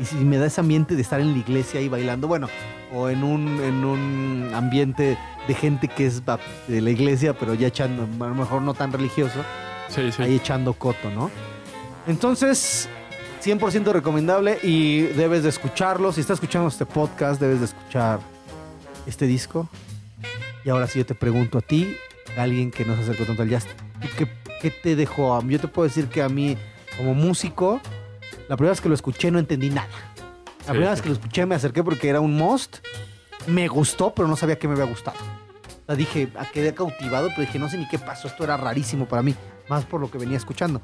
Y 0.00 0.04
si 0.04 0.14
me 0.16 0.38
da 0.38 0.46
ese 0.46 0.60
ambiente 0.60 0.94
de 0.94 1.02
estar 1.02 1.20
en 1.20 1.32
la 1.32 1.38
iglesia 1.38 1.80
ahí 1.80 1.88
bailando, 1.88 2.28
bueno, 2.28 2.48
o 2.94 3.08
en 3.10 3.22
un, 3.24 3.60
en 3.62 3.84
un 3.84 4.50
ambiente 4.54 5.18
de 5.48 5.54
gente 5.54 5.88
que 5.88 6.06
es 6.06 6.22
de 6.68 6.80
la 6.80 6.90
iglesia, 6.90 7.36
pero 7.36 7.52
ya 7.54 7.66
echando, 7.66 8.04
a 8.24 8.28
lo 8.28 8.34
mejor 8.34 8.62
no 8.62 8.74
tan 8.74 8.92
religioso, 8.92 9.40
Sí, 9.88 10.10
sí. 10.12 10.22
ahí 10.22 10.36
echando 10.36 10.72
coto, 10.72 11.10
¿no? 11.10 11.30
Entonces, 12.06 12.88
100% 13.44 13.92
recomendable 13.92 14.58
y 14.62 15.00
debes 15.02 15.42
de 15.42 15.48
escucharlo. 15.50 16.12
Si 16.12 16.20
estás 16.20 16.36
escuchando 16.36 16.68
este 16.68 16.86
podcast, 16.86 17.40
debes 17.40 17.58
de 17.58 17.66
escuchar 17.66 18.20
este 19.06 19.26
disco. 19.26 19.68
Y 20.68 20.70
ahora 20.70 20.86
sí 20.86 20.98
yo 20.98 21.06
te 21.06 21.14
pregunto 21.14 21.56
a 21.56 21.60
ti, 21.62 21.96
alguien 22.36 22.70
que 22.70 22.84
no 22.84 22.94
se 22.94 23.00
acercó 23.00 23.24
tanto 23.24 23.40
al 23.40 23.48
jazz, 23.48 23.66
¿tú 24.02 24.08
¿qué, 24.18 24.28
qué 24.60 24.70
te 24.70 24.96
dejó? 24.96 25.42
Yo 25.44 25.58
te 25.58 25.66
puedo 25.66 25.88
decir 25.88 26.08
que 26.08 26.20
a 26.20 26.28
mí, 26.28 26.58
como 26.98 27.14
músico, 27.14 27.80
la 28.50 28.56
primera 28.58 28.72
vez 28.72 28.82
que 28.82 28.90
lo 28.90 28.94
escuché 28.94 29.30
no 29.30 29.38
entendí 29.38 29.70
nada. 29.70 29.88
La 29.88 30.64
Sí, 30.64 30.70
primera 30.72 30.90
vez 30.90 30.98
sí. 30.98 31.04
que 31.04 31.08
lo 31.08 31.14
escuché 31.14 31.46
me 31.46 31.54
acerqué 31.54 31.82
porque 31.82 32.10
era 32.10 32.20
un 32.20 32.36
must 32.36 32.80
me 33.46 33.66
gustó, 33.66 34.12
pero 34.14 34.28
no 34.28 34.36
sabía 34.36 34.58
que 34.58 34.68
me 34.68 34.74
había 34.74 34.84
gustado. 34.84 35.16
O 35.16 35.86
sea, 35.86 35.94
dije, 35.94 36.28
ah, 36.36 36.44
quedé 36.52 36.74
cautivado, 36.74 37.28
pero 37.28 37.40
dije, 37.46 37.58
no 37.58 37.70
sé 37.70 37.78
ni 37.78 37.88
qué 37.88 37.98
pasó, 37.98 38.28
esto 38.28 38.44
era 38.44 38.58
rarísimo 38.58 39.06
para 39.08 39.22
mí, 39.22 39.34
más 39.70 39.86
por 39.86 40.02
lo 40.02 40.10
que 40.10 40.18
venía 40.18 40.36
escuchando. 40.36 40.82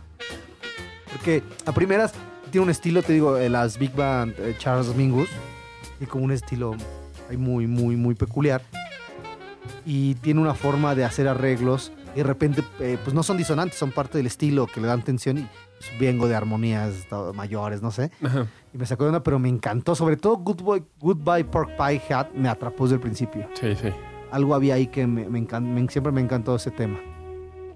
Porque 1.13 1.43
a 1.67 1.73
primeras 1.73 2.15
tiene 2.51 2.65
un 2.65 2.71
estilo, 2.71 3.03
te 3.03 3.13
digo, 3.13 3.37
eh, 3.37 3.51
las 3.51 3.77
Big 3.77 3.95
Band 3.95 4.35
eh, 4.39 4.57
Charles 4.59 4.97
Mingus, 4.97 5.29
y 6.01 6.07
como 6.07 6.25
un 6.25 6.33
estilo 6.33 6.75
muy, 7.37 7.67
muy, 7.67 7.97
muy 7.97 8.15
peculiar. 8.15 8.63
Y 9.87 10.15
tiene 10.17 10.41
una 10.41 10.55
forma 10.55 10.95
de 10.95 11.05
hacer 11.05 11.29
arreglos, 11.29 11.93
y 12.15 12.19
de 12.19 12.23
repente, 12.25 12.63
eh, 12.81 12.97
pues 13.03 13.13
no 13.15 13.23
son 13.23 13.37
disonantes, 13.37 13.79
son 13.79 13.91
parte 13.93 14.17
del 14.19 14.27
estilo 14.27 14.67
que 14.67 14.81
le 14.81 14.87
dan 14.87 15.03
tensión, 15.03 15.39
y 15.39 15.49
pues, 15.79 15.91
vengo 16.01 16.27
de 16.27 16.35
armonías 16.35 17.07
todo- 17.11 17.35
mayores, 17.35 17.83
no 17.83 17.91
sé. 17.91 18.11
Ajá. 18.23 18.47
Y 18.73 18.79
me 18.79 18.87
sacó 18.87 19.05
de 19.05 19.09
onda, 19.11 19.23
pero 19.23 19.39
me 19.39 19.49
encantó. 19.49 19.95
Sobre 19.95 20.17
todo 20.17 20.37
Goodbye, 20.39 20.85
Goodbye 21.01 21.45
Pork 21.45 21.73
Pie 21.77 22.01
Hat 22.15 22.29
me 22.35 22.49
atrapó 22.49 22.85
desde 22.85 22.95
el 22.97 23.01
principio. 23.01 23.47
Sí, 23.61 23.75
sí. 23.77 23.89
Algo 24.31 24.55
había 24.55 24.75
ahí 24.75 24.87
que 24.87 25.07
me, 25.07 25.29
me 25.29 25.47
siempre 25.89 26.11
me 26.13 26.21
encantó 26.23 26.57
ese 26.57 26.71
tema. 26.71 26.99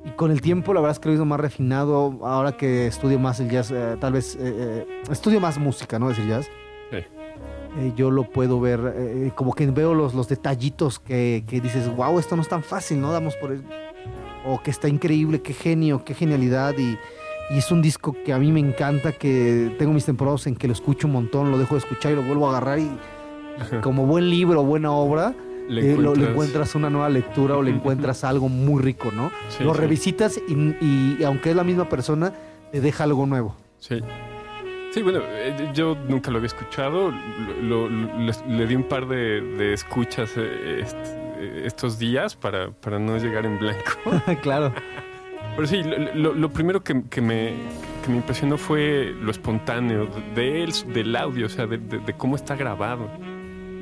Y 0.05 0.11
con 0.13 0.31
el 0.31 0.41
tiempo, 0.41 0.73
la 0.73 0.81
verdad 0.81 0.93
es 0.97 0.99
que 1.01 1.09
lo 1.09 1.13
he 1.13 1.17
ido 1.17 1.25
más 1.25 1.39
refinado. 1.39 2.19
Ahora 2.25 2.57
que 2.57 2.87
estudio 2.87 3.19
más 3.19 3.39
el 3.41 3.51
jazz, 3.51 3.71
eh, 3.71 3.97
tal 4.01 4.13
vez 4.15 4.35
eh, 4.37 4.39
eh, 4.41 5.03
estudio 5.11 5.41
más 5.41 5.59
música, 5.59 5.99
¿no? 5.99 6.09
Decir 6.09 6.27
jazz. 6.27 6.49
Eh, 7.77 7.93
yo 7.97 8.11
lo 8.11 8.25
puedo 8.25 8.61
ver, 8.61 8.81
eh, 8.97 9.31
como 9.35 9.53
que 9.55 9.67
veo 9.67 9.95
los, 9.95 10.15
los 10.15 10.29
detallitos 10.29 10.99
que, 10.99 11.45
que 11.47 11.61
dices, 11.61 11.95
wow, 11.95 12.19
esto 12.19 12.35
no 12.37 12.43
es 12.43 12.49
tan 12.49 12.63
fácil, 12.63 13.01
¿no? 13.01 13.13
Damos 13.13 13.35
por... 13.37 13.53
el- 13.53 13.63
O 14.47 14.63
que 14.63 14.71
está 14.71 14.89
increíble, 14.89 15.43
qué 15.43 15.53
genio, 15.53 16.03
qué 16.05 16.15
genialidad. 16.15 16.75
Y, 16.79 16.97
y 17.55 17.59
es 17.59 17.71
un 17.71 17.83
disco 17.83 18.17
que 18.25 18.33
a 18.33 18.39
mí 18.39 18.51
me 18.53 18.61
encanta, 18.61 19.13
que 19.13 19.75
tengo 19.79 19.93
mis 19.93 20.05
temporadas 20.07 20.47
en 20.47 20.55
que 20.57 20.67
lo 20.67 20.73
escucho 20.73 21.07
un 21.07 21.13
montón, 21.13 21.51
lo 21.51 21.59
dejo 21.59 21.75
de 21.75 21.81
escuchar 21.81 22.13
y 22.13 22.15
lo 22.17 22.23
vuelvo 22.23 22.47
a 22.47 22.51
agarrar 22.51 22.79
y 22.79 22.91
como 23.83 24.07
buen 24.07 24.31
libro, 24.31 24.63
buena 24.65 24.93
obra, 24.93 25.35
Le 25.69 25.81
eh, 25.93 25.97
lo- 25.97 26.15
le 26.15 26.23
encuentras- 26.23 26.31
encuentras 26.31 26.75
una 26.77 26.89
nueva 26.89 27.09
lectura 27.11 27.57
o 27.57 27.63
le 27.63 27.71
encuentras 27.73 28.25
algo 28.25 28.49
muy 28.49 28.81
rico, 28.83 29.11
¿no? 29.15 29.31
Sí, 29.51 29.65
lo 29.65 29.75
sí. 29.75 29.81
revisitas 29.81 30.41
y, 30.49 30.55
y 30.81 31.23
aunque 31.25 31.51
es 31.51 31.57
la 31.57 31.65
misma 31.65 31.89
persona, 31.89 32.33
te 32.73 32.81
deja 32.81 33.05
algo 33.05 33.27
nuevo. 33.27 33.55
Sí. 33.81 34.01
Sí, 34.91 35.03
bueno, 35.03 35.21
eh, 35.25 35.71
yo 35.75 35.97
nunca 36.09 36.31
lo 36.31 36.39
había 36.39 36.47
escuchado. 36.47 37.13
Lo- 37.63 37.89
lo- 37.89 38.19
le, 38.19 38.33
le 38.49 38.67
di 38.67 38.75
un 38.75 38.85
par 38.85 39.07
de, 39.07 39.41
de 39.41 39.73
escuchas 39.75 40.33
eh, 40.37 40.83
eh, 41.39 41.63
estos 41.67 41.99
días 41.99 42.35
para, 42.35 42.71
para 42.71 42.99
no 42.99 43.17
llegar 43.19 43.45
en 43.47 43.59
blanco. 43.59 43.93
claro. 44.43 44.73
Pero 45.57 45.69
sí, 45.69 45.83
lo, 46.15 46.49
primero 46.51 46.83
que, 46.83 47.03
que 47.11 47.21
me, 47.21 47.53
que 48.05 48.11
me 48.11 48.17
impresionó 48.17 48.57
fue 48.57 49.13
lo 49.21 49.31
espontáneo 49.31 50.09
de 50.35 50.63
él, 50.65 50.73
del 50.95 51.15
audio, 51.17 51.47
o 51.47 51.49
sea, 51.49 51.67
de, 51.67 51.79
de- 51.79 51.99
de 51.99 52.13
cómo 52.15 52.37
está 52.37 52.57
grabado. 52.57 53.11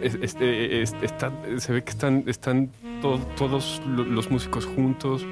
Es- 0.03 0.17
es- 0.21 0.37
es- 0.41 0.95
está- 1.03 1.33
se 1.59 1.73
ve 1.73 1.85
que 1.85 1.91
están, 1.91 2.25
están 2.27 2.71
to- 3.01 3.21
todos 3.37 3.81
lo- 3.87 4.05
los 4.05 4.31
músicos 4.31 4.67
juntos, 4.67 5.25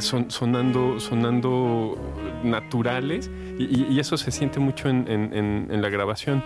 son- 0.00 0.30
sonando, 0.30 1.00
sonando 1.00 1.96
naturales, 2.44 3.30
y, 3.58 3.98
eso 3.98 4.16
se 4.16 4.30
siente 4.30 4.60
mucho 4.60 4.88
en, 4.88 5.06
en- 5.08 5.34
en- 5.34 5.68
en 5.70 5.82
la 5.82 5.88
grabación. 5.88 6.42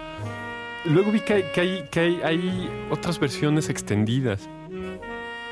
Luego 0.85 1.13
vi 1.13 1.21
que 1.21 1.35
hay, 1.35 1.45
que 1.55 1.61
hay, 1.61 1.85
que 1.91 2.01
hay, 2.01 2.21
hay 2.25 2.71
otras 2.91 3.19
versiones 3.21 3.69
extendidas 3.69 4.49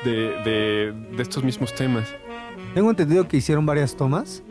de, 0.03 0.11
de- 0.43 0.93
de 1.15 1.21
estos 1.23 1.43
mismos 1.43 1.73
temas. 1.73 2.13
Tengo 2.73 2.89
entendido 2.89 3.27
que 3.27 3.37
hicieron 3.37 3.65
varias 3.65 3.95
tomas. 3.95 4.43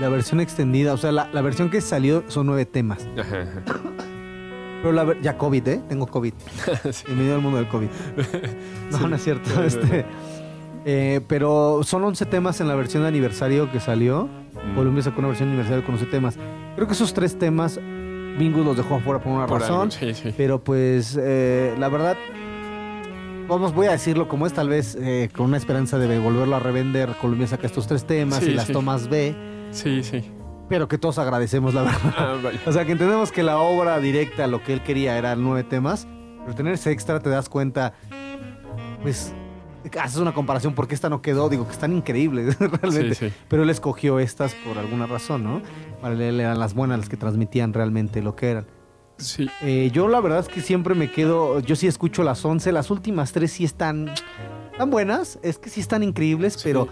La 0.00 0.08
versión 0.08 0.40
extendida, 0.40 0.92
o 0.92 0.96
sea, 0.96 1.12
la, 1.12 1.28
la 1.32 1.40
versión 1.40 1.70
que 1.70 1.80
salió 1.80 2.24
son 2.28 2.46
nueve 2.46 2.66
temas. 2.66 3.06
Ajá, 3.18 3.42
ajá. 3.42 3.80
Pero 4.82 4.92
la 4.92 5.18
ya 5.22 5.38
COVID, 5.38 5.68
¿eh? 5.68 5.80
Tengo 5.88 6.06
COVID. 6.06 6.34
Sí. 6.92 7.04
Bienvenido 7.06 7.36
al 7.36 7.40
mundo 7.42 7.58
del 7.58 7.68
COVID. 7.68 7.88
No, 8.90 8.98
Sí. 8.98 9.04
no 9.08 9.16
es 9.16 9.22
cierto. 9.24 9.62
Este, 9.64 10.04
eh, 10.84 11.20
pero 11.28 11.80
son 11.84 12.04
11 12.04 12.26
temas 12.26 12.60
en 12.60 12.68
la 12.68 12.74
versión 12.74 13.02
de 13.02 13.08
aniversario 13.08 13.70
que 13.72 13.80
salió. 13.80 14.28
Mm. 14.72 14.74
Columbia 14.76 15.02
sacó 15.02 15.18
una 15.20 15.28
versión 15.28 15.48
de 15.48 15.52
aniversario 15.54 15.84
con 15.84 15.94
11 15.94 16.06
temas. 16.06 16.38
Creo 16.74 16.86
que 16.86 16.92
esos 16.94 17.14
tres 17.14 17.38
temas, 17.38 17.78
Bingus 18.38 18.64
los 18.64 18.76
dejó 18.76 18.96
afuera 18.96 19.20
por 19.20 19.32
una 19.32 19.46
Por 19.46 19.60
razón. 19.60 19.80
algo, 19.82 19.90
sí, 19.92 20.14
sí. 20.14 20.34
Pero 20.36 20.62
pues, 20.62 21.18
eh, 21.20 21.74
la 21.78 21.88
verdad, 21.88 22.16
vamos, 23.48 23.74
voy 23.74 23.86
a 23.86 23.92
decirlo 23.92 24.26
como 24.28 24.46
es, 24.46 24.52
tal 24.52 24.68
vez 24.68 24.96
eh, 25.00 25.28
con 25.34 25.46
una 25.46 25.56
esperanza 25.56 25.98
de 25.98 26.18
volverlo 26.18 26.56
a 26.56 26.60
revender. 26.60 27.10
Columbia 27.20 27.46
saca 27.46 27.66
estos 27.66 27.86
tres 27.86 28.04
temas 28.04 28.40
Sí, 28.40 28.50
y 28.50 28.54
las 28.54 28.68
tomas 28.68 29.08
B, 29.08 29.34
Sí, 29.70 30.02
sí. 30.02 30.22
pero 30.68 30.88
que 30.88 30.98
todos 30.98 31.18
agradecemos, 31.18 31.74
la 31.74 31.82
verdad. 31.82 31.98
Ah. 32.16 32.36
O 32.66 32.72
sea, 32.72 32.84
que 32.84 32.92
entendemos 32.92 33.30
que 33.32 33.42
la 33.42 33.58
obra 33.58 33.98
directa, 34.00 34.46
lo 34.46 34.62
que 34.62 34.72
él 34.72 34.82
quería, 34.82 35.16
eran 35.18 35.42
nueve 35.42 35.62
temas, 35.64 36.08
pero 36.42 36.54
tener 36.54 36.74
ese 36.74 36.90
extra 36.90 37.20
te 37.20 37.30
das 37.30 37.48
cuenta, 37.48 37.94
pues, 39.02 39.32
haces 40.00 40.18
una 40.18 40.32
comparación 40.34 40.74
porque 40.74 40.94
esta 40.94 41.08
no 41.08 41.22
quedó, 41.22 41.48
digo 41.48 41.66
que 41.66 41.72
están 41.72 41.92
increíbles, 41.92 42.58
realmente. 42.58 43.14
Sí, 43.14 43.28
sí. 43.30 43.34
Pero 43.48 43.62
él 43.62 43.70
escogió 43.70 44.18
estas 44.18 44.54
por 44.54 44.78
alguna 44.78 45.06
razón, 45.06 45.44
¿no? 45.44 45.62
Para 46.00 46.14
él 46.14 46.40
eran 46.40 46.58
las 46.58 46.74
buenas 46.74 46.98
las 46.98 47.08
que 47.08 47.16
transmitían 47.16 47.72
realmente 47.72 48.22
lo 48.22 48.34
que 48.36 48.50
eran. 48.50 48.66
Sí, 49.18 49.48
Eh, 49.62 49.90
yo 49.92 50.08
la 50.08 50.20
verdad 50.20 50.40
es 50.40 50.48
que 50.48 50.60
siempre 50.60 50.94
me 50.96 51.10
quedo, 51.10 51.60
yo 51.60 51.76
sí 51.76 51.86
escucho 51.86 52.24
las 52.24 52.44
11, 52.44 52.72
las 52.72 52.90
últimas 52.90 53.32
tres 53.32 53.52
sí 53.52 53.64
están 53.64 54.10
tan 54.76 54.90
buenas, 54.90 55.38
es 55.42 55.58
que 55.58 55.70
sí 55.70 55.80
están 55.80 56.02
increíbles, 56.02 56.54
Sí. 56.54 56.62
pero 56.64 56.88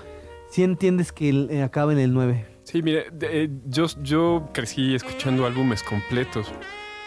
sí 0.49 0.62
entiendes 0.62 1.11
que 1.11 1.30
el- 1.30 1.49
eh, 1.51 1.62
acaba 1.64 1.93
en 1.93 1.99
el 1.99 2.12
9. 2.14 2.47
sí, 2.62 2.80
mire, 2.80 3.07
eh, 3.22 3.51
yo, 3.66 3.86
yo 4.05 4.49
crecí 4.55 4.95
escuchando 4.95 5.47
álbumes 5.47 5.82
completos 5.82 6.47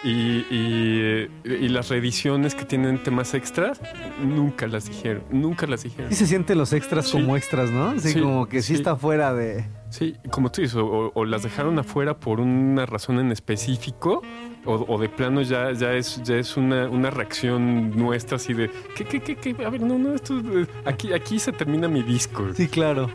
y, 0.05 0.45
y, 0.49 1.29
y 1.43 1.67
las 1.69 1.89
reediciones 1.89 2.53
que 2.55 2.63
tienen 2.63 3.01
temas 3.03 3.33
extras, 3.33 3.81
nunca 4.23 4.67
las 4.67 4.85
dijeron, 4.87 5.23
nunca 5.31 5.65
las 5.67 5.83
dijeron. 5.83 6.09
Sí 6.11 6.15
se 6.17 6.27
sienten 6.27 6.57
los 6.57 6.71
extras 6.73 7.07
Sí. 7.07 7.13
como 7.13 7.35
extras, 7.35 7.71
¿no? 7.71 7.89
Así 7.89 8.09
Sí, 8.13 8.21
como 8.21 8.47
que 8.47 8.61
sí, 8.61 8.69
sí. 8.69 8.73
está 8.75 8.95
fuera 8.95 9.33
de... 9.33 9.65
Sí, 9.89 10.15
como 10.31 10.51
tú 10.51 10.61
dices, 10.61 10.75
o, 10.77 11.11
o 11.13 11.25
las 11.25 11.43
dejaron 11.43 11.79
afuera 11.79 12.17
por 12.19 12.39
una 12.39 12.85
razón 12.85 13.19
en 13.19 13.31
específico, 13.31 14.21
o, 14.65 14.73
o 14.87 14.99
de 14.99 15.09
plano 15.09 15.41
ya, 15.41 15.71
ya 15.73 15.93
es, 15.93 16.21
ya 16.23 16.35
es 16.37 16.57
una, 16.57 16.87
una 16.89 17.09
reacción 17.09 17.91
nuestra 17.97 18.35
así 18.37 18.53
de, 18.53 18.69
¿qué, 18.95 19.05
qué, 19.05 19.21
qué, 19.21 19.35
qué? 19.35 19.65
A 19.65 19.69
ver, 19.69 19.81
no, 19.81 19.97
no, 19.97 20.13
esto, 20.13 20.37
eh, 20.39 20.67
aquí, 20.85 21.13
aquí 21.13 21.39
se 21.39 21.51
termina 21.51 21.87
mi 21.87 22.03
disco. 22.03 22.45
Sí, 22.53 22.67
claro. 22.67 23.09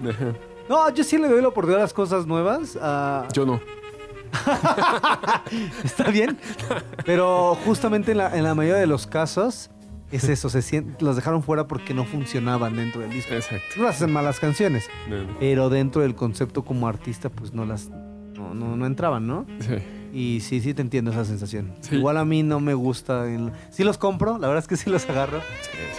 No, 0.69 0.89
yo 0.95 1.03
sí 1.05 1.19
le 1.19 1.29
doy 1.29 1.43
la 1.43 1.49
oportunidad 1.49 1.81
a 1.81 1.85
las 1.85 1.93
cosas 1.93 2.27
nuevas. 2.27 2.79
ah, 2.81 3.27
Yo 3.35 3.45
no. 3.45 3.61
está 5.85 6.11
bien. 6.11 6.39
Pero 7.05 7.55
justamente 7.65 8.13
en 8.13 8.19
la, 8.19 8.37
en 8.37 8.45
la 8.45 8.55
mayoría 8.55 8.81
de 8.81 8.87
los 8.87 9.07
casos 9.07 9.71
es 10.13 10.25
eso, 10.25 10.49
se 10.51 10.61
sien- 10.61 10.97
los 11.01 11.17
dejaron 11.17 11.43
fuera 11.43 11.67
porque 11.69 11.95
no 11.95 12.05
funcionaban 12.05 12.77
dentro 12.77 13.01
del 13.01 13.11
disco. 13.11 13.35
Exacto. 13.35 13.65
No 13.79 13.87
hacen 13.89 14.13
malas 14.13 14.41
canciones, 14.41 14.89
No, 15.09 15.23
no. 15.23 15.37
pero 15.39 15.69
dentro 15.71 16.03
del 16.03 16.15
concepto 16.15 16.65
como 16.65 16.89
artista 16.89 17.29
pues 17.29 17.53
no 17.53 17.65
las... 17.65 17.89
No, 17.89 18.55
no, 18.55 18.77
no 18.77 18.87
entraban, 18.87 19.27
¿no? 19.27 19.47
Sí. 19.61 19.77
Y 20.13 20.41
sí, 20.41 20.61
sí 20.61 20.73
te 20.75 20.83
entiendo 20.83 21.13
esa 21.13 21.25
sensación. 21.25 21.75
Sí. 21.83 21.95
Igual 21.97 22.17
a 22.17 22.25
mí 22.25 22.43
no 22.43 22.59
me 22.59 22.75
gusta. 22.75 23.27
el- 23.33 23.53
Sí 23.71 23.85
los 23.85 23.99
compro, 23.99 24.39
la 24.39 24.49
verdad 24.49 24.63
es 24.65 24.67
que 24.69 24.77
sí 24.77 24.91
los 24.91 25.09
agarro. 25.09 25.41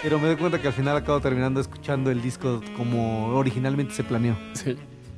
Pero 0.02 0.18
me 0.18 0.26
doy 0.26 0.36
cuenta 0.36 0.60
que 0.60 0.66
al 0.66 0.74
final 0.74 0.96
acabo 0.96 1.20
terminando 1.20 1.60
escuchando 1.60 2.10
el 2.10 2.20
disco 2.20 2.60
como 2.76 3.28
originalmente 3.36 3.94
se 3.94 4.02
planeó. 4.04 4.36
Sí. 4.54 4.76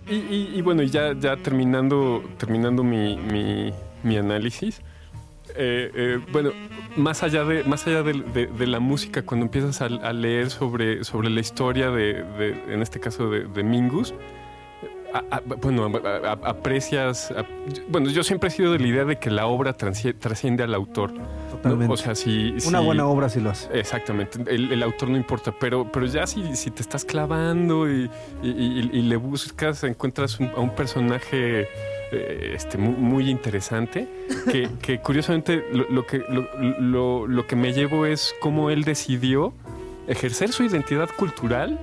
Y, 0.09 0.15
y- 0.15 0.53
bueno, 0.63 0.83
y 0.83 0.89
ya, 0.91 1.15
ya 1.19 1.37
terminando, 1.37 2.23
terminando 2.39 2.85
mi, 2.85 3.17
mi- 3.17 3.73
análisis, 4.17 4.81
eh, 5.57 5.91
eh, 5.95 6.19
bueno, 6.31 6.51
más 6.97 7.23
allá 7.23 7.45
de, 7.45 7.65
más 7.65 7.87
allá 7.87 8.03
de, 8.03 8.13
de- 8.13 8.47
la 8.67 8.81
música, 8.81 9.23
cuando 9.23 9.47
empiezas 9.47 9.81
a, 9.81 9.89
leer 10.13 10.51
sobre, 10.51 11.05
sobre 11.05 11.31
la 11.31 11.41
historia 11.41 11.91
de, 11.91 12.23
en 12.69 12.83
este 12.83 13.01
caso 13.01 13.31
de 13.31 13.63
Mingus, 13.63 14.13
a- 15.15 15.37
a- 15.37 15.41
bueno, 15.41 15.91
a- 16.05 16.33
aprecias, 16.51 17.33
bueno, 17.89 18.11
yo 18.11 18.23
siempre 18.25 18.49
he 18.49 18.53
sido 18.53 18.73
de 18.73 18.79
la 18.81 18.87
idea 18.87 19.05
de 19.05 19.17
que 19.19 19.31
la 19.31 19.47
obra 19.47 19.77
trasciende 19.77 20.63
al 20.65 20.75
autor. 20.75 21.13
¿no? 21.13 21.23
Totalmente. 21.53 21.93
O 21.93 21.97
sea, 21.97 22.15
si... 22.15 22.55
Una 22.67 22.81
buena 22.81 23.07
obra 23.07 23.29
sí 23.29 23.41
lo 23.41 23.51
hace. 23.51 23.69
Exactamente, 23.79 24.39
el, 24.53 24.73
el 24.73 24.83
autor 24.83 25.09
no 25.11 25.17
importa, 25.17 25.55
pero, 25.59 25.91
pero 25.91 26.07
ya 26.07 26.27
si, 26.27 26.57
si 26.57 26.71
te 26.71 26.83
estás 26.83 27.05
clavando 27.05 27.89
y, 27.89 28.11
y- 28.43 28.49
y- 28.51 28.91
y 28.93 29.03
le 29.03 29.17
buscas, 29.17 29.85
encuentras 29.85 30.41
un- 30.41 30.51
a 30.57 30.61
un 30.61 30.71
personaje 30.75 31.69
eh, 32.13 32.53
este, 32.55 32.77
mu- 32.77 32.93
muy, 32.93 33.31
interesante, 33.31 34.09
que, 34.51 34.69
que 34.83 34.99
curiosamente 34.99 35.65
lo, 35.73 35.89
lo 35.91 36.07
que, 36.07 36.19
lo, 36.29 36.47
lo- 36.81 37.27
lo 37.27 37.47
que 37.47 37.57
me 37.57 37.73
llevo 37.73 38.05
es 38.07 38.35
cómo 38.41 38.69
él 38.71 38.85
decidió 38.85 39.53
ejercer 40.07 40.53
su 40.53 40.65
identidad 40.65 41.09
cultural 41.17 41.79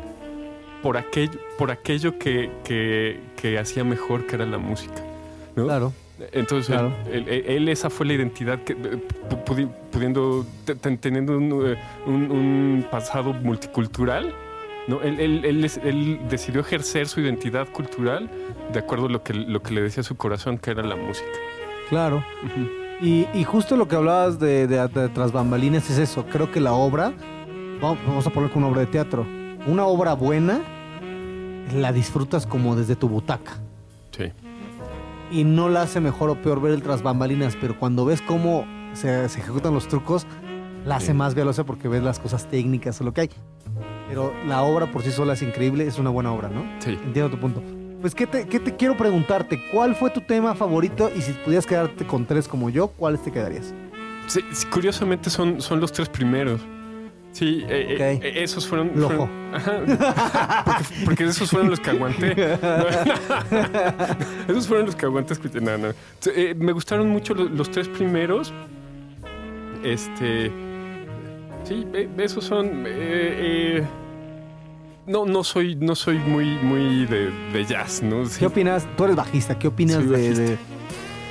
por 0.82 0.98
aquello, 0.98 1.40
por 1.58 1.72
aquello 1.72 2.18
que, 2.18 2.52
que- 2.64 3.20
que 3.36 3.58
hacía 3.60 3.84
mejor, 3.84 4.26
que 4.28 4.36
era 4.36 4.46
la 4.46 4.58
música. 4.58 5.02
¿no? 5.56 5.66
Claro. 5.66 5.94
Entonces, 6.34 6.68
Claro. 6.76 6.94
él, 7.12 7.26
él- 7.28 7.44
él 7.48 7.70
esa 7.70 7.90
fue 7.90 8.06
la 8.06 8.14
identidad 8.14 8.60
que, 8.64 8.74
eh, 8.74 8.78
pu- 9.30 9.44
pudi- 9.44 9.70
pudiendo, 9.92 10.46
te- 10.66 10.76
te- 10.76 10.98
teniendo 10.98 11.36
un, 11.38 11.66
eh, 11.72 11.76
un- 12.06 12.32
un 12.32 12.86
pasado 12.92 13.34
multicultural, 13.34 14.34
¿no? 14.88 15.02
Él, 15.02 15.20
él- 15.20 16.20
decidió 16.30 16.62
ejercer 16.62 17.08
su 17.08 17.22
identidad 17.22 17.68
cultural 17.70 18.30
de 18.72 18.80
acuerdo 18.80 19.08
a 19.08 19.10
lo 19.10 19.24
que, 19.24 19.34
lo 19.34 19.62
que 19.64 19.74
le 19.74 19.82
decía 19.82 20.04
su 20.04 20.16
corazón, 20.16 20.58
que 20.60 20.72
era 20.72 20.84
la 20.84 20.96
música. 20.96 21.28
Claro. 21.90 22.24
Ujú. 22.44 22.70
Y, 23.06 23.28
y 23.34 23.44
justo 23.44 23.76
lo 23.76 23.88
que 23.88 23.96
hablabas 23.96 24.40
de, 24.40 24.68
de, 24.68 24.88
de 24.88 25.10
tras 25.10 25.32
bambalinas 25.32 25.90
es 25.90 25.98
eso. 25.98 26.26
Creo 26.32 26.52
que 26.52 26.60
la 26.60 26.74
obra 26.74 27.14
vamos, 27.82 28.28
a 28.28 28.30
poner 28.30 28.52
con 28.52 28.62
una 28.64 28.72
obra 28.72 28.82
de 28.82 28.88
teatro. 28.88 29.26
Una 29.68 29.86
obra 29.86 30.14
buena 30.14 30.62
la 31.76 31.92
disfrutas 31.94 32.46
como 32.48 32.76
desde 32.76 32.96
tu 32.96 33.08
butaca. 33.08 33.54
Sí. 34.12 34.26
Y 35.32 35.44
no 35.44 35.70
la 35.70 35.84
hace 35.84 36.00
mejor 36.02 36.30
o 36.30 36.36
peor 36.42 36.62
ver 36.62 36.74
el 36.74 36.82
tras 36.84 37.02
bambalinas, 37.04 37.56
pero 37.60 37.78
cuando 37.80 38.04
ves 38.06 38.22
cómo 38.22 38.66
se, 38.94 39.30
se 39.30 39.40
ejecutan 39.40 39.74
los 39.74 39.88
trucos, 39.88 40.26
la 40.86 40.96
hace 40.96 41.08
Sí. 41.08 41.14
más 41.14 41.36
veloz 41.36 41.62
porque 41.66 41.88
ves 41.88 42.04
las 42.04 42.20
cosas 42.20 42.48
técnicas 42.48 43.00
o 43.00 43.04
lo 43.04 43.14
que 43.14 43.22
hay. 43.22 43.30
Pero 44.10 44.34
la 44.46 44.64
obra 44.64 44.92
por 44.92 45.04
sí 45.04 45.12
sola 45.12 45.34
es 45.34 45.42
increíble, 45.42 45.86
es 45.88 45.98
una 46.00 46.10
buena 46.10 46.34
obra, 46.34 46.50
¿no? 46.50 46.64
Sí. 46.80 47.00
Entiendo 47.06 47.30
tu 47.30 47.40
punto. 47.40 47.62
Pues, 48.02 48.16
¿qué 48.16 48.26
te, 48.28 48.48
qué 48.48 48.60
te 48.60 48.76
quiero 48.76 48.98
preguntarte? 48.98 49.62
¿Cuál 49.72 49.96
fue 49.96 50.10
tu 50.10 50.22
tema 50.22 50.56
favorito? 50.56 51.10
Y 51.16 51.22
si 51.22 51.32
pudieras 51.34 51.68
quedarte 51.68 52.06
con 52.06 52.26
tres 52.26 52.48
como 52.48 52.70
yo, 52.72 52.88
¿cuáles 52.88 53.22
te 53.24 53.32
quedarías? 53.32 53.74
Sí, 54.28 54.42
sí, 54.52 54.66
curiosamente 54.68 55.30
son, 55.30 55.62
son 55.62 55.80
los 55.80 55.92
tres 55.92 56.10
primeros. 56.10 56.60
Sí, 57.32 57.64
eh, 57.68 57.96
eh, 57.98 58.20
eh, 58.22 58.44
esos 58.44 58.68
fueron. 58.68 58.92
Lojo. 58.96 59.28
fueron- 59.28 59.42
Ajá. 59.54 60.64
porque, 60.66 61.06
porque 61.06 61.24
esos 61.26 61.50
fueron 61.50 61.70
los 61.70 61.80
que 61.80 61.90
aguanté. 61.92 62.32
esos 64.48 64.68
fueron 64.68 64.86
los 64.88 64.96
que 64.96 65.06
aguanté. 65.06 65.36
No, 65.62 65.78
no. 65.78 65.88
Eh, 66.36 66.54
me 66.58 66.72
gustaron 66.74 67.10
mucho 67.10 67.34
los, 67.34 67.50
los 67.52 67.72
tres 67.72 67.88
primeros. 67.88 68.54
Este. 69.84 70.52
Sí, 71.64 71.86
eh, 71.94 72.10
esos 72.18 72.44
son. 72.44 72.84
no, 75.08 75.26
no 75.26 75.44
soy, 75.44 75.76
no 75.76 75.96
soy 75.96 76.18
muy, 76.20 76.46
muy 76.62 77.06
de, 77.06 77.32
de 77.54 77.66
jazz, 77.66 78.02
¿no? 78.04 78.26
Sí. 78.26 78.40
¿Qué 78.40 78.46
opinas? 78.48 78.86
Tú 78.98 79.06
eres 79.06 79.16
bajista. 79.16 79.58
¿Qué 79.58 79.68
opinas 79.68 80.08
de, 80.10 80.58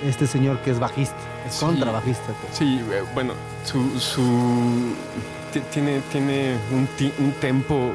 este 0.06 0.26
señor 0.26 0.58
que 0.60 0.70
es 0.70 0.78
bajista? 0.80 1.16
Es 1.46 1.54
Sí. 1.56 1.64
contrabajista. 1.66 2.32
Sí, 2.52 2.80
eh, 2.90 3.02
bueno, 3.14 3.34
su, 3.64 3.98
su 4.00 4.22
tiene, 5.70 6.00
tiene 6.12 6.56
un, 6.72 6.88
un 7.18 7.32
tempo, 7.32 7.92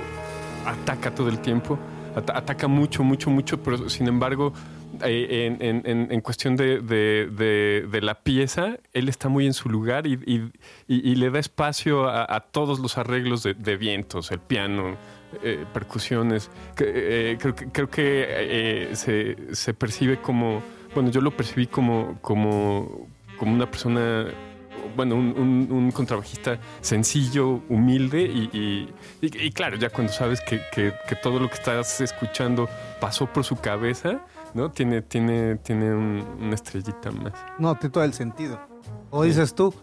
ataca 0.65 1.13
todo 1.13 1.29
el 1.29 1.39
tiempo, 1.39 1.77
ata- 2.15 2.37
ataca 2.37 2.67
mucho, 2.67 3.03
mucho, 3.03 3.29
mucho, 3.29 3.61
pero 3.61 3.89
sin 3.89 4.07
embargo, 4.07 4.53
eh, 5.03 5.47
en, 5.59 5.65
en- 5.67 5.81
en- 5.85 6.11
cuestión 6.21 6.55
de, 6.55 6.79
de- 6.79 7.27
de- 7.31 7.87
la 8.01 8.15
pieza, 8.15 8.77
él 8.93 9.09
está 9.09 9.27
muy 9.29 9.45
en 9.45 9.53
su 9.53 9.69
lugar 9.69 10.07
y, 10.07 10.13
y- 10.25 10.51
y- 10.87 11.11
le 11.15 11.29
da 11.29 11.39
espacio 11.39 12.07
a, 12.07 12.23
todos 12.39 12.79
los 12.79 12.97
arreglos 12.97 13.43
de, 13.43 13.53
vientos, 13.77 14.31
el 14.31 14.39
piano, 14.39 14.95
eh, 15.43 15.65
percusiones. 15.73 16.49
Que, 16.75 17.31
eh, 17.31 17.37
creo 17.39 17.55
que, 17.55 17.65
creo 17.71 17.89
se, 18.93 19.35
se 19.53 19.73
percibe 19.73 20.17
como, 20.21 20.61
bueno, 20.93 21.09
yo 21.11 21.19
lo 21.19 21.31
percibí 21.31 21.67
como, 21.67 22.17
como, 22.21 23.07
como 23.37 23.53
una 23.53 23.69
persona, 23.69 24.27
bueno, 24.95 25.15
un, 25.15 25.33
un- 25.37 25.67
un 25.71 25.91
contrabajista 25.91 26.57
sencillo, 26.81 27.61
humilde 27.69 28.21
y, 28.21 28.49
y- 28.53 28.93
y- 29.21 29.45
y 29.47 29.51
claro, 29.51 29.77
ya 29.77 29.89
cuando 29.89 30.11
sabes 30.13 30.41
que, 30.41 30.61
que- 30.71 30.93
que 31.07 31.15
todo 31.15 31.39
lo 31.39 31.47
que 31.47 31.55
estás 31.55 32.01
escuchando 32.01 32.67
pasó 32.99 33.25
por 33.27 33.43
su 33.43 33.55
cabeza, 33.55 34.21
¿no? 34.53 34.71
Tiene, 34.71 35.01
tiene, 35.01 35.55
tiene 35.57 35.93
un- 35.93 36.25
una 36.39 36.55
estrellita 36.55 37.11
más. 37.11 37.33
No, 37.59 37.75
tiene 37.75 37.91
todo 37.91 38.03
el 38.03 38.13
sentido. 38.13 38.59
O 39.11 39.23
dices 39.23 39.53
tú, 39.53 39.73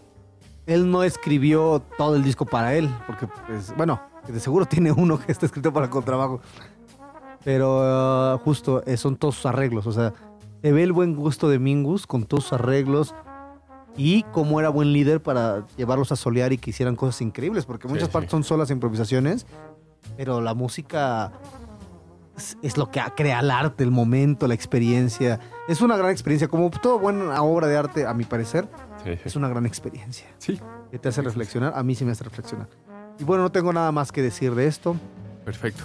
él 0.65 0.89
no 0.89 1.03
escribió 1.03 1.81
todo 1.97 2.15
el 2.15 2.23
disco 2.23 2.45
para 2.45 2.73
él, 2.75 2.89
porque, 3.05 3.27
pues, 3.47 3.73
bueno, 3.75 4.01
de 4.27 4.39
seguro 4.39 4.65
tiene 4.65 4.91
uno 4.91 5.19
que 5.19 5.31
está 5.31 5.45
escrito 5.45 5.71
para 5.73 5.89
contrabajo. 5.89 6.39
Pero 7.43 8.35
uh, 8.35 8.37
justo 8.39 8.83
eh, 8.85 8.95
son 8.95 9.17
todos 9.17 9.35
sus 9.35 9.45
arreglos, 9.45 9.85
o 9.85 9.91
sea, 9.91 10.13
se 10.61 10.71
ve 10.71 10.83
el 10.83 10.93
buen 10.93 11.13
gusto 11.15 11.49
de 11.49 11.59
Mingus 11.59 12.07
con 12.07 12.23
todos 12.23 12.45
sus 12.45 12.53
arreglos 12.53 13.13
y 13.95 14.23
cómo 14.31 14.59
era 14.59 14.69
buen 14.69 14.91
líder 14.93 15.21
para 15.21 15.65
llevarlos 15.77 16.11
a 16.11 16.15
solear 16.15 16.53
y 16.53 16.57
que 16.57 16.71
hicieran 16.71 16.95
cosas 16.95 17.21
increíbles, 17.21 17.65
porque 17.65 17.87
muchas 17.87 18.07
sí. 18.07 18.11
partes 18.13 18.31
son 18.31 18.43
solas 18.43 18.69
improvisaciones, 18.71 19.45
pero 20.17 20.41
la 20.41 20.53
música 20.53 21.31
es, 22.37 22.57
es 22.61 22.77
lo 22.77 22.89
que 22.89 23.01
crea 23.15 23.39
el 23.39 23.51
arte, 23.51 23.83
el 23.83 23.91
momento, 23.91 24.47
la 24.47 24.53
experiencia. 24.55 25.39
Es 25.67 25.81
una 25.81 25.95
gran 25.97 26.11
experiencia, 26.11 26.47
como 26.47 26.69
toda 26.71 26.97
buena 26.97 27.41
obra 27.43 27.67
de 27.67 27.77
arte, 27.77 28.05
a 28.07 28.13
mi 28.13 28.23
parecer, 28.23 28.67
Sí, 29.03 29.19
es 29.25 29.35
una 29.35 29.49
gran 29.49 29.65
experiencia. 29.65 30.27
Sí, 30.37 30.59
Que 30.89 30.97
te 30.97 31.09
hace 31.09 31.21
reflexionar, 31.21 31.73
a 31.75 31.83
mí 31.83 31.93
sí 31.93 32.05
me 32.05 32.13
hace 32.13 32.23
reflexionar. 32.23 32.69
Y 33.19 33.25
bueno, 33.25 33.43
no 33.43 33.51
tengo 33.51 33.73
nada 33.73 33.91
más 33.91 34.11
que 34.11 34.21
decir 34.21 34.55
de 34.55 34.65
esto. 34.67 34.95
perfecto. 35.43 35.83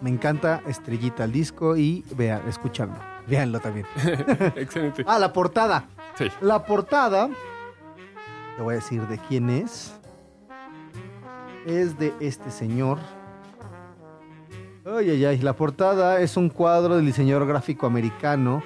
Me 0.00 0.10
encanta 0.10 0.62
Estrellita 0.66 1.24
el 1.24 1.32
disco 1.32 1.76
y 1.76 2.04
vean, 2.16 2.42
escúchanlo. 2.48 2.96
Véanlo 3.26 3.60
también. 3.60 3.86
Excelente. 4.56 5.04
Ah, 5.08 5.18
la 5.18 5.32
portada. 5.32 5.86
Sí. 6.16 6.28
La 6.40 6.64
portada, 6.64 7.28
te 8.56 8.62
voy 8.62 8.72
a 8.72 8.76
decir 8.76 9.02
de 9.08 9.18
quién 9.18 9.48
es. 9.50 9.94
Es 11.66 11.98
de 11.98 12.12
este 12.20 12.50
señor. 12.50 12.98
Ay, 14.84 15.10
ay, 15.10 15.24
ay. 15.24 15.38
La 15.38 15.52
portada 15.54 16.20
es 16.20 16.36
un 16.36 16.48
cuadro 16.48 16.96
del 16.96 17.06
diseñador 17.06 17.46
gráfico 17.46 17.86
americano 17.86 18.62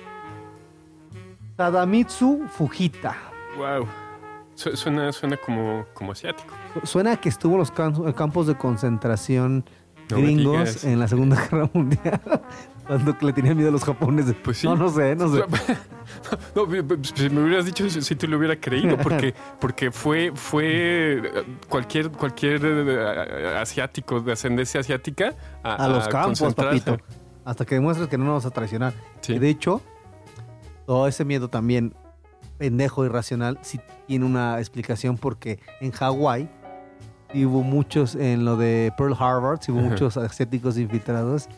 Tadamitsu 1.56 2.46
Fujita. 2.48 3.16
Wow. 3.56 3.86
Suena, 4.54 5.12
suena 5.12 5.36
como, 5.36 5.84
como 5.94 6.12
asiático. 6.12 6.54
Su- 6.80 6.86
Suena 6.86 7.12
a 7.12 7.16
que 7.20 7.28
estuvo 7.28 7.52
en 7.54 7.58
los 7.60 7.72
cam- 7.72 8.14
campos 8.14 8.46
de 8.46 8.56
concentración 8.56 9.64
No 10.10 10.16
gringos 10.16 10.84
en 10.84 10.98
la 10.98 11.08
Segunda 11.08 11.36
Guerra 11.50 11.68
Mundial. 11.74 12.20
Cuando 12.86 13.16
le 13.20 13.32
tenían 13.32 13.56
miedo 13.56 13.68
a 13.68 13.72
los 13.72 13.84
japoneses. 13.84 14.34
Pues 14.42 14.58
sí. 14.58 14.66
No, 14.66 14.76
no 14.76 14.88
sé, 14.88 15.16
no 15.16 15.28
sé. 15.32 15.44
No, 16.54 16.66
pues, 16.66 17.12
si 17.14 17.28
me 17.28 17.42
hubieras 17.42 17.66
dicho 17.66 17.88
si, 17.90 18.14
te 18.14 18.26
lo 18.26 18.38
hubiera 18.38 18.56
creído, 18.56 18.96
porque, 19.02 19.34
porque 19.60 19.90
fue, 19.90 20.32
fue 20.34 20.64
eh, 21.18 21.44
cualquier, 21.68 22.10
cualquier 22.10 22.60
eh, 22.64 23.56
asiático 23.58 24.20
de 24.20 24.32
ascendencia 24.32 24.80
asiática 24.80 25.34
a, 25.62 25.74
A 25.84 25.88
los 25.88 26.08
campos, 26.08 26.38
concentrarse. 26.38 26.80
papito. 26.80 27.04
Hasta 27.44 27.64
que 27.64 27.74
demuestres 27.74 28.08
que 28.08 28.18
no 28.18 28.24
nos 28.24 28.44
vas 28.44 28.46
a 28.46 28.54
traicionar. 28.54 28.94
Sí. 29.20 29.38
De 29.38 29.48
hecho, 29.48 29.82
todo 30.86 31.06
ese 31.06 31.24
miedo 31.24 31.48
también, 31.48 31.94
pendejo, 32.58 33.04
irracional, 33.04 33.58
sí 33.62 33.80
tiene 34.06 34.24
una 34.24 34.58
explicación 34.58 35.18
porque 35.18 35.60
en 35.80 35.90
Hawái 35.90 36.48
hubo 37.34 37.62
muchos, 37.62 38.14
en 38.14 38.44
lo 38.44 38.56
de 38.56 38.92
Pearl 38.96 39.14
Harbor, 39.18 39.58
hubo 39.68 39.80
Ajá. 39.80 39.88
muchos 39.88 40.16
asiáticos 40.16 40.78
infiltrados. 40.78 41.48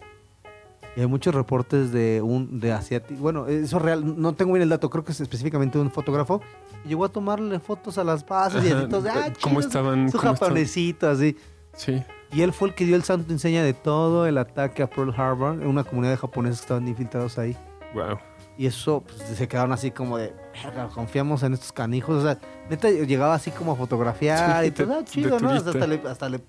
Y 0.97 1.01
hay 1.01 1.07
muchos 1.07 1.34
reportes 1.34 1.93
de 1.93 2.20
un 2.22 2.59
de 2.61 2.72
asiático. 2.72 3.20
Bueno, 3.20 3.47
eso 3.47 3.76
es 3.76 3.82
real, 3.82 4.20
no 4.20 4.32
tengo 4.34 4.53
bien 4.53 4.62
el 4.62 4.68
dato, 4.68 4.91
creo 4.91 5.05
que 5.05 5.12
es 5.12 5.20
específicamente 5.20 5.78
un 5.78 5.91
fotógrafo. 5.91 6.41
llegó 6.86 7.05
a 7.05 7.09
tomarle 7.09 7.59
fotos 7.61 7.99
a 7.99 8.05
las 8.05 8.26
bases 8.26 8.64
y 8.64 8.68
así 8.72 8.89
todos, 8.89 9.07
ah, 9.07 9.32
¿Cómo 9.41 9.61
estaban? 9.61 10.11
Su 10.11 10.18
japonesito, 10.18 11.09
así. 11.09 11.36
Sí. 11.74 12.03
Y 12.32 12.43
él 12.43 12.53
fue 12.53 12.68
el 12.68 12.74
que 12.74 12.84
dio 12.84 12.97
el 12.97 13.05
santo 13.05 13.32
enseña 13.32 13.62
de 13.62 13.72
todo 13.74 14.26
el 14.26 14.36
ataque 14.39 14.82
a 14.82 14.91
Pearl 14.91 15.14
Harbor, 15.16 15.55
en 15.55 15.66
una 15.66 15.84
comunidad 15.84 16.12
de 16.12 16.16
japoneses 16.18 16.61
que 16.61 16.64
estaban 16.64 16.86
infiltrados 16.89 17.39
ahí. 17.39 17.57
Wow. 17.95 18.18
Y 18.59 18.66
eso 18.66 19.03
pues, 19.07 19.22
se 19.39 19.47
quedaron 19.49 19.72
así 19.72 19.93
como 19.93 20.18
de, 20.18 20.34
"Verga, 20.64 20.89
confiamos 20.89 21.43
en 21.45 21.55
estos 21.55 21.70
canijos. 21.72 22.16
O 22.16 22.22
sea, 22.22 22.39
neta 22.68 22.91
llegaba 22.91 23.34
así 23.34 23.53
como 23.53 23.72
a 23.72 23.76
fotografiar 23.76 24.62
Sí, 24.62 24.68
y 24.68 24.70
todo, 24.72 24.95
ah, 24.99 25.05
chido, 25.05 25.39
¿no? 25.39 25.51
Hasta, 25.51 25.86
le, 25.86 26.03
hasta 26.09 26.28
le- 26.28 26.41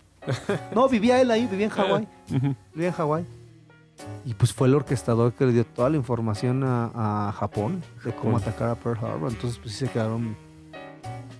No, 0.73 0.89
vivía 0.89 1.21
él 1.21 1.29
ahí, 1.31 1.45
vivía 1.45 1.65
en 1.65 1.71
Hawái. 1.77 2.07
Ujú. 2.35 2.55
Vivía 2.73 2.87
en 2.87 2.93
Hawái. 2.93 3.25
Y 4.25 4.33
pues 4.33 4.53
fue 4.53 4.67
el 4.67 4.75
orquestador 4.75 5.33
que 5.33 5.45
le 5.45 5.53
dio 5.53 5.65
toda 5.65 5.89
la 5.89 5.97
información 5.97 6.63
a, 6.63 7.27
a 7.27 7.31
Japón 7.33 7.81
de 8.03 8.11
cómo 8.13 8.37
Japón. 8.37 8.49
atacar 8.53 8.69
a 8.69 8.75
Pearl 8.75 8.97
Harbor. 9.03 9.31
Entonces, 9.31 9.59
pues 9.59 9.73
sí 9.75 9.85
se 9.85 9.91
quedaron, 9.91 10.35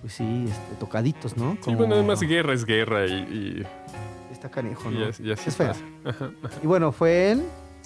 pues 0.00 0.14
sí, 0.14 0.46
este, 0.48 0.74
tocaditos, 0.78 1.36
¿no? 1.36 1.56
Sí, 1.62 1.74
bueno, 1.74 1.94
además 1.94 2.20
guerra 2.20 2.52
es 2.54 2.64
guerra 2.64 3.06
y, 3.06 3.64
Está 4.32 4.50
canijo, 4.50 4.90
y, 4.90 4.94
y 4.94 4.98
¿no? 4.98 5.04
y 5.28 5.32
así 5.32 5.48
Es 5.48 5.56
fea. 5.56 5.68
pasa. 5.68 5.84
Ajá, 6.04 6.30
ajá. 6.42 6.56
Y 6.62 6.66
bueno, 6.66 6.92
fue 6.92 7.32
él. 7.32 7.42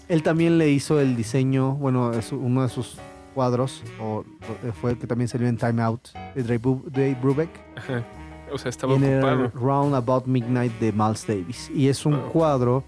Él 0.08 0.22
también 0.22 0.58
le 0.58 0.68
hizo 0.68 1.00
el 1.00 1.16
diseño, 1.16 1.72
bueno, 1.74 2.12
es 2.12 2.30
uno 2.30 2.62
de 2.62 2.68
sus 2.68 2.96
cuadros, 3.34 3.82
o 4.00 4.24
o 4.68 4.72
fue 4.72 4.92
el 4.92 4.98
que 4.98 5.06
también 5.06 5.28
salió 5.28 5.48
en 5.48 5.56
Time 5.56 5.82
Out 5.82 6.08
de 6.34 6.42
Dave 6.42 6.60
Bru- 6.60 6.84
Dave 6.90 7.16
Brubeck. 7.20 7.48
Ajá. 7.76 8.04
O 8.52 8.58
sea, 8.58 8.68
estaba 8.68 8.94
en 8.94 9.02
el. 9.04 9.50
Round 9.52 9.94
About 9.94 10.26
Midnight 10.26 10.72
de 10.78 10.92
Miles 10.92 11.26
Davis. 11.26 11.70
Y 11.74 11.88
es 11.88 12.04
un 12.06 12.12
Wow. 12.20 12.28
cuadro 12.30 12.84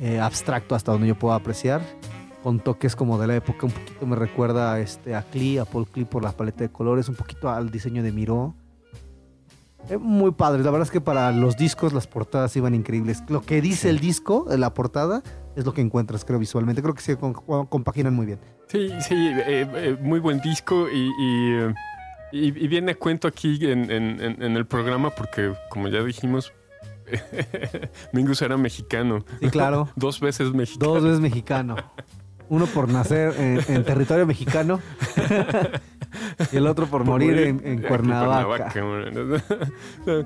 eh, 0.00 0.20
abstracto 0.20 0.74
hasta 0.74 0.92
donde 0.92 1.08
yo 1.08 1.14
puedo 1.18 1.34
apreciar, 1.34 1.80
con 2.42 2.58
toques 2.60 2.96
como 2.96 3.18
de 3.18 3.26
la 3.28 3.36
época. 3.36 3.66
Un 3.66 3.72
poquito 3.72 4.06
me 4.06 4.16
recuerda 4.16 4.72
a, 4.74 4.80
este, 4.80 5.14
a 5.14 5.22
Klee, 5.22 5.58
a 5.58 5.64
Paul 5.64 5.86
Klee 5.86 6.04
por 6.04 6.22
la 6.24 6.32
paleta 6.32 6.64
de 6.64 6.70
colores, 6.70 7.08
un 7.08 7.14
poquito 7.14 7.48
al 7.50 7.70
diseño 7.70 8.02
de 8.02 8.12
Miró. 8.12 8.54
Eh, 9.88 9.96
muy 9.96 10.30
padre, 10.30 10.62
la 10.62 10.70
verdad 10.70 10.86
es 10.86 10.92
que 10.92 11.00
para 11.00 11.32
los 11.32 11.56
discos 11.56 11.92
las 11.92 12.06
portadas 12.06 12.54
iban 12.56 12.74
increíbles. 12.74 13.22
Lo 13.28 13.42
que 13.42 13.60
dice 13.60 13.82
Sí. 13.82 13.88
el 13.88 13.98
disco, 13.98 14.46
eh, 14.52 14.56
la 14.58 14.74
portada, 14.74 15.22
es 15.56 15.64
lo 15.64 15.74
que 15.74 15.80
encuentras, 15.80 16.24
creo, 16.24 16.38
visualmente. 16.38 16.82
Creo 16.82 16.94
que 16.94 17.02
se 17.02 17.16
compaginan 17.16 18.14
muy 18.14 18.26
bien. 18.26 18.38
Sí, 18.68 18.90
sí, 19.00 19.14
eh, 19.16 19.68
eh, 19.74 19.96
muy 20.00 20.18
buen 20.20 20.40
disco 20.40 20.88
y, 20.88 21.10
y, 21.20 21.56
y- 22.32 22.64
y 22.64 22.68
viene 22.68 22.92
a 22.92 22.94
cuento 22.94 23.26
aquí 23.28 23.58
en- 23.66 23.90
en 23.90 24.56
el 24.56 24.66
programa 24.66 25.10
porque, 25.10 25.52
como 25.68 25.88
ya 25.88 26.02
dijimos, 26.02 26.52
Mingus 28.12 28.42
era 28.42 28.56
mexicano. 28.56 29.24
Sí, 29.40 29.48
claro. 29.50 29.88
Dos 29.96 30.20
veces 30.20 30.52
mexicano. 30.52 30.92
Dos 30.94 31.02
veces 31.04 31.20
mexicano. 31.20 31.76
Uno 32.48 32.66
por 32.66 32.88
nacer 32.88 33.32
en, 33.38 33.60
en 33.74 33.82
territorio 33.84 34.26
mexicano 34.26 34.78
y 36.52 36.56
el 36.58 36.66
otro 36.66 36.86
por, 36.86 37.02
morir, 37.04 37.38
en, 37.38 37.80
Cuernavaca. 37.80 38.70
Cuernavaca. 38.72 39.56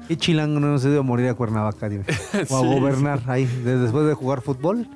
¿Qué 0.09 0.16
chilango 0.16 0.59
no 0.59 0.74
ha 0.74 0.79
ido 0.81 1.01
a 1.01 1.03
morir 1.05 1.29
a 1.29 1.35
Cuernavaca, 1.35 1.89
dime? 1.89 2.05
O 2.49 2.57
a 2.57 2.61
Sí, 2.62 2.66
gobernar 2.66 3.20
ahí. 3.29 3.45
de- 3.45 3.79
Después 3.79 4.07
de 4.09 4.14
jugar 4.14 4.41
fútbol, 4.41 4.89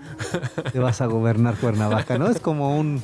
te 0.73 0.81
vas 0.81 1.01
a 1.03 1.07
gobernar 1.07 1.55
Cuernavaca, 1.55 2.19
¿no? 2.19 2.27
Es 2.29 2.41
como 2.41 2.77
un 2.77 3.01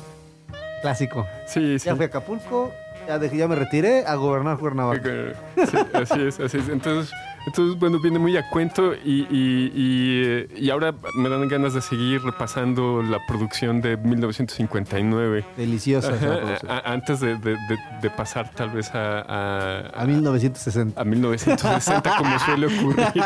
clásico. 0.81 1.25
Sí, 1.47 1.79
sí. 1.79 1.85
Ya 1.85 1.95
fui 1.95 2.03
a 2.03 2.07
Acapulco, 2.09 2.71
ya, 3.07 3.17
dejé- 3.19 3.37
ya 3.37 3.47
me 3.47 3.55
retiré 3.55 4.05
a 4.05 4.15
gobernar 4.15 4.57
Cuernavaca. 4.57 5.09
Sí, 5.55 5.77
así 5.93 6.21
es, 6.21 6.39
así 6.39 6.57
es. 6.57 6.69
Entonces, 6.69 7.13
entonces 7.45 7.79
bueno, 7.79 7.99
viene 8.01 8.19
muy 8.19 8.35
a 8.35 8.49
cuento 8.49 8.93
y, 8.93 9.25
y- 9.29 9.71
y, 9.73 10.47
y 10.65 10.69
ahora 10.69 10.93
me 11.15 11.29
dan 11.29 11.47
ganas 11.47 11.73
de 11.73 11.81
seguir 11.81 12.21
repasando 12.23 13.01
la 13.01 13.19
producción 13.27 13.81
de 13.81 13.95
1959. 13.97 15.45
Deliciosa 15.55 16.13
Ajá, 16.13 16.57
a- 16.67 16.91
antes 16.91 17.19
de, 17.21 17.37
de- 17.37 17.51
de- 17.51 17.77
de 18.01 18.09
pasar 18.09 18.51
tal 18.51 18.69
vez 18.71 18.93
a, 18.93 19.21
a, 19.21 20.01
A 20.01 20.05
1960. 20.05 20.99
a 20.99 21.03
1960 21.05 22.17
como 22.17 22.39
suele 22.39 22.67
ocurrir. 22.67 23.07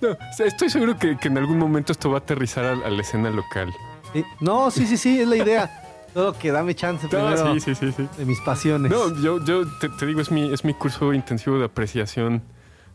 No, 0.00 0.08
estoy 0.44 0.70
seguro 0.70 0.96
que, 0.98 1.16
que 1.16 1.28
en 1.28 1.38
algún 1.38 1.58
momento 1.58 1.92
esto 1.92 2.10
va 2.10 2.16
a 2.18 2.20
aterrizar 2.20 2.64
a, 2.64 2.72
a 2.72 2.90
la 2.90 3.00
escena 3.02 3.30
local. 3.30 3.72
No, 4.40 4.70
sí, 4.70 4.86
sí, 4.86 4.96
sí, 4.96 5.20
es 5.20 5.28
la 5.28 5.36
idea. 5.36 5.82
Todo 6.16 6.32
que 6.32 6.50
dame 6.50 6.74
chance 6.74 7.04
No, 7.04 7.10
primero 7.10 7.52
sí, 7.52 7.60
sí, 7.60 7.74
sí, 7.74 7.92
sí. 7.94 8.08
de 8.16 8.24
mis 8.24 8.40
pasiones. 8.40 8.90
No, 8.90 9.14
yo, 9.20 9.38
yo 9.44 9.66
te, 9.78 9.90
te 9.90 10.06
digo, 10.06 10.22
es 10.22 10.30
mi, 10.30 10.50
es 10.50 10.64
mi 10.64 10.72
curso 10.72 11.12
intensivo 11.12 11.58
de 11.58 11.66
apreciación 11.66 12.40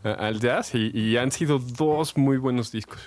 a- 0.02 0.10
al 0.26 0.40
jazz 0.40 0.74
y, 0.74 0.90
y 0.92 1.16
han 1.18 1.30
sido 1.30 1.60
dos 1.60 2.16
muy 2.16 2.36
buenos 2.36 2.72
discos. 2.72 2.98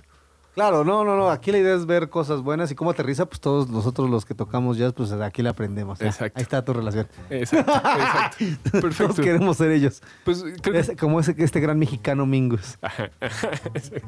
Claro, 0.56 0.86
no, 0.86 1.04
no, 1.04 1.18
no. 1.18 1.30
Aquí 1.30 1.52
la 1.52 1.58
idea 1.58 1.76
es 1.76 1.86
ver 1.86 2.08
cosas 2.10 2.42
buenas 2.42 2.72
y 2.72 2.76
cómo 2.76 2.90
aterriza, 2.92 3.26
pues 3.26 3.42
todos 3.42 3.70
nosotros 3.70 4.10
los 4.10 4.24
que 4.26 4.34
tocamos 4.34 4.78
jazz, 4.78 4.94
pues 4.94 5.12
aquí 5.12 5.42
le 5.44 5.50
aprendemos. 5.50 6.00
Ya, 6.00 6.08
Exacto. 6.08 6.40
Ahí 6.40 6.44
está 6.44 6.64
tu 6.64 6.72
relación. 6.72 7.08
Exacto, 7.30 7.74
exacto. 7.74 8.38
Todos 8.72 8.82
Perfecto. 8.84 9.22
queremos 9.22 9.58
ser 9.58 9.72
ellos. 9.72 10.02
Pues 10.24 10.44
creo 10.62 10.74
que 10.74 10.80
Es 10.80 10.92
como 10.98 11.20
ese, 11.20 11.36
este 11.38 11.60
gran 11.60 11.78
mexicano 11.78 12.26
Mingus. 12.26 12.78
Ajá, 12.82 13.10
ajá, 13.20 13.50
exacto. 13.74 14.08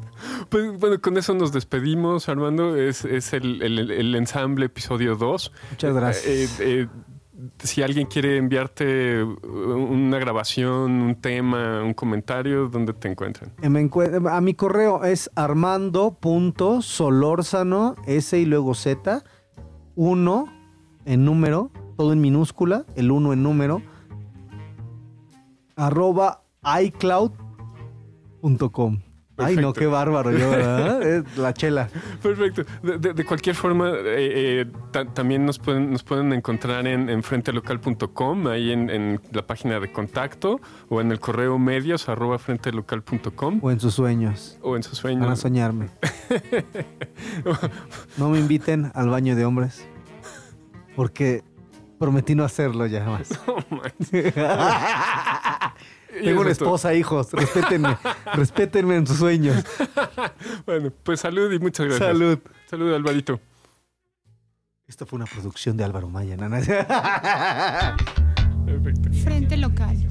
Pues 0.50 0.80
bueno, 0.80 1.02
con 1.02 1.18
eso 1.18 1.34
nos 1.34 1.52
despedimos, 1.52 2.30
Armando. 2.30 2.78
Es, 2.78 3.04
es 3.04 3.34
el, 3.34 3.62
el- 3.62 3.92
el 3.92 4.16
ensamble 4.16 4.68
episodio 4.68 5.18
2. 5.18 5.52
Muchas 5.72 5.94
gracias. 5.94 6.26
Eh, 6.26 6.50
eh, 6.62 6.88
si 7.60 7.82
alguien 7.84 8.08
quiere 8.08 8.38
enviarte 8.38 9.24
una 9.24 10.18
grabación, 10.20 11.02
un 11.02 11.16
tema, 11.22 11.84
un 11.84 11.94
comentario, 11.94 12.68
¿dónde 12.68 12.94
te 12.94 13.08
encuentran? 13.10 13.52
Eh, 13.62 13.68
encue- 13.70 14.28
a 14.30 14.42
mi 14.42 14.54
correo 14.56 15.04
es 15.04 15.30
armando.solórzano, 15.36 17.94
S 18.06 18.40
y 18.40 18.46
luego 18.46 18.74
Z, 18.74 19.24
1 19.96 20.46
en 21.06 21.26
número, 21.26 21.70
todo 21.96 22.12
en 22.14 22.22
minúscula, 22.22 22.86
el 22.96 23.12
1 23.12 23.34
en 23.34 23.44
número, 23.44 23.82
arroba 25.76 26.42
iCloud.com. 26.82 29.00
Ay, 29.38 29.56
no, 29.58 29.72
qué 29.74 29.86
bárbaro 29.86 30.32
yo, 30.32 30.50
¿verdad? 30.50 31.24
La 31.38 31.54
chela. 31.54 31.90
Perfecto. 32.24 32.64
De, 32.82 32.98
de- 32.98 33.14
de 33.14 33.26
cualquier 33.26 33.56
forma, 33.56 33.90
eh, 33.92 34.62
eh, 34.62 34.66
ta- 34.92 35.06
también 35.06 35.46
nos 35.46 35.60
pueden, 35.60 35.92
nos 35.92 36.04
pueden 36.04 36.34
encontrar 36.34 36.88
en, 36.88 37.08
en 37.10 37.22
frentelocal.com, 37.24 38.48
ahí 38.48 38.72
en, 38.72 38.90
en 38.90 39.22
la 39.32 39.46
página 39.46 39.80
de 39.80 39.92
contacto, 39.92 40.60
o 40.90 41.02
en 41.02 41.12
el 41.12 41.20
correo 41.20 41.60
medios 41.60 42.10
arroba 42.10 42.40
frentelocal.com, 42.40 43.60
O 43.62 43.70
en 43.72 43.80
sus 43.80 43.94
sueños. 43.94 44.58
o 44.62 44.76
en 44.76 44.84
sus 44.84 45.02
Van 45.04 45.18
a 45.18 45.36
sueños. 45.36 45.40
soñarme. 45.40 45.90
No 48.18 48.30
me 48.30 48.40
inviten 48.40 48.92
al 48.96 49.10
baño 49.10 49.36
de 49.36 49.46
hombres. 49.46 49.88
Porque 50.96 51.44
prometí 52.00 52.36
no 52.36 52.44
hacerlo 52.44 52.86
ya 52.88 53.06
más. 53.06 53.30
Y 54.12 54.22
Tengo 56.24 56.42
una 56.42 56.52
esposa, 56.52 56.94
hijos. 56.94 57.32
Respétenme. 57.32 57.98
Respétenme 58.34 58.96
en 58.96 59.08
sus 59.08 59.18
sueños. 59.18 59.64
Bueno, 60.66 60.92
pues 61.04 61.20
salud 61.20 61.52
y 61.52 61.60
muchas 61.60 61.86
gracias. 61.88 62.08
Salud. 62.08 62.40
Salud, 62.70 62.94
Alvarito. 62.94 63.40
Esto 64.88 65.06
fue 65.06 65.18
una 65.18 65.26
producción 65.26 65.76
de 65.76 65.84
Álvaro 65.84 66.10
Maya, 66.10 66.38
nana. 66.38 66.60
Perfecto. 68.66 69.10
Frente 69.24 69.58
local. 69.58 69.98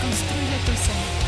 Construye 0.00 0.58
tu 0.64 0.72
ser. 0.72 1.21